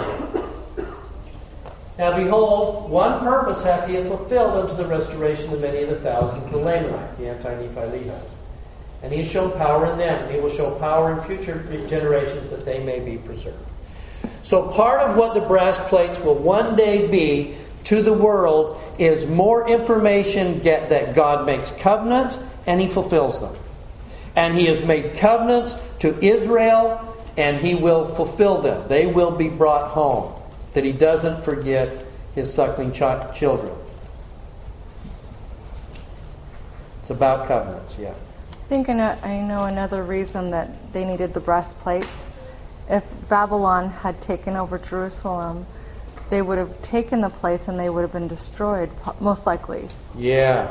Now 1.97 2.15
behold, 2.15 2.89
one 2.89 3.19
purpose 3.19 3.65
hath 3.65 3.85
he 3.89 4.01
fulfilled 4.03 4.63
unto 4.63 4.81
the 4.81 4.85
restoration 4.85 5.53
of 5.53 5.59
many 5.59 5.83
of 5.83 5.89
the 5.89 5.97
thousands 5.97 6.45
of 6.45 6.51
the 6.51 6.57
Lamanites, 6.57 7.17
the 7.17 7.27
anti-Nephi 7.27 7.75
Lehites. 7.75 8.38
And 9.01 9.13
he 9.13 9.19
has 9.19 9.31
shown 9.31 9.51
power 9.53 9.91
in 9.91 9.97
them, 9.97 10.23
and 10.23 10.33
he 10.33 10.39
will 10.39 10.49
show 10.49 10.75
power 10.75 11.13
in 11.13 11.21
future 11.21 11.63
generations 11.87 12.49
that 12.49 12.65
they 12.65 12.83
may 12.83 12.99
be 12.99 13.17
preserved. 13.17 13.65
So 14.41 14.69
part 14.69 15.01
of 15.01 15.15
what 15.15 15.33
the 15.33 15.41
brass 15.41 15.79
plates 15.89 16.19
will 16.19 16.35
one 16.35 16.75
day 16.75 17.07
be 17.07 17.55
to 17.85 18.01
the 18.01 18.13
world 18.13 18.81
is 18.97 19.29
more 19.29 19.69
information 19.69 20.59
get 20.59 20.89
that 20.89 21.15
God 21.15 21.45
makes 21.45 21.71
covenants 21.71 22.43
and 22.67 22.81
he 22.81 22.87
fulfills 22.87 23.39
them. 23.39 23.55
And 24.35 24.55
he 24.55 24.65
has 24.65 24.85
made 24.85 25.15
covenants 25.15 25.75
to 25.99 26.17
Israel 26.23 27.05
and 27.37 27.57
he 27.57 27.75
will 27.75 28.05
fulfill 28.05 28.61
them. 28.61 28.87
They 28.89 29.05
will 29.05 29.31
be 29.31 29.49
brought 29.49 29.91
home. 29.91 30.33
That 30.73 30.83
he 30.83 30.91
doesn't 30.91 31.41
forget 31.41 32.05
his 32.35 32.53
suckling 32.53 32.91
ch- 32.91 33.37
children. 33.37 33.73
It's 36.99 37.09
about 37.09 37.47
covenants, 37.47 37.97
yeah. 37.97 38.13
I 38.69 38.71
think 38.71 38.87
I 38.87 38.93
know, 38.93 39.17
I 39.23 39.39
know 39.39 39.65
another 39.65 40.03
reason 40.03 40.51
that 40.51 40.93
they 40.93 41.03
needed 41.03 41.33
the 41.33 41.39
brass 41.39 41.73
plates. 41.73 42.29
If 42.87 43.03
Babylon 43.27 43.89
had 43.89 44.21
taken 44.21 44.55
over 44.55 44.77
Jerusalem, 44.77 45.65
they 46.29 46.43
would 46.43 46.59
have 46.59 46.79
taken 46.83 47.21
the 47.21 47.31
plates 47.31 47.67
and 47.67 47.79
they 47.79 47.89
would 47.89 48.03
have 48.03 48.11
been 48.11 48.27
destroyed, 48.27 48.91
most 49.19 49.47
likely. 49.47 49.89
Yeah. 50.15 50.69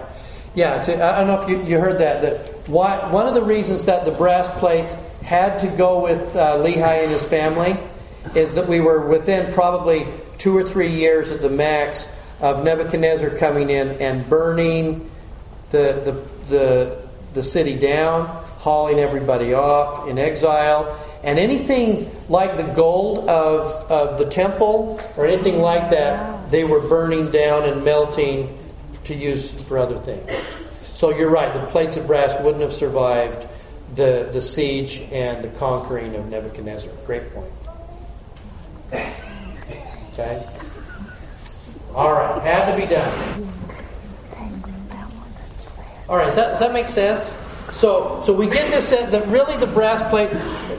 Yeah, 0.55 0.81
so 0.85 0.95
I 0.95 1.19
don't 1.19 1.27
know 1.27 1.43
if 1.43 1.49
you, 1.49 1.61
you 1.65 1.81
heard 1.81 1.99
that. 1.99 2.23
That 2.23 2.69
why, 2.69 3.11
one 3.11 3.27
of 3.27 3.35
the 3.35 3.43
reasons 3.43 3.87
that 3.87 4.05
the 4.05 4.13
brass 4.13 4.49
plates 4.61 4.95
had 5.23 5.59
to 5.59 5.67
go 5.77 6.01
with 6.01 6.37
uh, 6.37 6.55
Lehi 6.59 7.03
and 7.03 7.11
his 7.11 7.25
family 7.25 7.77
is 8.37 8.55
that 8.55 8.69
we 8.69 8.79
were 8.79 9.09
within 9.09 9.53
probably 9.53 10.07
two 10.39 10.57
or 10.57 10.63
three 10.63 10.95
years 10.95 11.33
at 11.33 11.41
the 11.41 11.51
max 11.51 12.17
of 12.41 12.63
Nebuchadnezzar 12.63 13.31
coming 13.31 13.71
in 13.71 13.89
and 14.01 14.31
burning 14.31 15.11
the, 15.71 16.23
the, 16.47 16.49
the, 16.49 17.08
the 17.35 17.43
city 17.43 17.79
down, 17.79 18.26
hauling 18.59 18.99
everybody 18.99 19.55
off 19.55 20.09
in 20.09 20.18
exile. 20.18 20.99
And 21.24 21.39
anything 21.39 22.11
like 22.29 22.57
the 22.57 22.72
gold 22.74 23.29
of, 23.29 23.91
of 23.91 24.18
the 24.18 24.31
temple 24.31 25.01
or 25.16 25.26
anything 25.26 25.61
like 25.61 25.91
that, 25.91 26.51
they 26.51 26.64
were 26.64 26.81
burning 26.81 27.31
down 27.31 27.64
and 27.64 27.85
melting 27.85 28.57
to 29.05 29.14
use 29.14 29.61
for 29.62 29.79
other 29.79 29.99
things. 29.99 30.31
So 30.93 31.11
you're 31.11 31.31
right, 31.31 31.53
the 31.53 31.66
plates 31.66 31.97
of 31.97 32.07
brass 32.07 32.43
wouldn't 32.43 32.62
have 32.62 32.72
survived 32.72 33.47
the, 33.95 34.29
the 34.33 34.41
siege 34.41 35.09
and 35.12 35.43
the 35.43 35.49
conquering 35.59 36.14
of 36.14 36.29
Nebuchadnezzar. 36.29 36.93
Great 37.07 37.33
point. 37.33 37.53
Okay? 40.12 40.47
All 41.95 42.12
right, 42.12 42.43
had 42.43 42.72
to 42.72 42.81
be 42.81 42.87
done. 42.87 43.58
All 46.09 46.17
right, 46.17 46.25
does 46.25 46.37
that, 46.37 46.49
does 46.51 46.61
that 46.61 46.73
make 46.73 46.89
sense? 46.89 47.39
So, 47.71 48.23
so 48.23 48.33
we 48.33 48.47
get 48.47 48.71
this 48.71 48.89
sense 48.89 49.11
that 49.11 49.27
really 49.29 49.57
the 49.59 49.67
brass 49.67 50.09
plate. 50.09 50.31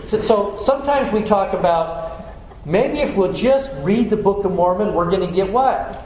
So 0.04 0.58
sometimes 0.58 1.12
we 1.12 1.22
talk 1.22 1.54
about 1.54 2.26
maybe 2.66 3.00
if 3.00 3.16
we'll 3.16 3.34
just 3.34 3.72
read 3.84 4.10
the 4.10 4.18
Book 4.18 4.44
of 4.44 4.52
Mormon, 4.52 4.94
we're 4.96 5.10
going 5.10 5.28
to 5.28 5.34
get 5.34 5.52
what? 5.52 6.06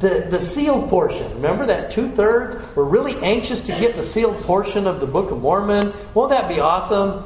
The, 0.00 0.26
the 0.28 0.38
sealed 0.38 0.90
portion. 0.90 1.32
Remember 1.34 1.64
that 1.66 1.90
two 1.90 2.08
thirds? 2.08 2.56
We're 2.76 2.84
really 2.84 3.16
anxious 3.22 3.62
to 3.62 3.72
get 3.72 3.96
the 3.96 4.02
sealed 4.02 4.42
portion 4.42 4.86
of 4.86 5.00
the 5.00 5.06
Book 5.06 5.30
of 5.30 5.40
Mormon. 5.40 5.94
Won't 6.12 6.30
that 6.30 6.46
be 6.46 6.60
awesome? 6.60 7.24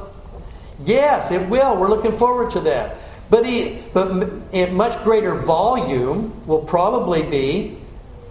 Yes, 0.79 1.31
it 1.31 1.49
will. 1.49 1.75
We're 1.75 1.89
looking 1.89 2.17
forward 2.17 2.51
to 2.51 2.61
that. 2.61 2.95
But, 3.29 3.45
he, 3.45 3.83
but 3.93 4.31
in 4.53 4.73
much 4.73 5.01
greater 5.03 5.35
volume 5.35 6.45
will 6.47 6.63
probably 6.63 7.23
be 7.23 7.77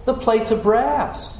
the 0.05 0.13
plates 0.15 0.49
of 0.49 0.63
brass 0.63 1.34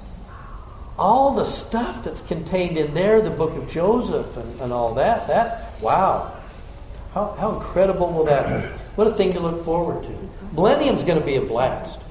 all 0.97 1.33
the 1.33 1.43
stuff 1.43 2.03
that's 2.03 2.21
contained 2.21 2.77
in 2.77 2.93
there, 2.93 3.21
the 3.21 3.29
book 3.29 3.55
of 3.55 3.69
Joseph 3.69 4.37
and, 4.37 4.61
and 4.61 4.71
all 4.71 4.93
that, 4.95 5.27
that, 5.27 5.79
wow. 5.81 6.31
How, 7.13 7.35
how 7.39 7.55
incredible 7.55 8.11
will 8.11 8.25
that 8.25 8.47
be? 8.47 8.67
What 8.95 9.07
a 9.07 9.11
thing 9.11 9.33
to 9.33 9.39
look 9.39 9.63
forward 9.65 10.03
to. 10.03 10.29
Millennium's 10.53 11.03
going 11.03 11.19
to 11.19 11.25
be 11.25 11.35
a 11.35 11.41
blast. 11.41 12.01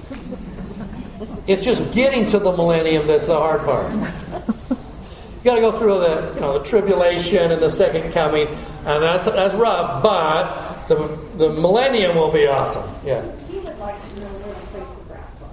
It's 1.47 1.63
just 1.63 1.93
getting 1.93 2.25
to 2.27 2.39
the 2.39 2.51
millennium 2.51 3.07
that's 3.07 3.27
the 3.27 3.35
hard 3.35 3.61
part. 3.61 3.91
You 3.91 5.51
got 5.51 5.55
to 5.55 5.61
go 5.61 5.71
through 5.71 5.99
the, 5.99 6.31
you 6.33 6.41
know, 6.41 6.57
the 6.57 6.65
tribulation 6.65 7.51
and 7.51 7.61
the 7.61 7.69
second 7.69 8.11
coming, 8.11 8.47
and 8.47 9.03
that's 9.03 9.25
that's 9.25 9.53
rough. 9.53 10.01
But 10.01 10.87
the 10.87 10.95
the 11.37 11.49
millennium 11.49 12.15
will 12.15 12.31
be 12.31 12.47
awesome. 12.47 12.89
Yeah. 13.05 13.21
He 13.47 13.59
would 13.59 13.77
like 13.77 13.95
to 13.95 14.19
know 14.21 14.25
where 14.25 14.55
the 14.55 14.67
place 14.67 14.89
of 14.89 15.07
brass. 15.07 15.43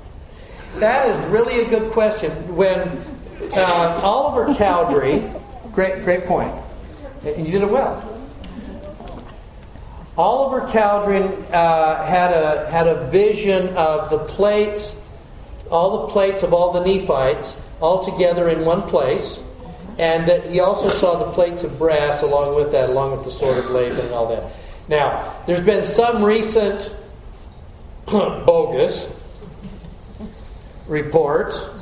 That 0.79 1.09
is 1.09 1.31
really 1.31 1.61
a 1.61 1.69
good 1.69 1.93
question. 1.93 2.57
When 2.57 3.12
uh, 3.53 4.01
Oliver 4.03 4.55
Cowdery, 4.55 5.31
great, 5.73 6.05
great 6.05 6.25
point. 6.25 6.55
And 7.25 7.47
you 7.47 7.53
did 7.53 7.63
it 7.63 7.71
well. 7.71 8.09
Oliver 10.17 10.67
Cowdery 10.69 11.23
uh, 11.53 12.05
had 12.05 12.33
a 12.33 12.71
had 12.71 12.87
a 12.87 13.05
vision 13.07 13.69
of 13.77 14.11
the 14.11 14.19
plates, 14.19 15.09
all 15.71 16.07
the 16.07 16.13
plates 16.13 16.43
of 16.43 16.53
all 16.53 16.73
the 16.73 16.85
Nephites, 16.85 17.67
all 17.81 18.05
together 18.05 18.49
in 18.49 18.65
one 18.65 18.83
place, 18.83 19.43
and 19.99 20.27
that 20.29 20.51
he 20.51 20.61
also 20.61 20.91
saw 20.91 21.25
the 21.25 21.33
plates 21.33 21.65
of 21.65 21.79
brass 21.79 22.23
along 22.23 22.57
with 22.57 22.73
that, 22.73 22.91
along 22.91 23.13
with 23.13 23.25
the 23.25 23.31
sword 23.31 23.57
of 23.59 23.71
Laban 23.71 24.01
and 24.01 24.11
all 24.13 24.29
that. 24.29 24.53
Now, 24.89 25.43
there's 25.47 25.65
been 25.65 25.85
some 25.85 26.23
recent 26.23 26.95
bogus 28.07 29.27
reports 30.87 31.82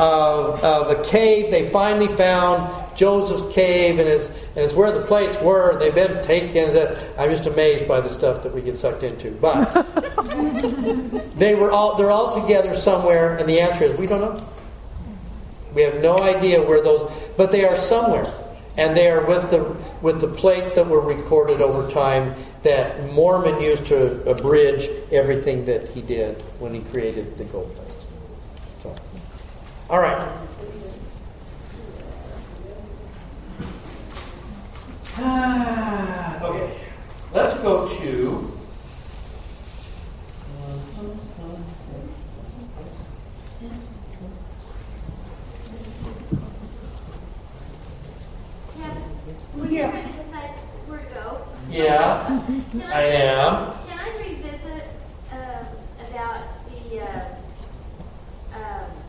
of, 0.00 0.64
of 0.64 0.98
a 0.98 1.04
cave. 1.04 1.50
They 1.50 1.68
finally 1.68 2.08
found 2.08 2.96
Joseph's 2.96 3.52
cave, 3.54 3.98
and 3.98 4.08
it's, 4.08 4.26
and 4.26 4.64
it's 4.64 4.72
where 4.72 4.90
the 4.92 5.02
plates 5.02 5.38
were. 5.40 5.78
They've 5.78 5.94
been 5.94 6.24
taken. 6.24 6.74
I'm 7.18 7.30
just 7.30 7.46
amazed 7.46 7.86
by 7.86 8.00
the 8.00 8.08
stuff 8.08 8.42
that 8.42 8.54
we 8.54 8.62
get 8.62 8.78
sucked 8.78 9.02
into. 9.02 9.30
But 9.32 9.64
they 11.36 11.54
were 11.54 11.70
all 11.70 11.96
they're 11.96 12.10
all 12.10 12.40
together 12.40 12.74
somewhere, 12.74 13.36
and 13.36 13.48
the 13.48 13.60
answer 13.60 13.84
is 13.84 13.98
we 13.98 14.06
don't 14.06 14.20
know. 14.20 14.46
We 15.74 15.82
have 15.82 16.00
no 16.00 16.18
idea 16.18 16.62
where 16.62 16.82
those, 16.82 17.12
but 17.36 17.52
they 17.52 17.64
are 17.64 17.76
somewhere, 17.76 18.32
and 18.76 18.96
they 18.96 19.10
are 19.10 19.24
with 19.24 19.50
the 19.50 19.76
with 20.00 20.20
the 20.22 20.28
plates 20.28 20.74
that 20.74 20.86
were 20.86 21.00
recorded 21.00 21.60
over 21.60 21.88
time 21.90 22.34
that 22.62 23.12
Mormon 23.12 23.60
used 23.60 23.86
to 23.86 24.28
abridge 24.28 24.88
everything 25.12 25.66
that 25.66 25.88
he 25.88 26.00
did 26.02 26.40
when 26.58 26.74
he 26.74 26.80
created 26.80 27.36
the 27.36 27.44
gold 27.44 27.74
plate. 27.74 27.89
All 29.90 29.98
right. 29.98 30.28
okay. 36.42 36.76
Let's 37.32 37.58
go 37.60 37.88
to. 37.88 38.56
Yeah. 49.68 50.06
Yeah, 51.68 52.40
I 52.92 53.02
am. 53.02 53.72
Can 53.88 53.98
I 53.98 54.10
revisit 54.18 54.84
um, 55.32 55.66
about 56.08 56.44
the 56.68 57.00
uh, 57.00 57.34
um, 58.54 58.99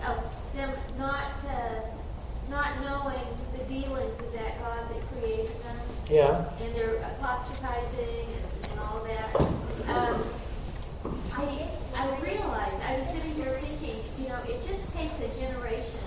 is 0.00 0.06
going 0.06 0.16
like 0.16 0.24
oh 0.24 0.30
them 0.56 0.70
not 0.98 1.32
uh, 1.46 1.80
not 2.48 2.80
knowing 2.80 3.26
the 3.56 3.64
dealings 3.64 4.18
of 4.18 4.32
that 4.32 4.58
God 4.58 4.88
that 4.88 5.00
created 5.12 5.48
them. 5.62 5.76
Yeah. 6.10 6.50
And 6.60 6.74
they're 6.74 6.96
apostatizing 6.96 8.26
and, 8.26 8.70
and 8.70 8.80
all 8.80 9.04
that. 9.04 9.36
Um, 9.88 10.24
I 11.32 11.68
I 11.94 12.20
realized 12.20 12.82
I 12.82 12.98
was 12.98 13.06
sitting 13.08 13.34
here 13.34 13.58
thinking, 13.60 14.02
you 14.18 14.28
know, 14.28 14.38
it 14.48 14.66
just 14.66 14.92
takes 14.94 15.20
a 15.20 15.28
generation 15.40 16.00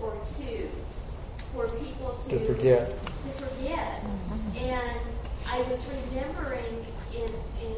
or 0.00 0.16
two 0.38 0.68
for 1.52 1.68
people 1.68 2.18
to, 2.28 2.38
to 2.38 2.44
forget. 2.44 2.90
To 2.90 3.44
forget. 3.44 4.02
And 4.58 5.00
I 5.48 5.58
was 5.58 5.80
remembering 6.10 6.86
in, 7.14 7.30
in 7.62 7.74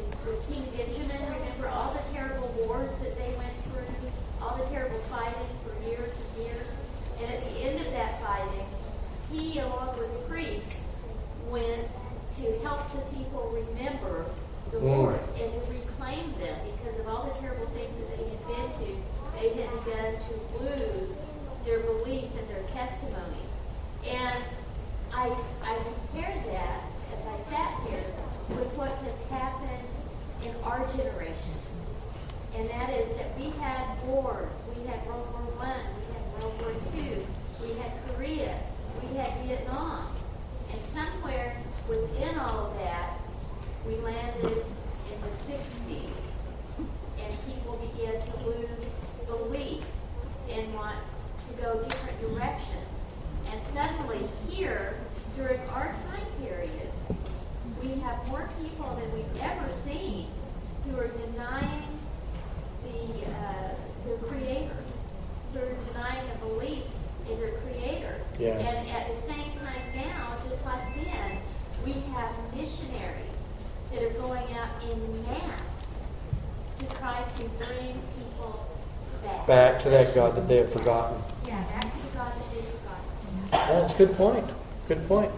King 0.49 0.63
Benjamin, 0.75 1.33
remember 1.33 1.67
all 1.69 1.93
the 1.93 2.15
terrible 2.15 2.47
wars 2.65 2.91
that 3.01 3.15
they 3.17 3.35
went 3.37 3.51
through, 3.63 3.66
all 4.41 4.57
the 4.57 4.65
terrible 4.65 4.99
fighting 5.09 5.47
for 5.63 5.73
years 5.89 6.13
and 6.15 6.45
years. 6.45 6.67
And 7.21 7.33
at 7.33 7.41
the 7.43 7.59
end 7.61 7.79
of 7.85 7.91
that 7.93 8.21
fighting, 8.21 8.65
he, 9.31 9.59
along 9.59 9.97
with 9.97 10.11
the 10.13 10.19
priests, 10.29 10.93
went 11.49 11.87
to 12.37 12.59
help 12.63 12.91
the 12.93 13.01
people 13.17 13.49
remember 13.53 14.25
the 14.71 14.77
Mm. 14.77 14.97
Lord 14.97 15.19
and 15.39 15.51
to 15.53 15.59
reclaim 15.71 16.33
them 16.39 16.57
because 16.75 16.99
of 16.99 17.07
all 17.07 17.23
the 17.23 17.39
terrible 17.39 17.65
things 17.67 17.95
that 17.97 18.17
they 18.17 18.23
had 18.29 18.47
been 18.47 18.69
to. 18.85 18.95
They 19.39 19.49
had 19.61 19.69
begun 19.83 20.13
to 20.27 20.63
lose 20.63 21.17
their 21.65 21.79
belief 21.79 22.25
and 22.37 22.47
their 22.49 22.63
testimony. 22.73 23.43
And 24.05 24.43
I, 25.13 25.29
I 25.63 25.77
compared 26.11 26.43
that 26.53 26.81
as 27.13 27.25
I 27.25 27.49
sat 27.49 27.71
here 27.89 28.03
with 28.49 28.71
what 28.77 28.89
has 28.89 29.15
happened 29.31 29.87
in 30.43 30.53
our 30.63 30.85
generations. 30.95 31.85
And 32.55 32.69
that 32.69 32.89
is 32.89 33.15
that 33.17 33.37
we 33.37 33.49
had 33.61 34.01
wars. 34.05 34.49
We 34.75 34.85
had 34.87 35.05
World 35.05 35.27
War 35.31 35.41
One, 35.63 35.83
we 35.95 36.13
had 36.13 36.43
World 36.43 36.61
War 36.61 36.73
Two, 36.93 37.25
we 37.61 37.73
had 37.79 37.91
Korea, 38.09 38.57
we 39.01 39.17
had 39.17 39.31
Vietnam. 39.45 40.07
And 40.71 40.81
somewhere 40.81 41.55
within 41.87 42.37
all 42.39 42.67
of 42.67 42.77
that, 42.79 43.13
we 43.85 43.95
landed 43.97 44.43
in 44.43 45.21
the 45.21 45.53
60s, 45.53 46.09
and 47.23 47.37
people 47.47 47.77
began 47.95 48.19
to 48.19 48.45
lose 48.47 48.85
belief 49.27 49.83
and 50.49 50.73
want 50.73 50.97
to 51.47 51.61
go 51.61 51.81
different 51.83 52.19
directions. 52.21 53.07
And 53.49 53.61
suddenly, 53.61 54.27
here, 54.49 54.95
during 55.37 55.59
our 55.69 55.85
time 56.09 56.27
period, 56.43 56.89
we 57.81 57.99
have 58.01 58.27
more 58.27 58.49
people 58.61 58.95
than 58.95 59.13
we've 59.13 59.41
ever 59.41 59.71
seen 59.73 60.27
who 60.85 60.97
are 60.99 61.07
denying 61.07 61.83
the 62.83 63.29
uh, 63.29 63.75
their 64.05 64.17
creator, 64.17 64.75
who 65.53 65.59
are 65.59 65.75
denying 65.93 66.25
a 66.33 66.45
belief 66.45 66.83
in 67.29 67.39
their 67.39 67.51
creator. 67.59 68.15
Yeah. 68.39 68.57
And 68.59 68.89
at 68.89 69.15
the 69.15 69.21
same 69.21 69.51
time 69.63 69.81
now, 69.95 70.35
just 70.49 70.65
like 70.65 70.95
then, 70.95 71.37
we 71.85 71.93
have 72.13 72.31
missionaries 72.55 73.49
that 73.91 74.03
are 74.03 74.09
going 74.21 74.45
out 74.57 74.69
in 74.89 75.23
mass 75.23 75.87
to 76.79 76.85
try 76.97 77.23
to 77.39 77.45
bring 77.49 77.93
people 78.17 78.67
back. 79.77 79.83
To 79.83 79.89
that 79.89 80.15
God 80.15 80.35
that 80.35 80.47
they 80.47 80.57
have 80.57 80.71
forgotten. 80.71 81.21
Yeah, 81.45 81.63
back 81.63 81.81
to 81.81 81.87
the 81.87 82.17
God 82.17 82.33
that 82.33 82.51
they've 82.51 82.65
forgotten. 83.51 83.79
That's 83.81 83.93
good 83.93 84.13
point. 84.15 84.45
Good 84.87 85.07
point. 85.07 85.31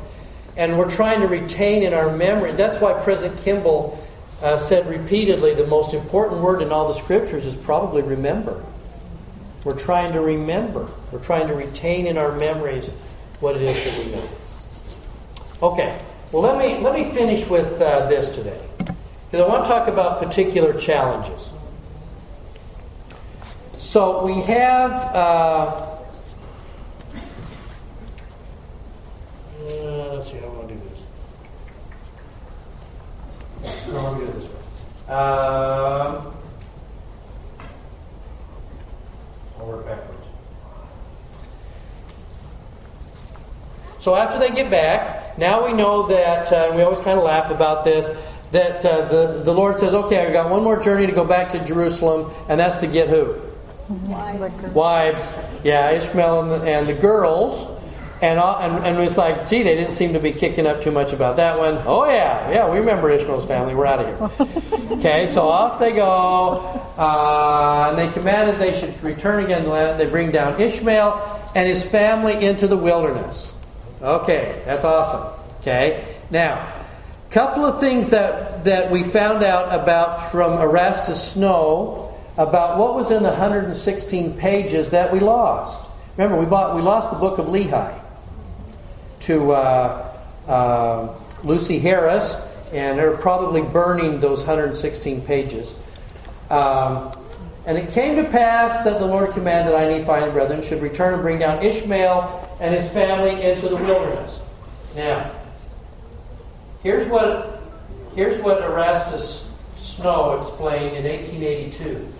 And 0.57 0.77
we're 0.77 0.89
trying 0.89 1.21
to 1.21 1.27
retain 1.27 1.83
in 1.83 1.93
our 1.93 2.15
memory. 2.15 2.51
That's 2.51 2.81
why 2.81 2.93
President 3.03 3.39
Kimball 3.41 4.03
uh, 4.41 4.57
said 4.57 4.87
repeatedly 4.87 5.53
the 5.53 5.67
most 5.67 5.93
important 5.93 6.41
word 6.41 6.61
in 6.61 6.71
all 6.71 6.87
the 6.87 6.93
scriptures 6.93 7.45
is 7.45 7.55
probably 7.55 8.01
remember. 8.01 8.63
We're 9.65 9.77
trying 9.77 10.13
to 10.13 10.21
remember. 10.21 10.87
We're 11.11 11.23
trying 11.23 11.47
to 11.47 11.53
retain 11.53 12.07
in 12.07 12.17
our 12.17 12.31
memories 12.37 12.89
what 13.39 13.55
it 13.55 13.61
is 13.61 13.83
that 13.83 14.05
we 14.05 14.11
know. 14.11 14.29
Okay. 15.61 15.99
Well, 16.31 16.43
let 16.43 16.57
me 16.57 16.81
let 16.81 16.93
me 16.93 17.11
finish 17.13 17.49
with 17.49 17.81
uh, 17.81 18.07
this 18.07 18.35
today 18.35 18.61
because 18.77 19.41
I 19.41 19.47
want 19.47 19.65
to 19.65 19.69
talk 19.69 19.87
about 19.87 20.21
particular 20.21 20.73
challenges. 20.73 21.51
So 23.89 24.23
we 24.23 24.35
have. 24.41 24.91
Uh, 25.15 25.85
Uh, 29.61 30.13
let's 30.13 30.31
see 30.31 30.37
how 30.37 30.45
I 30.45 30.49
want 30.49 30.69
to 30.69 30.75
do 30.75 30.81
this. 30.89 31.07
No, 33.91 33.97
I'm 33.97 34.17
going 34.17 34.19
to 34.19 34.33
do 34.33 34.39
this 34.39 34.49
way. 34.49 35.13
Um, 35.13 36.33
I'll 39.59 39.65
work 39.65 39.85
backwards. 39.85 40.27
So 43.99 44.15
after 44.15 44.39
they 44.39 44.51
get 44.51 44.69
back, 44.69 45.37
now 45.37 45.65
we 45.65 45.73
know 45.73 46.07
that, 46.07 46.51
uh, 46.53 46.71
we 46.75 46.83
always 46.83 46.99
kind 46.99 47.17
of 47.17 47.25
laugh 47.25 47.49
about 47.51 47.83
this, 47.83 48.05
that 48.51 48.85
uh, 48.85 49.05
the, 49.09 49.41
the 49.43 49.53
Lord 49.53 49.79
says, 49.79 49.93
okay, 49.93 50.25
I've 50.25 50.33
got 50.33 50.49
one 50.49 50.63
more 50.63 50.81
journey 50.81 51.05
to 51.07 51.11
go 51.11 51.25
back 51.25 51.49
to 51.49 51.65
Jerusalem, 51.65 52.31
and 52.47 52.59
that's 52.59 52.77
to 52.77 52.87
get 52.87 53.09
who? 53.09 53.49
Wives. 54.73 55.37
Yeah, 55.63 55.91
Ishmael 55.91 56.41
and 56.41 56.51
the, 56.51 56.69
and 56.69 56.87
the 56.87 56.93
girls. 56.93 57.77
And, 58.21 58.37
all, 58.37 58.59
and, 58.59 58.85
and 58.85 58.99
it's 58.99 59.17
like, 59.17 59.47
gee, 59.47 59.63
they 59.63 59.75
didn't 59.75 59.93
seem 59.93 60.11
to 60.13 60.19
be 60.19 60.33
kicking 60.33 60.67
up 60.67 60.81
too 60.81 60.91
much 60.91 61.13
about 61.13 61.37
that 61.37 61.57
one. 61.57 61.81
Oh, 61.85 62.05
yeah, 62.05 62.51
yeah, 62.51 62.69
we 62.69 62.79
remember 62.79 63.09
Ishmael's 63.09 63.45
family. 63.45 63.73
We're 63.73 63.85
out 63.85 63.99
of 64.01 64.37
here. 64.37 64.91
okay, 64.97 65.27
so 65.27 65.47
off 65.47 65.79
they 65.79 65.93
go. 65.93 66.83
Uh, 66.97 67.87
and 67.89 67.97
they 67.97 68.11
commanded 68.13 68.57
they 68.57 68.77
should 68.77 69.01
return 69.01 69.43
again 69.43 69.59
to 69.59 69.67
the 69.67 69.71
land. 69.71 69.99
They 69.99 70.05
bring 70.05 70.31
down 70.31 70.59
Ishmael 70.59 71.51
and 71.55 71.67
his 71.67 71.89
family 71.89 72.45
into 72.45 72.67
the 72.67 72.77
wilderness. 72.77 73.57
Okay, 74.01 74.61
that's 74.65 74.83
awesome. 74.83 75.39
Okay, 75.61 76.15
now, 76.29 76.73
couple 77.29 77.63
of 77.63 77.79
things 77.79 78.09
that, 78.09 78.65
that 78.65 78.91
we 78.91 79.03
found 79.03 79.43
out 79.43 79.73
about 79.73 80.31
from 80.31 80.59
Erastus 80.59 81.33
Snow 81.33 82.09
about 82.39 82.79
what 82.79 82.95
was 82.95 83.11
in 83.11 83.21
the 83.21 83.29
116 83.29 84.37
pages 84.37 84.91
that 84.91 85.11
we 85.11 85.19
lost. 85.19 85.91
Remember, 86.15 86.37
we, 86.37 86.45
bought, 86.45 86.73
we 86.73 86.81
lost 86.81 87.11
the 87.11 87.17
book 87.19 87.37
of 87.37 87.47
Lehi 87.47 88.01
to 89.21 89.51
uh, 89.51 90.17
uh, 90.47 91.13
Lucy 91.43 91.79
Harris, 91.79 92.49
and 92.71 92.97
they're 92.97 93.17
probably 93.17 93.61
burning 93.61 94.21
those 94.21 94.39
116 94.39 95.21
pages. 95.23 95.77
Um, 96.49 97.11
and 97.65 97.77
it 97.77 97.89
came 97.89 98.15
to 98.15 98.31
pass 98.31 98.85
that 98.85 98.99
the 98.99 99.05
Lord 99.05 99.31
commanded 99.31 99.73
that 99.73 99.77
I, 99.77 99.97
Nephi, 99.97 100.23
and 100.23 100.31
brethren 100.31 100.61
should 100.61 100.81
return 100.81 101.15
and 101.15 101.21
bring 101.21 101.39
down 101.39 101.61
Ishmael 101.61 102.57
and 102.61 102.73
his 102.73 102.89
family 102.89 103.43
into 103.43 103.67
the 103.67 103.75
wilderness. 103.75 104.45
Now, 104.95 105.29
here's 106.83 107.09
what, 107.09 107.61
here's 108.15 108.41
what 108.41 108.63
Erastus 108.63 109.53
Snow 109.75 110.39
explained 110.39 110.95
in 110.95 111.03
1882. 111.03 112.13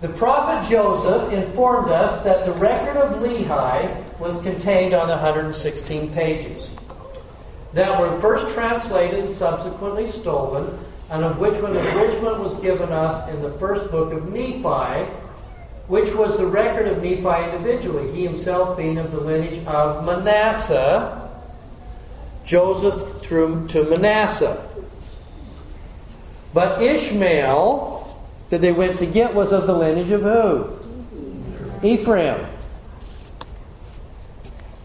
The 0.00 0.08
prophet 0.10 0.68
Joseph 0.70 1.32
informed 1.32 1.90
us 1.90 2.22
that 2.22 2.44
the 2.44 2.52
record 2.52 2.98
of 2.98 3.22
Lehi 3.22 4.18
was 4.18 4.40
contained 4.42 4.92
on 4.92 5.08
the 5.08 5.14
116 5.14 6.12
pages 6.12 6.70
that 7.72 7.98
were 7.98 8.20
first 8.20 8.54
translated 8.54 9.20
and 9.20 9.30
subsequently 9.30 10.06
stolen, 10.06 10.78
and 11.10 11.24
of 11.24 11.38
which 11.38 11.54
an 11.58 11.76
abridgment 11.76 12.40
was 12.40 12.60
given 12.60 12.92
us 12.92 13.28
in 13.30 13.40
the 13.40 13.52
first 13.52 13.90
book 13.90 14.12
of 14.12 14.30
Nephi, 14.30 15.10
which 15.86 16.14
was 16.14 16.36
the 16.36 16.46
record 16.46 16.88
of 16.88 17.02
Nephi 17.02 17.44
individually, 17.50 18.10
he 18.12 18.26
himself 18.26 18.76
being 18.76 18.98
of 18.98 19.12
the 19.12 19.20
lineage 19.20 19.64
of 19.66 20.04
Manasseh, 20.04 21.30
Joseph 22.44 23.22
through 23.22 23.66
to 23.68 23.84
Manasseh. 23.84 24.62
But 26.52 26.82
Ishmael, 26.82 27.95
that 28.50 28.60
they 28.60 28.72
went 28.72 28.98
to 28.98 29.06
get, 29.06 29.34
was 29.34 29.52
of 29.52 29.66
the 29.66 29.74
lineage 29.74 30.10
of 30.10 30.22
who? 30.22 31.86
Ephraim. 31.86 32.46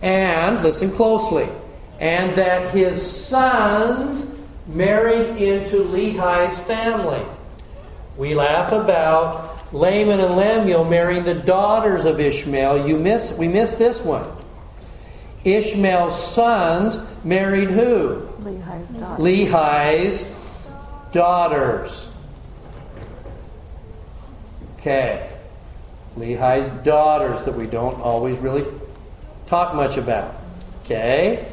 And, 0.02 0.64
listen 0.64 0.92
closely, 0.92 1.48
and 2.00 2.36
that 2.36 2.74
his 2.74 3.06
sons 3.06 4.40
married 4.68 5.38
into 5.38 5.78
Lehi's 5.78 6.60
family. 6.60 7.24
We 8.18 8.34
laugh 8.34 8.72
about 8.72 9.74
Laman 9.74 10.20
and 10.20 10.36
Lemuel 10.36 10.84
marrying 10.84 11.24
the 11.24 11.36
daughters 11.36 12.06
of 12.06 12.20
Ishmael. 12.20 12.88
You 12.88 12.98
miss 12.98 13.38
we 13.38 13.48
miss 13.48 13.76
this 13.76 14.04
one. 14.04 14.28
Ishmael's 15.44 16.22
sons 16.22 17.00
married 17.24 17.72
who? 17.72 18.28
Lehi's 18.42 18.94
daughter. 18.94 19.24
Lehi's 19.24 20.36
daughters. 21.12 22.11
Okay. 24.82 25.30
Lehi's 26.18 26.70
daughters 26.84 27.44
that 27.44 27.56
we 27.56 27.68
don't 27.68 28.02
always 28.02 28.40
really 28.40 28.66
talk 29.46 29.76
much 29.76 29.98
about. 29.98 30.36
Okay? 30.84 31.48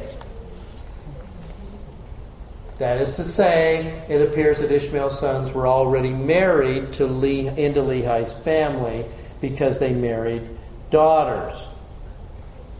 That 2.79 3.01
is 3.01 3.15
to 3.17 3.25
say, 3.25 4.03
it 4.09 4.21
appears 4.21 4.59
that 4.59 4.71
Ishmael's 4.71 5.19
sons 5.19 5.51
were 5.51 5.67
already 5.67 6.11
married 6.11 6.93
to 6.93 7.07
Le- 7.07 7.53
into 7.53 7.81
Lehi's 7.81 8.33
family 8.33 9.05
because 9.41 9.79
they 9.79 9.93
married 9.93 10.43
daughters. 10.89 11.67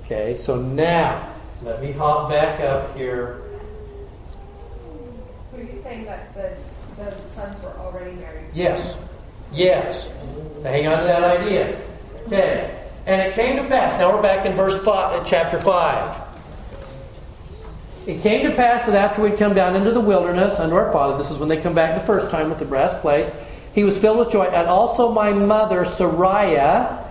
Okay, 0.02 0.38
so 0.38 0.60
now 0.60 1.32
let 1.62 1.82
me 1.82 1.92
hop 1.92 2.30
back 2.30 2.60
up 2.62 2.98
here. 2.98 3.42
So 5.52 5.58
you're 5.58 5.76
saying 5.84 6.06
that 6.06 6.34
the, 6.34 6.56
the 6.96 7.12
sons 7.36 7.62
were 7.62 7.74
already 7.80 8.14
married? 8.14 8.46
Yes, 8.54 9.08
yes. 9.52 10.18
Hang 10.64 10.88
on 10.88 11.00
to 11.00 11.06
that 11.06 11.24
idea. 11.24 11.82
Okay, 12.28 12.86
And 13.06 13.22
it 13.22 13.34
came 13.34 13.56
to 13.58 13.64
pass. 13.70 14.00
Now 14.00 14.14
we're 14.14 14.22
back 14.22 14.46
in 14.46 14.56
verse 14.56 14.84
five, 14.84 15.26
chapter 15.26 15.58
5. 15.58 16.22
It 18.08 18.22
came 18.22 18.50
to 18.50 18.56
pass 18.56 18.86
that 18.86 18.96
after 18.96 19.22
we'd 19.22 19.38
come 19.38 19.54
down 19.54 19.76
into 19.76 19.92
the 19.92 20.00
wilderness 20.00 20.60
unto 20.60 20.76
our 20.76 20.92
father, 20.92 21.18
this 21.18 21.32
is 21.32 21.38
when 21.38 21.48
they 21.48 21.62
come 21.62 21.74
back 21.74 22.00
the 22.00 22.06
first 22.06 22.32
time 22.32 22.50
with 22.50 22.60
the 22.60 22.66
brass 22.66 23.00
plates, 23.00 23.34
he 23.74 23.84
was 23.84 23.98
filled 24.00 24.18
with 24.18 24.32
joy. 24.32 24.46
And 24.46 24.68
also 24.68 25.12
my 25.12 25.32
mother, 25.32 25.82
Sariah, 25.82 27.06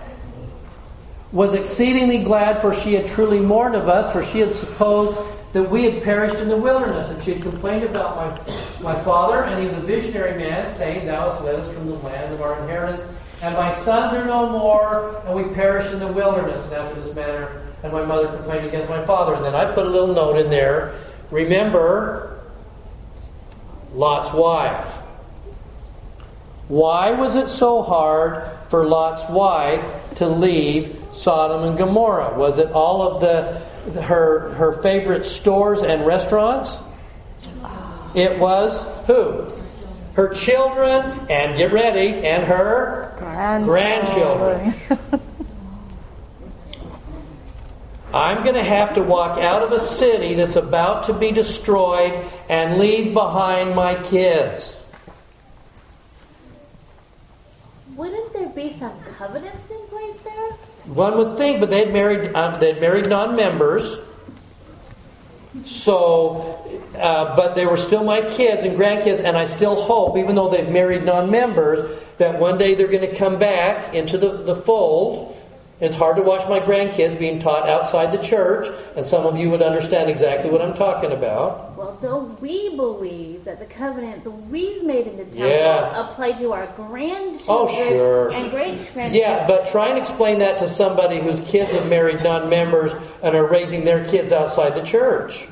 was 1.31 1.53
exceedingly 1.53 2.23
glad, 2.23 2.59
for 2.59 2.73
she 2.73 2.93
had 2.93 3.07
truly 3.07 3.39
mourned 3.39 3.75
of 3.75 3.87
us, 3.87 4.11
for 4.11 4.23
she 4.23 4.39
had 4.39 4.55
supposed 4.55 5.17
that 5.53 5.69
we 5.69 5.89
had 5.89 6.03
perished 6.03 6.39
in 6.39 6.49
the 6.49 6.57
wilderness. 6.57 7.09
And 7.09 7.23
she 7.23 7.33
had 7.33 7.41
complained 7.41 7.83
about 7.83 8.15
my, 8.15 8.93
my 8.93 9.03
father, 9.03 9.45
and 9.45 9.61
he 9.61 9.69
was 9.69 9.77
a 9.77 9.81
visionary 9.81 10.37
man, 10.37 10.69
saying, 10.69 11.07
Thou 11.07 11.29
hast 11.29 11.43
led 11.43 11.55
us 11.55 11.73
from 11.73 11.87
the 11.87 11.95
land 11.95 12.33
of 12.33 12.41
our 12.41 12.59
inheritance, 12.61 13.03
and 13.41 13.55
my 13.55 13.73
sons 13.73 14.13
are 14.13 14.25
no 14.25 14.49
more, 14.49 15.21
and 15.25 15.35
we 15.35 15.53
perish 15.55 15.91
in 15.93 15.99
the 15.99 16.11
wilderness. 16.11 16.65
And 16.65 16.75
after 16.75 16.99
this 16.99 17.15
manner, 17.15 17.61
and 17.83 17.93
my 17.93 18.03
mother 18.03 18.27
complained 18.27 18.65
against 18.65 18.89
my 18.89 19.05
father. 19.05 19.33
And 19.33 19.45
then 19.45 19.55
I 19.55 19.65
put 19.73 19.85
a 19.85 19.89
little 19.89 20.13
note 20.13 20.37
in 20.37 20.49
there. 20.49 20.93
Remember 21.31 22.39
Lot's 23.93 24.33
wife. 24.33 24.97
Why 26.67 27.11
was 27.11 27.35
it 27.35 27.49
so 27.49 27.81
hard 27.81 28.45
for 28.69 28.85
Lot's 28.85 29.27
wife 29.29 30.15
to 30.15 30.27
leave 30.27 30.95
Sodom 31.11 31.67
and 31.67 31.77
Gomorrah? 31.77 32.37
Was 32.37 32.59
it 32.59 32.71
all 32.71 33.01
of 33.01 33.21
the 33.21 34.01
her 34.01 34.53
her 34.53 34.83
favorite 34.83 35.25
stores 35.25 35.81
and 35.81 36.05
restaurants? 36.05 36.83
It 38.13 38.37
was 38.37 39.03
who? 39.05 39.51
Her 40.13 40.33
children 40.33 41.27
and 41.29 41.57
get 41.57 41.71
ready 41.71 42.25
and 42.27 42.43
her 42.43 43.15
grandchildren. 43.65 44.73
I'm 48.13 48.43
going 48.43 48.55
to 48.55 48.63
have 48.63 48.95
to 48.95 49.03
walk 49.03 49.37
out 49.37 49.61
of 49.61 49.71
a 49.71 49.79
city 49.79 50.33
that's 50.33 50.55
about 50.55 51.03
to 51.03 51.13
be 51.13 51.31
destroyed 51.31 52.25
and 52.49 52.79
leave 52.79 53.13
behind 53.13 53.75
my 53.75 54.01
kids. 54.01 54.89
Wouldn't 57.95 58.33
there 58.33 58.49
be 58.49 58.69
some 58.69 58.99
covenants 59.03 59.69
in 59.69 59.87
place 59.87 60.17
there? 60.19 60.51
One 60.85 61.17
would 61.17 61.37
think, 61.37 61.59
but 61.59 61.69
they'd 61.69 61.93
married 61.93 62.33
uh, 62.33 62.57
they'd 62.57 62.81
married 62.81 63.09
non-members. 63.09 64.08
So, 65.63 66.61
uh, 66.97 67.35
but 67.35 67.55
they 67.55 67.65
were 67.65 67.77
still 67.77 68.03
my 68.03 68.21
kids 68.21 68.65
and 68.65 68.77
grandkids, 68.77 69.23
and 69.23 69.35
I 69.35 69.45
still 69.45 69.81
hope, 69.81 70.17
even 70.17 70.35
though 70.35 70.49
they've 70.49 70.69
married 70.69 71.03
non-members, 71.03 71.99
that 72.17 72.39
one 72.39 72.57
day 72.57 72.75
they're 72.75 72.87
going 72.87 73.09
to 73.09 73.15
come 73.15 73.39
back 73.39 73.93
into 73.93 74.17
the, 74.17 74.29
the 74.29 74.55
fold 74.55 75.35
it's 75.81 75.95
hard 75.95 76.17
to 76.17 76.23
watch 76.23 76.47
my 76.49 76.59
grandkids 76.59 77.17
being 77.17 77.39
taught 77.39 77.69
outside 77.69 78.11
the 78.11 78.21
church, 78.21 78.67
and 78.97 79.05
some 79.05 79.25
of 79.25 79.37
you 79.37 79.49
would 79.49 79.61
understand 79.61 80.09
exactly 80.09 80.49
what 80.49 80.61
I'm 80.61 80.73
talking 80.73 81.11
about. 81.11 81.68
Well, 81.79 81.97
don't 82.01 82.41
we 82.41 82.75
believe 82.75 83.45
that 83.45 83.57
the 83.59 83.65
covenants 83.65 84.27
we've 84.27 84.83
made 84.83 85.07
in 85.07 85.15
the 85.15 85.23
temple 85.23 85.47
Yeah. 85.47 86.07
apply 86.09 86.33
to 86.33 86.51
our 86.51 86.67
grandchildren 86.75 87.47
Oh, 87.47 87.67
sure. 87.89 88.31
and 88.33 88.51
great 88.51 88.79
grandchildren? 88.93 89.13
Yeah, 89.13 89.47
but 89.47 89.65
try 89.65 89.87
and 89.87 89.97
explain 89.97 90.39
that 90.39 90.57
to 90.57 90.67
somebody 90.67 91.21
whose 91.21 91.39
kids 91.39 91.71
have 91.71 91.87
married 91.87 92.21
non 92.21 92.49
members 92.49 92.95
and 93.23 93.33
are 93.33 93.45
raising 93.45 93.85
their 93.85 94.03
kids 94.03 94.33
outside 94.33 94.75
the 94.75 94.81
church. 94.81 95.47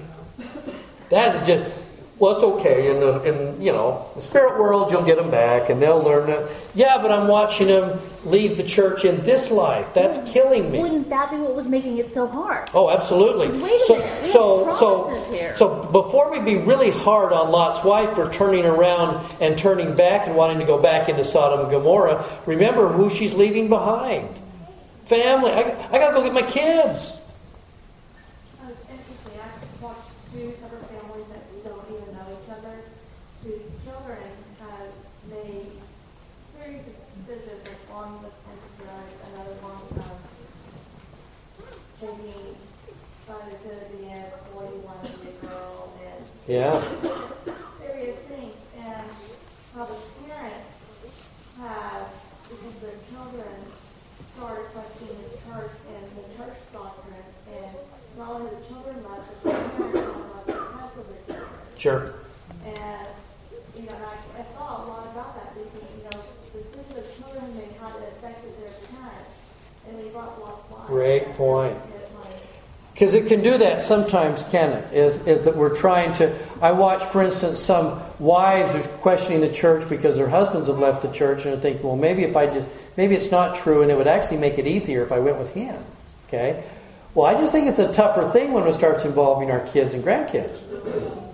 That 1.12 1.36
is 1.36 1.48
just, 1.48 1.64
well, 2.20 2.36
it's 2.36 2.44
okay. 2.44 2.90
In, 2.90 3.00
the, 3.00 3.22
in 3.24 3.62
you 3.62 3.72
know, 3.72 4.10
the 4.16 4.22
spirit 4.22 4.60
world, 4.60 4.92
you'll 4.92 5.06
get 5.06 5.18
them 5.18 5.30
back 5.30 5.70
and 5.70 5.82
they'll 5.82 6.02
learn 6.02 6.30
it. 6.30 6.50
Yeah, 6.74 6.98
but 7.02 7.12
I'm 7.12 7.28
watching 7.28 7.68
them 7.68 8.00
leave 8.26 8.58
the 8.58 8.64
church 8.64 9.06
in 9.06 9.24
this 9.24 9.52
life. 9.52 9.94
That's 9.94 10.32
killing 10.32 10.72
me. 10.72 10.80
Wouldn't 10.80 11.10
that 11.10 11.30
be 11.30 11.38
what 11.38 11.56
was 11.56 11.68
making 11.68 11.98
it 12.00 12.10
so 12.10 12.28
hard? 12.28 12.70
Oh, 12.74 12.90
absolutely. 12.90 13.50
Wait 13.62 13.80
a 13.82 13.86
so, 13.86 13.96
minute, 13.98 14.24
we 14.24 14.30
so, 14.30 14.76
so, 14.76 15.32
here. 15.32 15.56
so 15.56 15.84
before 15.92 16.32
we 16.32 16.40
be 16.40 16.58
really 16.58 16.90
hard 16.92 17.34
on 17.34 17.52
Lot's 17.52 17.84
wife 17.86 18.16
for 18.16 18.30
turning 18.32 18.66
around 18.66 19.24
and 19.40 19.58
turning 19.58 19.96
back 19.96 20.28
and 20.28 20.36
wanting 20.36 20.60
to 20.60 20.66
go 20.66 20.82
back 20.82 21.10
into 21.10 21.24
Sodom 21.24 21.62
and 21.62 21.72
Gomorrah, 21.72 22.26
remember 22.46 22.88
who 22.88 23.10
she's 23.10 23.34
leaving 23.36 23.70
behind. 23.70 24.28
Family. 25.06 25.52
I, 25.52 25.62
I 25.90 26.00
got 26.00 26.10
to 26.10 26.16
go 26.16 26.24
get 26.24 26.34
my 26.34 26.42
kids. 26.42 27.22
Uh, 28.60 28.68
It's 28.68 28.82
interesting, 28.92 29.40
I 29.40 29.48
watched 29.82 30.12
two 30.34 30.52
separate 30.60 30.84
families 30.92 31.28
that 31.32 31.48
don't 31.64 31.86
even 31.88 32.12
know 32.12 32.28
each 32.28 32.50
other, 32.52 32.76
whose 33.44 33.64
children 33.88 34.20
have 34.60 34.92
made 35.32 35.72
series 36.60 36.84
of 36.84 36.96
decisions, 37.24 37.64
like 37.64 37.82
one 37.88 38.12
was 38.22 38.36
going 38.44 38.60
to 38.60 38.72
drug, 38.84 39.08
another 39.32 39.56
one, 39.64 39.80
um, 40.04 40.20
taking, 42.04 42.60
decided 43.24 43.64
to 43.64 43.74
be 43.96 44.12
a 44.12 44.28
boy, 44.52 44.68
one 44.84 45.00
to 45.08 45.16
be 45.24 45.32
a 45.32 45.40
girl, 45.48 45.96
and 46.04 46.28
Yeah. 46.48 46.82
serious 47.82 48.20
things, 48.32 48.56
and 48.80 49.12
how 49.76 49.84
the 49.84 49.96
parents 50.24 50.72
have, 51.60 52.08
because 52.44 52.76
their 52.80 52.96
children 53.12 53.52
started 54.38 54.66
questioning 54.72 55.18
the 55.28 55.36
church 55.44 55.72
and 55.92 56.04
the 56.16 56.24
church 56.38 56.58
doctrine, 56.72 57.28
and 57.52 57.76
not 58.18 58.30
only 58.32 58.50
the 58.56 58.64
children 58.66 58.96
left, 59.04 59.28
but 59.44 59.54
the 59.54 59.84
parents 59.92 60.24
left 60.34 60.48
because 60.48 60.98
of 60.98 61.06
the 61.12 61.34
children. 61.34 61.50
Sure. 61.76 62.14
And, 62.64 63.08
you 63.76 63.84
know, 63.84 63.96
and 63.96 64.06
I, 64.06 64.16
I 64.40 64.44
thought 64.56 64.86
a 64.86 64.88
lot 64.88 65.06
about 65.12 65.36
that, 65.36 65.54
because, 65.54 65.84
you 65.98 66.04
know, 66.06 66.16
the 66.16 66.60
decisions 66.64 66.96
the 66.96 67.24
children 67.24 67.58
made, 67.58 67.76
how 67.80 67.92
it 67.98 68.08
affected 68.18 68.56
their 68.64 68.72
parents, 68.96 69.36
and 69.90 70.00
they 70.00 70.08
brought 70.10 70.40
lost 70.40 70.72
lives. 70.72 70.88
Great 70.88 71.34
point. 71.34 71.78
Because 72.98 73.14
it 73.14 73.28
can 73.28 73.44
do 73.44 73.60
that 73.60 73.84
sometimes, 73.84 74.44
can 74.46 74.72
it? 74.72 74.92
Is, 74.92 75.28
is 75.28 75.44
that 75.44 75.56
we're 75.56 75.76
trying 75.76 76.14
to. 76.14 76.36
I 76.64 76.72
watch, 76.72 77.04
for 77.04 77.22
instance, 77.22 77.60
some 77.60 78.02
wives 78.18 78.74
are 78.74 78.82
questioning 78.98 79.40
the 79.40 79.52
church 79.52 79.88
because 79.88 80.18
their 80.18 80.28
husbands 80.28 80.68
have 80.68 80.80
left 80.80 81.04
the 81.04 81.12
church 81.12 81.46
and 81.46 81.54
are 81.54 81.60
thinking, 81.60 81.86
well, 81.86 81.96
maybe 81.96 82.24
if 82.24 82.36
I 82.36 82.48
just, 82.48 82.68
maybe 82.98 83.14
it's 83.14 83.30
not 83.30 83.56
true 83.56 83.84
and 83.84 83.92
it 83.92 83.98
would 83.98 84.08
actually 84.08 84.38
make 84.38 84.58
it 84.58 84.66
easier 84.66 85.04
if 85.04 85.12
I 85.12 85.20
went 85.20 85.38
with 85.38 85.54
him. 85.54 85.80
Okay? 86.28 86.64
Well, 87.14 87.28
I 87.28 87.40
just 87.40 87.52
think 87.52 87.68
it's 87.68 87.78
a 87.78 87.94
tougher 87.94 88.32
thing 88.32 88.52
when 88.52 88.66
it 88.68 88.74
starts 88.74 89.06
involving 89.06 89.52
our 89.52 89.60
kids 89.68 89.94
and 89.94 90.04
grandkids. 90.04 90.64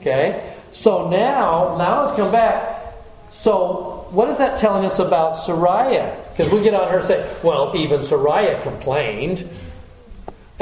Okay? 0.01 0.53
So 0.73 1.09
now, 1.09 1.77
now 1.77 2.01
let's 2.01 2.17
come 2.17 2.33
back. 2.33 2.93
So, 3.29 4.05
what 4.11 4.27
is 4.27 4.37
that 4.37 4.57
telling 4.57 4.83
us 4.83 4.99
about 4.99 5.35
Sariah? 5.35 6.29
Because 6.31 6.51
we 6.51 6.61
get 6.61 6.73
on 6.73 6.91
her 6.91 6.97
and 6.97 7.07
say, 7.07 7.37
well, 7.41 7.73
even 7.73 8.01
Sariah 8.01 8.61
complained. 8.61 9.47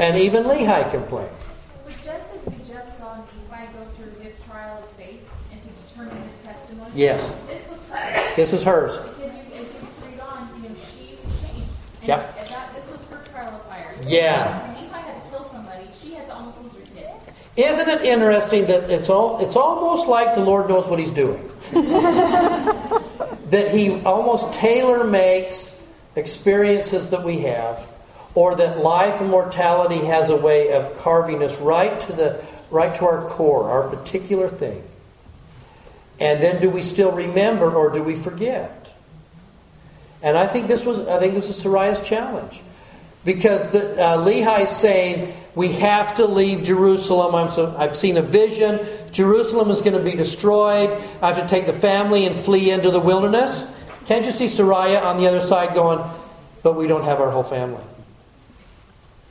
And 0.02 0.18
even 0.18 0.42
Lehi 0.42 0.90
complained. 0.90 1.30
As 1.86 1.94
we 2.44 2.54
just 2.66 2.98
saw 2.98 3.14
Nephi 3.14 3.72
go 3.72 3.84
through 3.94 4.20
his 4.20 4.34
trial 4.50 4.78
of 4.80 4.90
faith 4.96 5.22
and 5.52 5.62
to 5.62 5.68
determine 5.68 6.20
his 6.24 6.44
testimony, 6.44 6.90
Yes. 6.92 7.30
this 7.46 7.70
was 7.70 7.78
hers. 7.88 8.34
This 8.34 8.52
is 8.52 8.64
hers. 8.64 8.98
Because 8.98 9.20
you, 9.20 9.60
as 9.60 9.68
you 9.72 10.10
read 10.10 10.18
on, 10.18 10.48
you 10.56 10.68
know, 10.68 10.74
she 10.74 11.18
was 11.24 11.40
changed. 11.40 11.70
And 12.00 12.08
Yep. 12.08 12.48
that, 12.48 12.74
this 12.74 12.84
was 12.90 13.00
her 13.10 13.24
trial 13.30 13.54
of 13.54 13.62
fire. 13.70 13.94
Yeah. 14.04 14.66
When 14.66 14.74
Nephi 14.74 14.86
had 14.90 15.22
to 15.22 15.30
kill 15.30 15.48
somebody, 15.52 15.86
she 16.02 16.14
had 16.14 16.26
to 16.26 16.34
almost 16.34 16.58
lose 16.64 16.72
her 16.72 16.96
kid. 16.96 17.06
Isn't 17.54 17.88
it 17.88 18.02
interesting 18.02 18.66
that 18.66 18.90
it's 18.90 19.08
all 19.08 19.38
it's 19.38 19.54
almost 19.54 20.08
like 20.08 20.34
the 20.34 20.44
Lord 20.44 20.68
knows 20.68 20.88
what 20.88 20.98
he's 20.98 21.12
doing. 21.12 21.48
that 23.50 23.70
he 23.72 24.00
almost 24.02 24.52
tailor 24.54 25.04
makes 25.04 25.80
experiences 26.16 27.10
that 27.10 27.22
we 27.22 27.38
have 27.42 27.86
or 28.34 28.54
that 28.56 28.78
life 28.78 29.20
and 29.20 29.30
mortality 29.30 30.04
has 30.06 30.30
a 30.30 30.36
way 30.36 30.72
of 30.72 30.96
carving 30.98 31.42
us 31.42 31.60
right 31.60 32.00
to 32.02 32.12
the 32.12 32.44
right 32.70 32.94
to 32.94 33.04
our 33.04 33.28
core, 33.28 33.70
our 33.70 33.88
particular 33.88 34.48
thing. 34.48 34.82
And 36.18 36.42
then 36.42 36.60
do 36.60 36.70
we 36.70 36.82
still 36.82 37.12
remember 37.12 37.70
or 37.70 37.90
do 37.90 38.02
we 38.02 38.16
forget? 38.16 38.94
And 40.22 40.38
I 40.38 40.46
think 40.46 40.68
this 40.68 40.86
was 40.86 41.06
I 41.06 41.18
think 41.18 41.34
this 41.34 41.50
is 41.50 41.62
Sariah's 41.62 42.06
challenge. 42.06 42.62
Because 43.24 43.70
the, 43.70 44.02
uh, 44.02 44.16
Lehi's 44.18 44.68
saying, 44.68 45.32
we 45.54 45.72
have 45.74 46.16
to 46.16 46.26
leave 46.26 46.64
Jerusalem. 46.64 47.36
I'm 47.36 47.50
so, 47.50 47.74
I've 47.78 47.94
seen 47.94 48.16
a 48.16 48.22
vision. 48.22 48.80
Jerusalem 49.12 49.70
is 49.70 49.80
going 49.80 49.96
to 49.96 50.02
be 50.02 50.16
destroyed. 50.16 50.90
I 51.20 51.32
have 51.32 51.40
to 51.40 51.46
take 51.46 51.66
the 51.66 51.72
family 51.72 52.26
and 52.26 52.36
flee 52.36 52.70
into 52.70 52.90
the 52.90 52.98
wilderness. 52.98 53.72
Can't 54.06 54.26
you 54.26 54.32
see 54.32 54.46
Sariah 54.46 55.02
on 55.04 55.18
the 55.18 55.28
other 55.28 55.38
side 55.38 55.74
going, 55.74 56.02
but 56.64 56.74
we 56.74 56.88
don't 56.88 57.04
have 57.04 57.20
our 57.20 57.30
whole 57.30 57.44
family. 57.44 57.84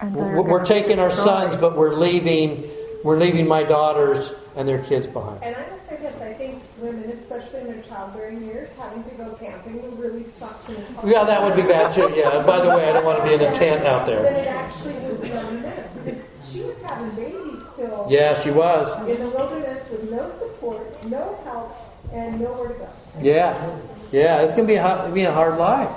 And 0.01 0.15
they're 0.15 0.35
We're, 0.35 0.41
we're 0.43 0.65
taking 0.65 0.99
our 0.99 1.11
sons, 1.11 1.55
but 1.55 1.77
we're 1.77 1.93
leaving, 1.93 2.69
we're 3.03 3.17
leaving 3.17 3.47
my 3.47 3.63
daughters 3.63 4.35
and 4.55 4.67
their 4.67 4.83
kids 4.83 5.07
behind. 5.07 5.43
And 5.43 5.55
I 5.55 5.69
will 5.69 5.79
say 5.87 5.97
this, 5.97 6.19
I 6.21 6.33
think 6.33 6.61
women, 6.79 7.09
especially 7.11 7.61
in 7.61 7.67
their 7.67 7.81
childbearing 7.83 8.43
years, 8.43 8.75
having 8.75 9.03
to 9.03 9.11
go 9.11 9.35
camping 9.35 9.97
really 9.99 10.23
sucks 10.23 10.67
and 10.69 10.77
is. 10.79 10.89
Yeah, 11.05 11.23
that 11.23 11.41
would 11.43 11.55
be 11.55 11.61
bad 11.61 11.91
too. 11.91 12.11
Yeah. 12.15 12.43
By 12.45 12.61
the 12.61 12.69
way, 12.69 12.89
I 12.89 12.93
don't 12.93 13.05
want 13.05 13.19
to 13.19 13.27
be 13.27 13.35
in 13.35 13.41
a 13.41 13.53
tent 13.53 13.85
out 13.85 14.05
Then 14.05 14.23
there. 14.23 14.43
it 14.43 14.47
actually 14.47 14.93
would 14.93 15.21
be 15.21 15.31
on 15.33 15.61
this, 15.61 15.97
because 15.99 16.23
she 16.51 16.61
was 16.61 16.81
having 16.81 17.11
babies 17.15 17.63
still. 17.73 18.07
Yeah, 18.09 18.33
she 18.33 18.51
was. 18.51 19.07
In 19.07 19.21
the 19.21 19.29
wilderness 19.29 19.89
with 19.89 20.09
no 20.11 20.31
support, 20.31 21.03
no 21.05 21.39
help, 21.43 21.77
and 22.11 22.41
nowhere 22.41 22.69
to 22.69 22.73
go. 22.73 22.89
Yeah, 23.21 23.79
yeah, 24.11 24.41
it's 24.41 24.55
going 24.55 24.67
to 24.67 24.73
be 24.73 24.77
a, 24.77 25.11
be 25.13 25.23
a 25.23 25.31
hard 25.31 25.57
life. 25.57 25.91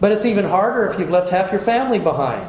But 0.00 0.12
it's 0.12 0.24
even 0.24 0.44
harder 0.44 0.86
if 0.86 0.98
you've 0.98 1.10
left 1.10 1.30
half 1.30 1.50
your 1.50 1.60
family 1.60 1.98
behind. 1.98 2.46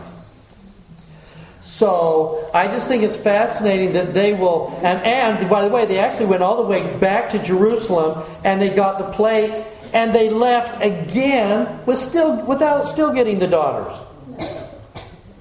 So 1.61 2.49
I 2.53 2.67
just 2.67 2.87
think 2.87 3.03
it's 3.03 3.17
fascinating 3.17 3.93
that 3.93 4.13
they 4.13 4.33
will, 4.33 4.79
and, 4.81 5.01
and 5.03 5.49
by 5.49 5.67
the 5.67 5.73
way, 5.73 5.85
they 5.85 5.99
actually 5.99 6.27
went 6.27 6.41
all 6.41 6.57
the 6.63 6.69
way 6.69 6.95
back 6.97 7.29
to 7.29 7.39
Jerusalem 7.43 8.23
and 8.45 8.61
they 8.61 8.69
got 8.69 8.97
the 8.97 9.11
plates 9.11 9.61
and 9.93 10.13
they 10.13 10.29
left 10.29 10.81
again 10.81 11.85
with 11.85 11.97
still 11.97 12.45
without 12.45 12.87
still 12.87 13.13
getting 13.13 13.39
the 13.39 13.47
daughters. 13.47 14.05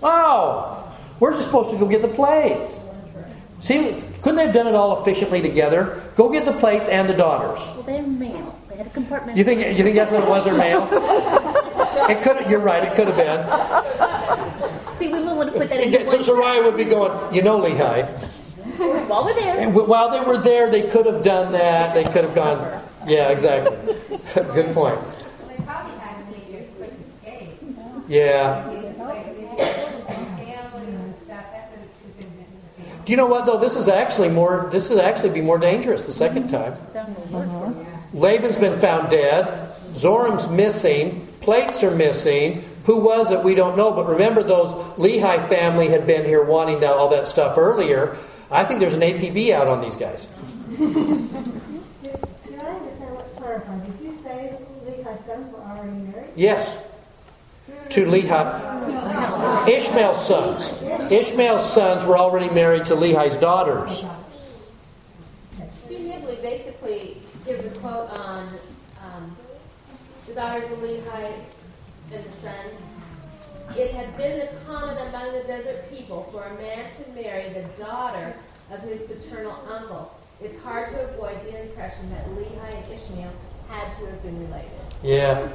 Oh, 0.02 0.94
we're 1.20 1.32
just 1.32 1.44
supposed 1.44 1.70
to 1.70 1.78
go 1.78 1.86
get 1.86 2.02
the 2.02 2.08
plates. 2.08 2.86
See, 3.60 3.92
couldn't 4.22 4.36
they 4.36 4.46
have 4.46 4.54
done 4.54 4.68
it 4.68 4.74
all 4.74 5.00
efficiently 5.00 5.42
together? 5.42 6.02
Go 6.14 6.30
get 6.30 6.44
the 6.44 6.52
plates 6.52 6.88
and 6.88 7.08
the 7.08 7.14
daughters. 7.14 7.58
Well, 7.58 7.82
they're 7.82 8.02
male. 8.02 8.58
They 8.68 8.76
had 8.76 8.86
a 8.86 8.90
compartment. 8.90 9.36
You 9.36 9.44
think 9.44 9.60
you 9.76 9.82
think 9.82 9.96
that's 9.96 10.12
what 10.12 10.22
it 10.22 10.30
was, 10.30 10.46
or 10.46 10.54
male? 10.54 10.86
It 12.08 12.22
could. 12.22 12.48
You're 12.50 12.60
right. 12.60 12.82
It 12.84 12.94
could 12.94 13.08
have 13.08 13.16
been. 13.16 14.96
See, 14.98 15.12
we 15.12 15.22
would 15.22 15.48
have 15.48 15.56
put 15.56 15.68
that 15.68 15.80
in. 15.80 15.92
Yeah, 15.92 16.02
So 16.02 16.18
Sariah 16.18 16.64
would 16.64 16.76
be 16.76 16.84
going. 16.84 17.34
You 17.34 17.42
know, 17.42 17.60
Lehi. 17.60 18.06
While 19.08 19.24
we're 19.24 19.34
there. 19.34 19.56
And 19.58 19.74
while 19.74 20.10
they 20.10 20.20
were 20.20 20.38
there, 20.38 20.70
they 20.70 20.88
could 20.88 21.06
have 21.06 21.22
done 21.22 21.52
that. 21.52 21.94
They 21.94 22.04
could 22.04 22.24
have 22.24 22.34
gone. 22.34 22.80
Yeah, 23.06 23.30
exactly. 23.30 23.76
Good 24.34 24.74
point. 24.74 25.00
They 25.48 25.56
probably 25.64 25.98
had 25.98 26.18
to 26.18 26.30
make 26.30 26.48
a 26.48 26.64
quick 26.76 26.92
escape. 27.24 27.58
Yeah. 28.08 28.62
Families 28.68 28.92
and 30.88 31.14
stuff, 31.16 31.44
that 31.52 31.70
would 31.70 31.80
have 31.80 32.18
been 32.18 32.30
the 32.36 32.84
family. 32.84 33.04
Do 33.04 33.12
you 33.12 33.16
know 33.16 33.26
what 33.26 33.46
though? 33.46 33.58
This 33.58 33.76
is 33.76 33.88
actually 33.88 34.28
more. 34.28 34.68
This 34.70 34.90
would 34.90 35.00
actually 35.00 35.30
be 35.30 35.40
more 35.40 35.58
dangerous 35.58 36.06
the 36.06 36.12
second 36.12 36.48
time. 36.48 36.74
Laban's 38.12 38.58
been 38.58 38.76
found 38.78 39.10
dead. 39.10 39.72
Zoram's 39.94 40.48
missing. 40.48 41.27
Plates 41.40 41.82
are 41.82 41.94
missing. 41.94 42.64
Who 42.84 43.00
was 43.00 43.30
it? 43.30 43.44
We 43.44 43.54
don't 43.54 43.76
know. 43.76 43.92
But 43.92 44.06
remember, 44.06 44.42
those 44.42 44.72
Lehi 44.96 45.46
family 45.48 45.88
had 45.88 46.06
been 46.06 46.24
here 46.24 46.42
wanting 46.42 46.80
that, 46.80 46.92
all 46.92 47.08
that 47.10 47.26
stuff 47.26 47.58
earlier. 47.58 48.16
I 48.50 48.64
think 48.64 48.80
there's 48.80 48.94
an 48.94 49.02
APB 49.02 49.50
out 49.52 49.66
on 49.66 49.80
these 49.82 49.96
guys. 49.96 50.30
Can 50.76 51.28
I 52.60 52.70
understand 52.70 53.14
what's 53.14 53.34
clarified? 53.38 53.98
Did 53.98 54.06
you 54.06 54.18
say 54.22 54.56
Lehi's 54.86 55.26
sons 55.26 55.52
were 55.52 55.60
already 55.60 55.96
married? 55.98 56.30
Yes. 56.34 56.84
To 57.90 58.06
Lehi. 58.06 59.68
Ishmael's 59.68 60.26
sons. 60.26 60.72
Ishmael's 61.12 61.70
sons 61.70 62.04
were 62.06 62.16
already 62.16 62.48
married 62.50 62.86
to 62.86 62.94
Lehi's 62.94 63.36
daughters. 63.36 64.04
Hugh 65.88 65.98
Nibley 65.98 66.40
basically 66.40 67.18
gives 67.44 67.64
a 67.66 67.70
quote 67.80 68.10
on 68.10 68.48
the 68.48 68.58
daughters 70.38 70.70
of 70.70 70.78
Lehi 70.78 71.32
and 72.12 72.24
the 72.24 72.30
sons. 72.30 72.80
It 73.76 73.90
had 73.92 74.16
been 74.16 74.38
the 74.38 74.46
common 74.68 74.96
among 75.08 75.32
the 75.32 75.42
desert 75.48 75.90
people 75.90 76.28
for 76.30 76.44
a 76.44 76.54
man 76.62 76.92
to 76.92 77.10
marry 77.20 77.48
the 77.48 77.64
daughter 77.76 78.36
of 78.70 78.80
his 78.82 79.02
paternal 79.02 79.58
uncle. 79.68 80.16
It's 80.40 80.56
hard 80.60 80.90
to 80.90 81.08
avoid 81.08 81.42
the 81.44 81.60
impression 81.60 82.08
that 82.10 82.24
Lehi 82.26 82.72
and 82.72 82.92
Ishmael 82.92 83.32
had 83.68 83.92
to 83.98 84.06
have 84.06 84.22
been 84.22 84.38
related. 84.46 84.70
Yeah. 85.02 85.48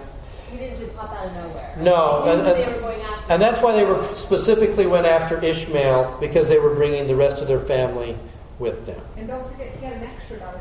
He 0.52 0.58
didn't 0.58 0.78
just 0.78 0.94
pop 0.98 1.12
out 1.12 1.28
of 1.28 1.34
nowhere. 1.34 1.76
No, 1.80 2.24
and, 2.24 2.42
and- 2.46 2.58
they 2.58 2.74
were 2.74 2.82
going 2.82 3.02
after 3.04 3.32
and 3.32 3.42
that's 3.42 3.62
why 3.64 3.72
they 3.72 3.86
were 3.86 4.04
specifically 4.16 4.86
went 4.86 5.06
after 5.06 5.42
Ishmael 5.42 6.18
because 6.20 6.50
they 6.50 6.60
were 6.60 6.76
bringing 6.76 7.08
the 7.08 7.16
rest 7.16 7.42
of 7.42 7.48
their 7.48 7.62
family 7.62 8.18
with 8.60 8.86
them. 8.86 9.02
And 9.16 9.30
don't 9.30 9.50
forget, 9.50 9.74
he 9.80 9.86
had 9.86 9.94
an 9.94 10.10
extra 10.10 10.40
daughter. 10.40 10.60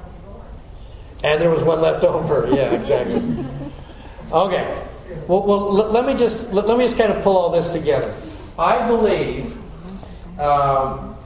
And 1.25 1.41
there 1.41 1.51
was 1.51 1.62
one 1.62 1.81
left 1.81 2.05
over. 2.05 2.49
Yeah, 2.55 2.73
exactly. 2.73 3.45
Okay. 4.31 4.87
Well, 5.27 5.47
well 5.47 5.73
let, 5.73 5.93
let 5.93 6.07
me 6.07 6.14
just 6.14 6.53
let, 6.53 6.66
let 6.66 6.79
me 6.79 6.85
just 6.85 6.99
kind 6.99 7.12
of 7.12 7.23
pull 7.23 7.37
all 7.37 7.51
this 7.51 7.73
together. 7.73 8.14
I 8.59 8.87
believe 8.87 9.57
um, 10.39 11.16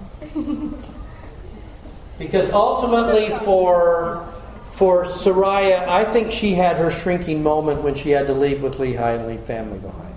because 2.19 2.51
ultimately 2.53 3.31
for 3.45 4.33
for 4.73 5.05
Sariah, 5.07 5.89
I 5.89 6.05
think 6.05 6.31
she 6.31 6.53
had 6.53 6.77
her 6.77 6.91
shrinking 6.91 7.43
moment 7.43 7.81
when 7.81 7.95
she 7.95 8.11
had 8.11 8.27
to 8.27 8.35
leave 8.35 8.63
with 8.63 8.77
Lehi 8.77 9.17
and 9.19 9.27
leave 9.27 9.41
family 9.41 9.79
behind. 9.79 10.15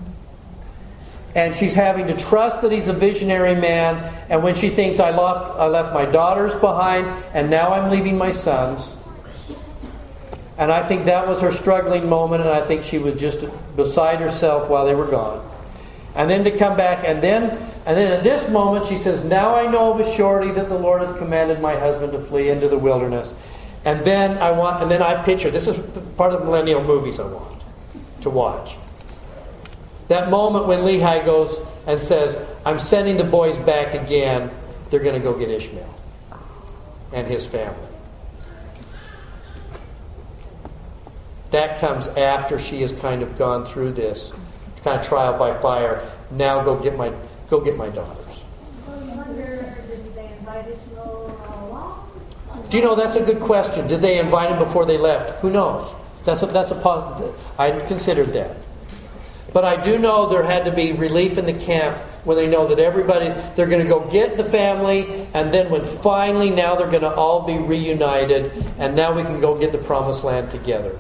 And 1.33 1.55
she's 1.55 1.73
having 1.73 2.07
to 2.07 2.17
trust 2.17 2.61
that 2.63 2.71
he's 2.71 2.89
a 2.89 2.93
visionary 2.93 3.55
man. 3.55 3.95
And 4.29 4.43
when 4.43 4.55
she 4.55 4.67
thinks, 4.67 4.99
I 4.99 5.11
left, 5.11 5.57
I 5.57 5.67
left 5.67 5.93
my 5.93 6.03
daughters 6.03 6.55
behind, 6.55 7.07
and 7.33 7.49
now 7.49 7.71
I'm 7.71 7.89
leaving 7.89 8.17
my 8.17 8.31
sons. 8.31 8.98
And 10.59 10.73
I 10.73 10.85
think 10.85 11.05
that 11.05 11.25
was 11.25 11.41
her 11.41 11.53
struggling 11.53 12.09
moment, 12.09 12.43
and 12.43 12.51
I 12.51 12.59
think 12.59 12.83
she 12.83 12.99
was 12.99 13.15
just 13.15 13.47
beside 13.77 14.19
herself 14.19 14.69
while 14.69 14.85
they 14.85 14.93
were 14.93 15.07
gone. 15.07 15.49
And 16.15 16.29
then 16.29 16.43
to 16.43 16.51
come 16.51 16.75
back, 16.75 17.05
and 17.07 17.23
then, 17.23 17.51
and 17.85 17.97
then 17.97 18.11
at 18.11 18.23
this 18.23 18.49
moment, 18.49 18.85
she 18.85 18.97
says, 18.97 19.23
Now 19.23 19.55
I 19.55 19.71
know 19.71 19.93
of 19.93 20.01
a 20.01 20.13
surety 20.13 20.51
that 20.51 20.67
the 20.67 20.77
Lord 20.77 21.01
hath 21.01 21.17
commanded 21.17 21.61
my 21.61 21.77
husband 21.77 22.11
to 22.11 22.19
flee 22.19 22.49
into 22.49 22.67
the 22.67 22.77
wilderness. 22.77 23.35
And 23.85 24.03
then 24.03 24.37
I 24.39 24.51
want, 24.51 24.81
and 24.81 24.91
then 24.91 25.01
I 25.01 25.23
picture 25.23 25.49
this 25.49 25.65
is 25.65 25.77
part 26.17 26.33
of 26.33 26.41
the 26.41 26.45
millennial 26.45 26.83
movies 26.83 27.21
I 27.21 27.31
want 27.31 27.63
to 28.21 28.29
watch. 28.29 28.75
That 30.09 30.29
moment 30.29 30.67
when 30.67 30.79
Lehi 30.79 31.23
goes 31.23 31.65
and 31.87 32.01
says, 32.01 32.45
I'm 32.65 32.79
sending 32.79 33.15
the 33.15 33.23
boys 33.23 33.57
back 33.59 33.93
again, 33.93 34.51
they're 34.89 34.99
going 34.99 35.15
to 35.15 35.23
go 35.23 35.39
get 35.39 35.49
Ishmael 35.49 35.95
and 37.13 37.27
his 37.27 37.45
family. 37.45 37.87
That 41.51 41.79
comes 41.79 42.07
after 42.07 42.59
she 42.59 42.81
has 42.81 42.93
kind 42.93 43.21
of 43.21 43.37
gone 43.37 43.65
through 43.65 43.93
this 43.93 44.33
kind 44.83 44.99
of 44.99 45.05
trial 45.05 45.37
by 45.37 45.59
fire. 45.59 46.07
Now 46.31 46.63
go 46.63 46.77
get 46.81 46.95
my 46.95 47.11
go 47.49 47.59
get 47.59 47.75
my 47.77 47.89
daughters. 47.89 48.43
Do 52.69 52.77
you 52.77 52.83
know 52.83 52.95
that's 52.95 53.15
a 53.15 53.23
good 53.23 53.39
question? 53.39 53.87
Did 53.87 54.01
they 54.01 54.19
invite 54.19 54.51
him 54.51 54.59
before 54.59 54.85
they 54.85 54.97
left? 54.97 55.39
Who 55.39 55.49
knows? 55.49 55.95
That's 56.23 56.43
a, 56.43 56.45
that's 56.45 56.69
a 56.69 57.33
I 57.57 57.71
considered 57.87 58.27
that. 58.33 58.55
But 59.51 59.65
I 59.65 59.81
do 59.81 59.97
know 59.97 60.29
there 60.29 60.43
had 60.43 60.65
to 60.65 60.71
be 60.71 60.91
relief 60.91 61.39
in 61.39 61.47
the 61.47 61.53
camp 61.53 61.97
when 62.25 62.37
they 62.37 62.45
know 62.45 62.67
that 62.67 62.77
everybody 62.77 63.29
they're 63.55 63.65
going 63.65 63.81
to 63.81 63.89
go 63.89 64.01
get 64.11 64.37
the 64.37 64.43
family 64.43 65.27
and 65.33 65.51
then 65.51 65.71
when 65.71 65.85
finally 65.85 66.51
now 66.51 66.75
they're 66.75 66.91
going 66.91 67.01
to 67.01 67.13
all 67.13 67.47
be 67.47 67.57
reunited 67.57 68.51
and 68.77 68.95
now 68.95 69.13
we 69.13 69.23
can 69.23 69.39
go 69.39 69.57
get 69.57 69.71
the 69.71 69.77
promised 69.79 70.23
land 70.23 70.51
together. 70.51 70.99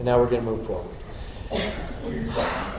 And 0.00 0.06
now 0.06 0.18
we're 0.18 0.30
going 0.30 0.42
to 0.42 0.50
move 0.50 0.66
forward. 0.66 0.88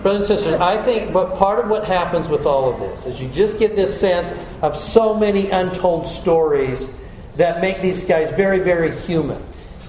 Brothers 0.01 0.27
and 0.31 0.39
sisters, 0.39 0.59
I 0.59 0.81
think 0.81 1.13
but 1.13 1.37
part 1.37 1.63
of 1.63 1.69
what 1.69 1.85
happens 1.85 2.27
with 2.27 2.47
all 2.47 2.73
of 2.73 2.79
this 2.79 3.05
is 3.05 3.21
you 3.21 3.29
just 3.29 3.59
get 3.59 3.75
this 3.75 3.99
sense 3.99 4.33
of 4.63 4.75
so 4.75 5.13
many 5.13 5.51
untold 5.51 6.07
stories 6.07 6.99
that 7.35 7.61
make 7.61 7.79
these 7.79 8.05
guys 8.05 8.31
very, 8.31 8.57
very 8.57 8.97
human. 9.01 9.39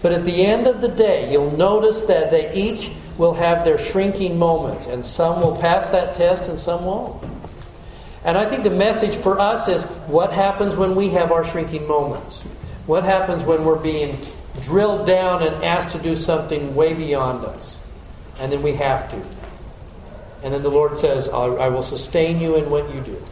But 0.03 0.13
at 0.13 0.27
the 0.27 0.45
end 0.45 0.67
of 0.67 0.83
the 0.83 0.89
day, 0.89 1.33
you'll 1.33 1.57
notice 1.57 2.05
that 2.05 2.31
they 2.31 2.53
each 2.53 2.93
will 3.17 3.33
have 3.33 3.65
their 3.65 3.79
shrinking 3.79 4.39
moments, 4.39 4.87
and 4.87 5.03
some 5.03 5.41
will 5.41 5.57
pass 5.57 5.89
that 5.89 6.15
test 6.15 6.51
and 6.51 6.59
some 6.59 6.85
won't. 6.85 7.25
And 8.27 8.37
I 8.37 8.45
think 8.45 8.63
the 8.63 8.69
message 8.69 9.17
for 9.17 9.41
us 9.41 9.69
is 9.69 9.85
what 10.07 10.35
happens 10.35 10.77
when 10.77 10.95
we 10.95 11.09
have 11.11 11.33
our 11.33 11.45
shrinking 11.45 11.89
moments? 11.89 12.43
What 12.85 13.05
happens 13.05 13.43
when 13.43 13.65
we're 13.65 13.79
being 13.79 14.19
drilled 14.63 15.07
down 15.07 15.43
and 15.43 15.65
asked 15.65 15.97
to 15.97 16.03
do 16.03 16.15
something 16.15 16.75
way 16.75 16.95
beyond 16.95 17.45
us? 17.45 17.81
And 18.39 18.53
then 18.53 18.63
we 18.63 18.75
have 18.75 19.11
to. 19.11 19.17
And 20.43 20.53
then 20.53 20.63
the 20.63 20.71
Lord 20.71 20.99
says, 20.99 21.29
I 21.29 21.47
I 21.47 21.69
will 21.69 21.83
sustain 21.83 22.41
you 22.41 22.57
in 22.57 22.69
what 22.71 22.93
you 22.95 23.01
do. 23.01 23.23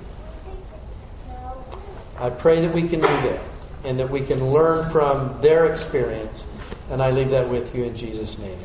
I 2.19 2.31
pray 2.31 2.61
that 2.61 2.75
we 2.75 2.83
can 2.83 3.01
do 3.01 3.07
that 3.07 3.41
and 3.85 3.99
that 3.99 4.11
we 4.11 4.21
can 4.21 4.51
learn 4.51 4.89
from 4.91 5.41
their 5.41 5.73
experience. 5.73 6.53
And 6.91 7.03
I 7.03 7.11
leave 7.11 7.31
that 7.31 7.49
with 7.49 7.75
you 7.75 7.85
in 7.85 7.97
Jesus' 7.97 8.39
name. 8.39 8.59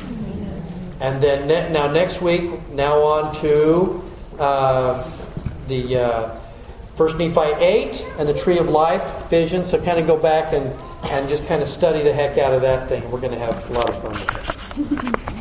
Amen. 0.00 0.62
And 1.00 1.22
then 1.22 1.46
ne- 1.46 1.72
now 1.72 1.86
next 1.90 2.20
week, 2.20 2.68
now 2.70 3.02
on 3.02 3.34
to 3.36 4.02
uh, 4.38 5.08
the 5.68 5.96
uh, 5.96 6.34
First 6.96 7.18
Nephi 7.18 7.40
8 7.40 8.06
and 8.18 8.28
the 8.28 8.34
Tree 8.34 8.58
of 8.58 8.68
Life 8.68 9.28
vision. 9.30 9.64
So 9.64 9.82
kind 9.82 9.98
of 9.98 10.06
go 10.06 10.16
back 10.16 10.52
and, 10.52 10.74
and 11.04 11.28
just 11.28 11.46
kind 11.46 11.62
of 11.62 11.68
study 11.68 12.02
the 12.02 12.12
heck 12.12 12.38
out 12.38 12.52
of 12.52 12.62
that 12.62 12.88
thing. 12.88 13.08
We're 13.10 13.20
going 13.20 13.32
to 13.32 13.38
have 13.38 13.70
a 13.70 13.72
lot 13.72 13.88
of 13.88 14.02
fun 14.02 14.12
with 14.12 15.30
it. 15.30 15.34